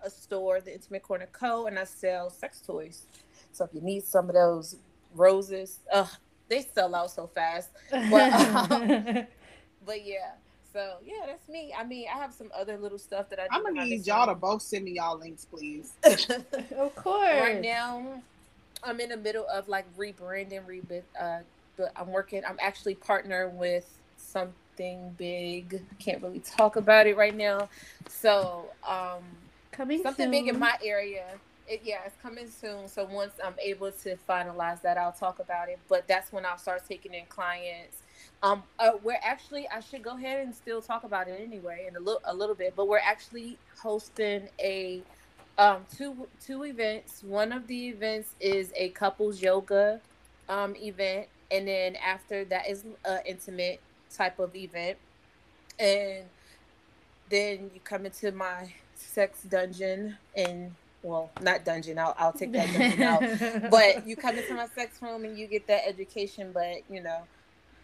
a 0.02 0.10
store, 0.10 0.60
the 0.60 0.72
Intimate 0.74 1.02
Corner 1.02 1.28
Co., 1.32 1.66
and 1.66 1.78
I 1.78 1.84
sell 1.84 2.30
sex 2.30 2.60
toys. 2.60 3.06
So 3.52 3.64
if 3.64 3.70
you 3.74 3.80
need 3.80 4.04
some 4.04 4.28
of 4.28 4.34
those 4.34 4.76
roses, 5.14 5.80
they 6.48 6.62
sell 6.74 6.94
out 6.94 7.10
so 7.10 7.26
fast. 7.26 7.70
But 7.90 8.00
yeah, 10.04 10.32
so 10.78 10.98
yeah, 11.04 11.26
that's 11.26 11.48
me. 11.48 11.74
I 11.76 11.82
mean, 11.82 12.06
I 12.14 12.18
have 12.18 12.32
some 12.32 12.50
other 12.56 12.78
little 12.78 12.98
stuff 12.98 13.28
that 13.30 13.40
I. 13.40 13.46
I'm 13.50 13.64
gonna 13.64 13.84
need 13.84 14.06
y'all 14.06 14.26
to 14.26 14.34
both 14.34 14.62
send 14.62 14.84
me 14.84 14.92
y'all 14.92 15.18
links, 15.18 15.44
please. 15.44 15.92
of 16.04 16.94
course. 16.94 17.40
right 17.40 17.60
now 17.60 18.22
I'm 18.84 19.00
in 19.00 19.08
the 19.08 19.16
middle 19.16 19.46
of 19.52 19.68
like 19.68 19.84
rebranding, 19.96 20.64
rebit. 20.66 21.02
Uh, 21.18 21.40
but 21.76 21.92
I'm 21.96 22.12
working. 22.12 22.42
I'm 22.48 22.58
actually 22.60 22.94
partnering 22.94 23.54
with 23.54 23.88
something 24.16 25.14
big. 25.18 25.82
Can't 25.98 26.22
really 26.22 26.40
talk 26.40 26.76
about 26.76 27.06
it 27.06 27.16
right 27.16 27.34
now. 27.34 27.68
So 28.08 28.66
um, 28.86 29.22
Coming 29.72 30.02
something 30.02 30.26
soon. 30.26 30.30
big 30.30 30.48
in 30.48 30.58
my 30.58 30.76
area. 30.84 31.24
It, 31.66 31.82
yeah, 31.84 31.98
it's 32.06 32.16
coming 32.22 32.48
soon. 32.48 32.88
So 32.88 33.04
once 33.04 33.34
I'm 33.44 33.54
able 33.60 33.90
to 33.90 34.16
finalize 34.28 34.80
that, 34.82 34.96
I'll 34.96 35.12
talk 35.12 35.38
about 35.38 35.68
it. 35.68 35.78
But 35.88 36.06
that's 36.08 36.32
when 36.32 36.46
I'll 36.46 36.58
start 36.58 36.82
taking 36.88 37.14
in 37.14 37.26
clients. 37.26 37.98
Um, 38.42 38.62
uh, 38.78 38.92
we're 39.02 39.18
actually 39.22 39.68
I 39.68 39.80
should 39.80 40.02
go 40.02 40.16
ahead 40.16 40.44
and 40.44 40.54
still 40.54 40.80
talk 40.80 41.04
about 41.04 41.28
it 41.28 41.40
anyway 41.40 41.86
in 41.88 41.96
a 41.96 42.00
little 42.00 42.20
a 42.24 42.34
little 42.34 42.54
bit. 42.54 42.74
But 42.76 42.88
we're 42.88 42.98
actually 42.98 43.58
hosting 43.80 44.48
a 44.60 45.02
um 45.58 45.84
two 45.96 46.28
two 46.44 46.64
events. 46.64 47.22
One 47.24 47.52
of 47.52 47.66
the 47.66 47.88
events 47.88 48.34
is 48.40 48.72
a 48.76 48.90
couples 48.90 49.42
yoga 49.42 50.00
um 50.48 50.76
event, 50.76 51.26
and 51.50 51.66
then 51.66 51.96
after 51.96 52.44
that 52.46 52.68
is 52.68 52.84
an 53.04 53.20
intimate 53.26 53.80
type 54.14 54.38
of 54.38 54.54
event, 54.54 54.98
and 55.78 56.24
then 57.30 57.70
you 57.74 57.80
come 57.84 58.06
into 58.06 58.32
my 58.32 58.72
sex 58.94 59.42
dungeon 59.42 60.16
and 60.36 60.74
well 61.02 61.30
not 61.40 61.64
dungeon 61.64 61.98
I'll, 61.98 62.14
I'll 62.18 62.32
take 62.32 62.52
that 62.52 62.72
dungeon 62.72 63.02
out 63.02 63.70
but 63.70 64.06
you 64.06 64.16
come 64.16 64.36
into 64.36 64.54
my 64.54 64.66
sex 64.66 65.00
room 65.00 65.24
and 65.24 65.38
you 65.38 65.46
get 65.46 65.66
that 65.68 65.86
education 65.86 66.50
but 66.52 66.82
you 66.90 67.02
know 67.02 67.22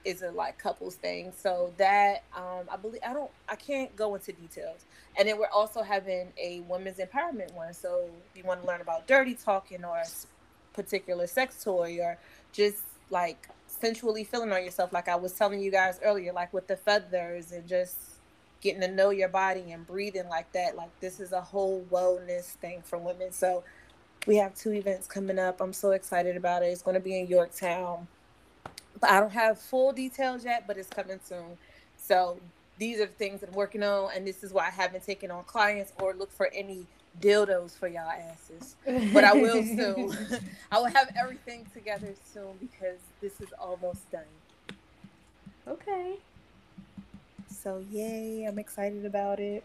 is 0.04 0.22
a 0.22 0.30
like 0.30 0.58
couples 0.58 0.96
thing. 0.96 1.32
So 1.36 1.72
that 1.78 2.24
um 2.36 2.64
i 2.70 2.76
believe 2.76 3.00
i 3.06 3.12
don't 3.12 3.30
i 3.48 3.56
can't 3.56 3.94
go 3.96 4.14
into 4.14 4.32
details. 4.32 4.84
And 5.18 5.28
then 5.28 5.38
we're 5.38 5.48
also 5.48 5.82
having 5.82 6.32
a 6.38 6.60
women's 6.60 6.98
empowerment 6.98 7.54
one. 7.54 7.72
So 7.74 8.08
if 8.30 8.36
you 8.36 8.44
want 8.44 8.62
to 8.62 8.66
learn 8.66 8.80
about 8.80 9.06
dirty 9.06 9.34
talking 9.34 9.84
or 9.84 10.02
particular 10.72 11.26
sex 11.26 11.62
toy 11.62 11.98
or 12.00 12.18
just 12.52 12.82
like 13.10 13.48
sensually 13.66 14.24
feeling 14.24 14.52
on 14.52 14.64
yourself. 14.64 14.92
Like 14.92 15.08
i 15.08 15.16
was 15.16 15.32
telling 15.32 15.60
you 15.60 15.70
guys 15.70 16.00
earlier 16.02 16.32
like 16.32 16.52
with 16.52 16.66
the 16.66 16.76
feathers 16.76 17.52
and 17.52 17.66
just 17.66 17.96
getting 18.60 18.80
to 18.80 18.88
know 18.88 19.10
your 19.10 19.28
body 19.28 19.72
and 19.72 19.86
breathing 19.86 20.28
like 20.28 20.50
that 20.52 20.74
like 20.74 20.88
this 21.00 21.20
is 21.20 21.32
a 21.32 21.40
whole 21.40 21.84
wellness 21.90 22.44
thing 22.44 22.82
for 22.84 22.98
women. 22.98 23.32
So 23.32 23.64
we 24.26 24.36
have 24.36 24.54
two 24.54 24.72
events 24.72 25.06
coming 25.06 25.38
up. 25.38 25.60
I'm 25.60 25.74
so 25.74 25.90
excited 25.92 26.36
about 26.36 26.62
it. 26.62 26.66
It's 26.66 26.82
going 26.82 26.94
to 26.94 27.00
be 27.00 27.18
in 27.18 27.26
yorktown 27.26 28.08
I 29.02 29.20
don't 29.20 29.32
have 29.32 29.58
full 29.58 29.92
details 29.92 30.44
yet, 30.44 30.66
but 30.66 30.76
it's 30.76 30.88
coming 30.88 31.20
soon. 31.24 31.56
So 31.98 32.38
these 32.78 33.00
are 33.00 33.06
the 33.06 33.12
things 33.12 33.40
that 33.40 33.50
I'm 33.50 33.54
working 33.54 33.82
on, 33.82 34.10
and 34.14 34.26
this 34.26 34.42
is 34.44 34.52
why 34.52 34.66
I 34.66 34.70
haven't 34.70 35.04
taken 35.04 35.30
on 35.30 35.44
clients 35.44 35.92
or 36.00 36.14
look 36.14 36.30
for 36.32 36.48
any 36.54 36.86
dildos 37.20 37.76
for 37.76 37.86
y'all 37.88 38.08
asses. 38.10 38.76
But 39.12 39.24
I 39.24 39.32
will 39.34 39.62
soon. 39.76 40.16
I 40.72 40.78
will 40.78 40.86
have 40.86 41.10
everything 41.18 41.66
together 41.72 42.08
soon 42.32 42.56
because 42.60 42.98
this 43.20 43.40
is 43.40 43.48
almost 43.60 44.10
done. 44.10 44.22
Okay. 45.66 46.16
So 47.48 47.82
yay! 47.90 48.44
I'm 48.44 48.58
excited 48.58 49.04
about 49.06 49.40
it. 49.40 49.64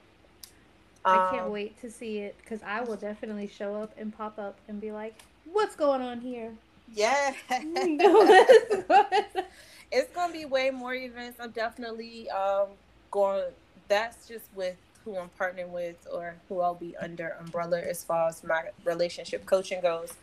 I 1.03 1.29
can't 1.31 1.45
Um, 1.47 1.51
wait 1.51 1.79
to 1.81 1.89
see 1.89 2.19
it 2.19 2.35
because 2.41 2.61
I 2.63 2.81
will 2.81 2.95
definitely 2.97 3.47
show 3.47 3.75
up 3.75 3.93
and 3.97 4.15
pop 4.15 4.37
up 4.37 4.57
and 4.67 4.79
be 4.79 4.91
like, 4.91 5.15
"What's 5.51 5.75
going 5.75 6.01
on 6.01 6.21
here?" 6.21 6.53
Yeah. 6.93 7.33
It's 9.91 10.13
gonna 10.13 10.31
be 10.31 10.45
way 10.45 10.69
more 10.69 10.93
events. 10.93 11.39
I'm 11.39 11.51
definitely 11.51 12.29
um 12.29 12.67
going. 13.11 13.45
That's 13.87 14.27
just 14.27 14.45
with 14.55 14.75
who 15.03 15.17
I'm 15.17 15.31
partnering 15.39 15.69
with 15.69 15.95
or 16.11 16.35
who 16.47 16.59
I'll 16.61 16.75
be 16.75 16.95
under 16.97 17.29
umbrella 17.39 17.79
as 17.81 18.03
far 18.03 18.27
as 18.29 18.43
my 18.43 18.65
relationship 18.85 19.47
coaching 19.47 19.81
goes. 19.81 20.13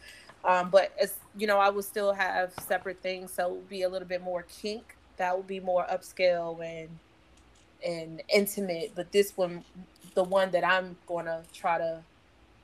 Um, 0.45 0.71
but 0.71 0.93
as 1.01 1.15
you 1.37 1.49
know, 1.49 1.59
I 1.59 1.71
will 1.71 1.83
still 1.83 2.13
have 2.13 2.53
separate 2.69 3.03
things, 3.03 3.33
so 3.33 3.47
it 3.47 3.51
will 3.51 3.61
be 3.63 3.83
a 3.83 3.89
little 3.89 4.07
bit 4.07 4.23
more 4.23 4.45
kink. 4.45 4.97
That 5.17 5.35
will 5.35 5.43
be 5.43 5.59
more 5.59 5.85
upscale 5.91 6.65
and 6.65 6.89
and 7.85 8.23
intimate. 8.29 8.93
But 8.95 9.11
this 9.11 9.37
one, 9.37 9.65
the 10.15 10.23
one 10.23 10.53
that 10.53 10.65
I'm 10.65 10.97
gonna 11.09 11.43
try 11.53 11.79
to, 11.79 12.03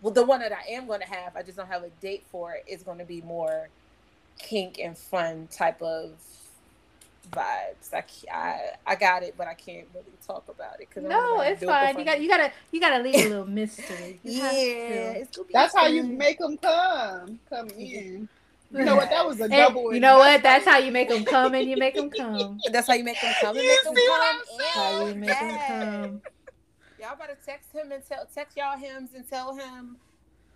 well, 0.03 0.13
the 0.15 0.25
one 0.25 0.39
that 0.41 0.53
I 0.53 0.71
am 0.71 0.87
gonna 0.87 1.07
have, 1.07 1.35
I 1.37 1.43
just 1.43 1.57
don't 1.57 1.69
have 1.69 1.83
a 1.83 1.91
date 2.01 2.25
for 2.31 2.53
it. 2.53 2.65
Is 2.69 2.85
going 2.85 2.99
to 2.99 3.05
be 3.05 3.23
more 3.23 3.69
kink 4.39 4.79
and 4.79 4.97
fun 4.99 5.49
type 5.49 5.83
of 5.83 6.21
vibes. 7.31 7.93
I, 7.95 8.05
I 8.33 8.61
I 8.87 8.95
got 8.97 9.23
it, 9.23 9.35
but 9.37 9.49
I 9.49 9.55
can't 9.55 9.89
really 9.95 10.13
talk 10.27 10.49
about 10.49 10.81
it 10.81 10.89
because 10.91 11.05
no, 11.09 11.41
it's 11.43 11.65
fine. 11.65 11.99
You 11.99 12.05
got 12.05 12.21
you 12.21 12.29
gotta 12.29 12.53
you 12.73 12.81
gotta 12.81 13.03
leave 13.03 13.21
a 13.21 13.25
little 13.25 13.47
mystery. 13.47 14.21
You 14.25 14.33
Yeah, 14.33 15.13
it's 15.13 15.31
be 15.39 15.55
That's 15.55 15.75
how 15.75 15.87
you 15.87 16.05
make 16.05 16.39
them 16.39 16.59
come. 16.59 17.41
Come 17.49 17.69
in. 17.71 18.29
You 18.73 18.85
know 18.85 18.97
what? 18.97 19.11
That 19.11 19.27
was 19.27 19.41
a 19.41 19.49
Hey, 19.49 19.57
double. 19.57 19.95
you 19.95 20.01
know 20.01 20.19
what? 20.19 20.43
That's 20.43 20.65
how 20.67 20.79
you 20.79 20.93
make 20.93 21.09
them 21.09 21.25
come 21.25 21.55
and 21.55 21.69
you 21.69 21.77
make 21.77 21.95
them 21.95 22.11
come. 22.11 22.63
That's 22.73 22.87
how 22.89 22.95
you 22.95 23.05
make 23.05 23.21
them 23.21 23.35
come 23.35 23.59
and 23.59 23.67
You 23.67 23.71
make 23.73 23.83
them 23.85 23.95
see 23.95 24.09
what 24.09 24.21
come. 24.21 24.37
I'm 24.37 24.41
in. 25.01 25.01
How 25.01 25.09
you 25.09 25.15
make 25.17 25.39
them 25.41 25.59
Yes. 25.59 25.67
come. 25.67 26.23
Y'all 26.99 27.17
better 27.19 27.39
text 27.45 27.75
him 27.75 27.93
and 27.93 28.03
tell 28.07 28.27
text 28.35 28.57
y'all 28.57 28.79
hymns 28.79 29.11
and 29.15 29.29
tell 29.29 29.55
him 29.57 29.99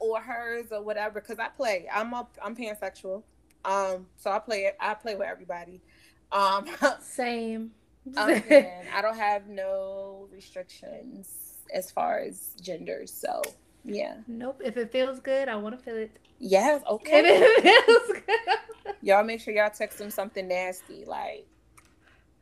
or 0.00 0.20
hers 0.20 0.66
or 0.72 0.82
whatever. 0.82 1.20
Cause 1.20 1.38
I 1.38 1.48
play. 1.48 1.86
I'm 1.92 2.14
up. 2.14 2.36
I'm 2.44 2.56
pansexual. 2.56 3.22
Um, 3.66 4.06
so 4.16 4.30
I 4.30 4.38
play 4.38 4.62
it. 4.66 4.76
I 4.80 4.94
play 4.94 5.16
with 5.16 5.28
everybody. 5.28 5.82
Um, 6.32 6.66
Same. 7.02 7.72
again, 8.16 8.86
I 8.94 9.02
don't 9.02 9.16
have 9.18 9.48
no 9.48 10.28
restrictions 10.32 11.28
as 11.74 11.90
far 11.90 12.20
as 12.20 12.54
genders. 12.62 13.12
So 13.12 13.42
yeah. 13.84 14.16
nope. 14.28 14.62
If 14.64 14.76
it 14.76 14.92
feels 14.92 15.20
good, 15.20 15.48
I 15.48 15.56
want 15.56 15.78
to 15.78 15.84
feel 15.84 15.96
it. 15.96 16.18
Yes. 16.38 16.82
If 16.84 16.88
Okay. 16.90 17.22
it 17.28 17.62
feels 17.86 18.22
good. 18.26 18.94
Y'all 19.02 19.24
make 19.24 19.40
sure 19.40 19.54
y'all 19.54 19.70
text 19.70 20.00
him 20.00 20.10
something 20.10 20.48
nasty, 20.48 21.04
like 21.06 21.46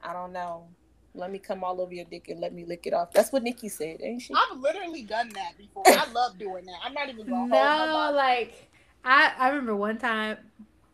I 0.02 0.12
don't 0.12 0.32
know. 0.32 0.68
Let 1.14 1.30
me 1.30 1.38
come 1.38 1.62
all 1.64 1.80
over 1.80 1.94
your 1.94 2.04
dick 2.06 2.28
and 2.28 2.40
let 2.40 2.52
me 2.52 2.64
lick 2.64 2.86
it 2.86 2.92
off. 2.92 3.12
That's 3.12 3.32
what 3.32 3.42
Nikki 3.44 3.68
said, 3.68 3.98
ain't 4.02 4.22
she? 4.22 4.34
I've 4.34 4.58
literally 4.58 5.02
done 5.04 5.30
that 5.34 5.56
before. 5.56 5.84
I 5.86 6.10
love 6.12 6.38
doing 6.38 6.66
that. 6.66 6.76
I'm 6.84 6.92
not 6.92 7.08
even 7.08 7.26
gonna 7.26 7.46
hold 7.46 7.50
my 7.50 7.86
No, 7.86 7.92
body. 7.92 8.16
like 8.16 8.70
I 9.04 9.32
I 9.38 9.48
remember 9.50 9.76
one 9.76 9.98
time. 9.98 10.38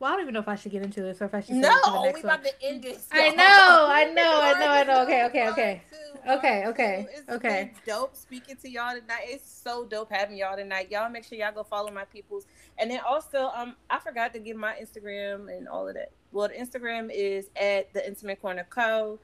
Well, 0.00 0.10
I 0.10 0.14
don't 0.14 0.22
even 0.22 0.34
know 0.34 0.40
if 0.40 0.48
I 0.48 0.54
should 0.54 0.72
get 0.72 0.82
into 0.82 1.02
this 1.02 1.20
or 1.20 1.26
if 1.26 1.34
I 1.34 1.42
should. 1.42 1.56
No, 1.56 1.68
it 1.68 1.84
for 1.84 1.90
the 1.90 2.00
we 2.00 2.10
one. 2.12 2.24
about 2.24 2.44
to 2.44 2.52
end 2.62 2.82
this. 2.82 3.06
I 3.12 3.28
know, 3.28 3.44
I 3.86 4.04
know, 4.14 4.40
I 4.42 4.58
know, 4.58 4.66
I 4.66 4.84
know. 4.84 5.02
Okay, 5.02 5.24
okay, 5.26 5.48
okay. 5.50 5.82
Okay, 6.26 6.66
okay. 6.66 7.06
It's 7.12 7.28
okay. 7.28 7.72
dope 7.86 8.16
speaking 8.16 8.56
to 8.62 8.70
y'all 8.70 8.98
tonight. 8.98 9.24
It's 9.24 9.50
so 9.50 9.84
dope 9.84 10.10
having 10.10 10.38
y'all 10.38 10.56
tonight. 10.56 10.90
Y'all 10.90 11.10
make 11.10 11.24
sure 11.24 11.36
y'all 11.36 11.52
go 11.52 11.62
follow 11.64 11.90
my 11.90 12.04
peoples. 12.06 12.46
And 12.78 12.90
then 12.90 13.00
also, 13.06 13.50
um, 13.54 13.76
I 13.90 13.98
forgot 13.98 14.32
to 14.32 14.38
give 14.38 14.56
my 14.56 14.74
Instagram 14.82 15.54
and 15.54 15.68
all 15.68 15.86
of 15.86 15.94
that. 15.94 16.12
Well, 16.32 16.48
the 16.48 16.54
Instagram 16.54 17.10
is 17.12 17.50
at 17.60 17.92
the 17.92 18.06
Intimate 18.06 18.40
Corner 18.40 18.66
Co. 18.70 19.18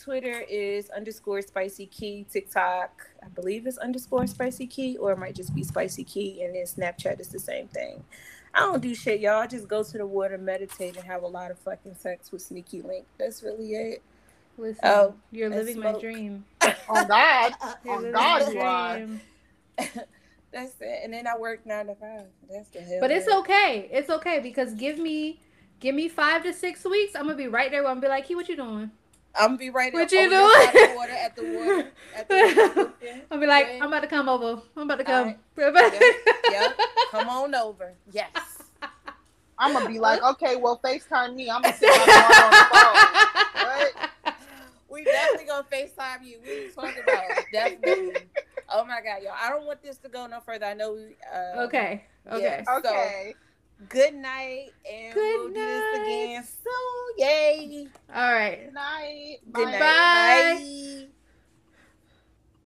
Twitter 0.00 0.44
is 0.48 0.88
underscore 0.90 1.42
spicy 1.42 1.84
key. 1.84 2.24
TikTok, 2.32 3.06
I 3.22 3.28
believe 3.28 3.66
is 3.66 3.76
underscore 3.76 4.26
spicy 4.26 4.66
key, 4.66 4.96
or 4.96 5.12
it 5.12 5.18
might 5.18 5.34
just 5.34 5.54
be 5.54 5.62
spicy 5.62 6.04
key. 6.04 6.42
And 6.42 6.54
then 6.54 6.64
Snapchat 6.64 7.20
is 7.20 7.28
the 7.28 7.38
same 7.38 7.68
thing. 7.68 8.02
I 8.52 8.60
don't 8.60 8.82
do 8.82 8.94
shit, 8.94 9.20
y'all. 9.20 9.38
I 9.40 9.46
just 9.46 9.68
go 9.68 9.82
to 9.82 9.98
the 9.98 10.06
water, 10.06 10.36
meditate, 10.36 10.96
and 10.96 11.04
have 11.06 11.22
a 11.22 11.26
lot 11.26 11.50
of 11.50 11.58
fucking 11.60 11.94
sex 11.96 12.32
with 12.32 12.42
Sneaky 12.42 12.82
Link. 12.82 13.06
That's 13.18 13.42
really 13.42 13.72
it. 13.74 14.02
Listen, 14.58 14.80
Oh, 14.82 15.14
you're 15.30 15.46
and 15.46 15.54
living 15.56 15.78
my 15.80 15.92
dream. 15.98 16.44
On 16.88 17.06
God. 17.06 17.54
You're 17.84 17.94
On 17.94 18.02
living 18.02 18.12
God, 18.12 18.46
my 18.46 18.52
you 18.52 18.60
are. 18.60 18.96
dream. 18.96 19.20
That's 20.52 20.74
it. 20.80 21.00
And 21.04 21.12
then 21.14 21.26
I 21.26 21.38
work 21.38 21.64
nine 21.64 21.86
to 21.86 21.94
five. 21.94 22.24
That's 22.50 22.68
the 22.70 22.80
hell. 22.80 22.98
But 23.00 23.10
it's 23.12 23.28
it. 23.28 23.34
okay. 23.34 23.88
It's 23.92 24.10
okay 24.10 24.40
because 24.40 24.74
give 24.74 24.98
me 24.98 25.40
give 25.78 25.94
me 25.94 26.08
five 26.08 26.42
to 26.42 26.52
six 26.52 26.84
weeks. 26.84 27.14
I'm 27.14 27.22
gonna 27.26 27.36
be 27.36 27.46
right 27.46 27.70
there. 27.70 27.82
Where 27.82 27.90
I'm 27.90 27.98
gonna 27.98 28.06
be 28.08 28.10
like, 28.10 28.26
"Hey, 28.26 28.34
what 28.34 28.48
you 28.48 28.56
doing?" 28.56 28.90
I'm 29.34 29.48
gonna 29.50 29.58
be 29.58 29.70
right 29.70 29.92
What 29.92 30.02
up 30.04 30.12
you 30.12 30.20
over 30.20 30.30
there 30.30 30.48
by 30.66 30.72
doing? 30.72 30.96
water 30.96 31.12
at 31.12 31.36
the 31.36 31.44
water 31.44 31.92
at 32.16 32.28
the 32.28 32.34
water. 32.34 32.92
I'll 33.30 33.38
be 33.40 33.46
like, 33.46 33.66
Right. 33.66 33.82
"I'm 33.82 33.88
about 33.88 34.00
to 34.00 34.06
come 34.08 34.28
over. 34.28 34.62
I'm 34.76 34.82
about 34.82 34.98
to 34.98 35.04
come." 35.04 35.36
Yep. 36.50 36.78
Come 37.12 37.28
on 37.28 37.54
over. 37.54 37.94
Yes. 38.10 38.30
I'm 39.58 39.72
gonna 39.74 39.88
be 39.88 39.98
like, 39.98 40.22
okay, 40.22 40.56
well, 40.56 40.80
FaceTime 40.82 41.34
me. 41.34 41.50
I'm 41.50 41.62
gonna 41.62 41.76
sit 41.76 41.88
down 41.88 42.08
on 42.08 42.50
the 42.50 42.66
phone. 42.72 42.96
What? 43.66 44.34
We 44.88 45.04
definitely 45.04 45.46
gonna 45.46 45.66
FaceTime 45.70 46.24
you. 46.24 46.40
We 46.44 46.50
ain't 46.64 46.74
talking 46.74 47.02
about 47.02 47.24
it. 47.30 47.44
definitely. 47.52 48.28
Oh 48.72 48.84
my 48.84 49.00
god, 49.04 49.22
y'all. 49.22 49.34
I 49.40 49.50
don't 49.50 49.66
want 49.66 49.82
this 49.82 49.98
to 49.98 50.08
go 50.08 50.26
no 50.26 50.40
further. 50.40 50.66
I 50.66 50.74
know 50.74 50.94
we 50.94 51.16
uh 51.32 51.62
okay. 51.64 52.04
Okay. 52.30 52.64
Yeah. 52.66 52.76
Okay. 52.78 53.34
Good 53.88 54.14
night 54.14 54.70
and 54.90 55.14
Good 55.14 55.38
we'll 55.38 55.48
do 55.48 55.54
this 55.54 56.00
again. 56.00 56.44
So 56.44 56.70
yay. 57.18 57.88
All 58.14 58.32
right. 58.32 58.64
Good 58.64 58.74
night. 58.74 59.36
Good 59.52 59.64
Bye. 59.64 59.78
Bye. 59.78 59.78
Bye. 59.78 61.06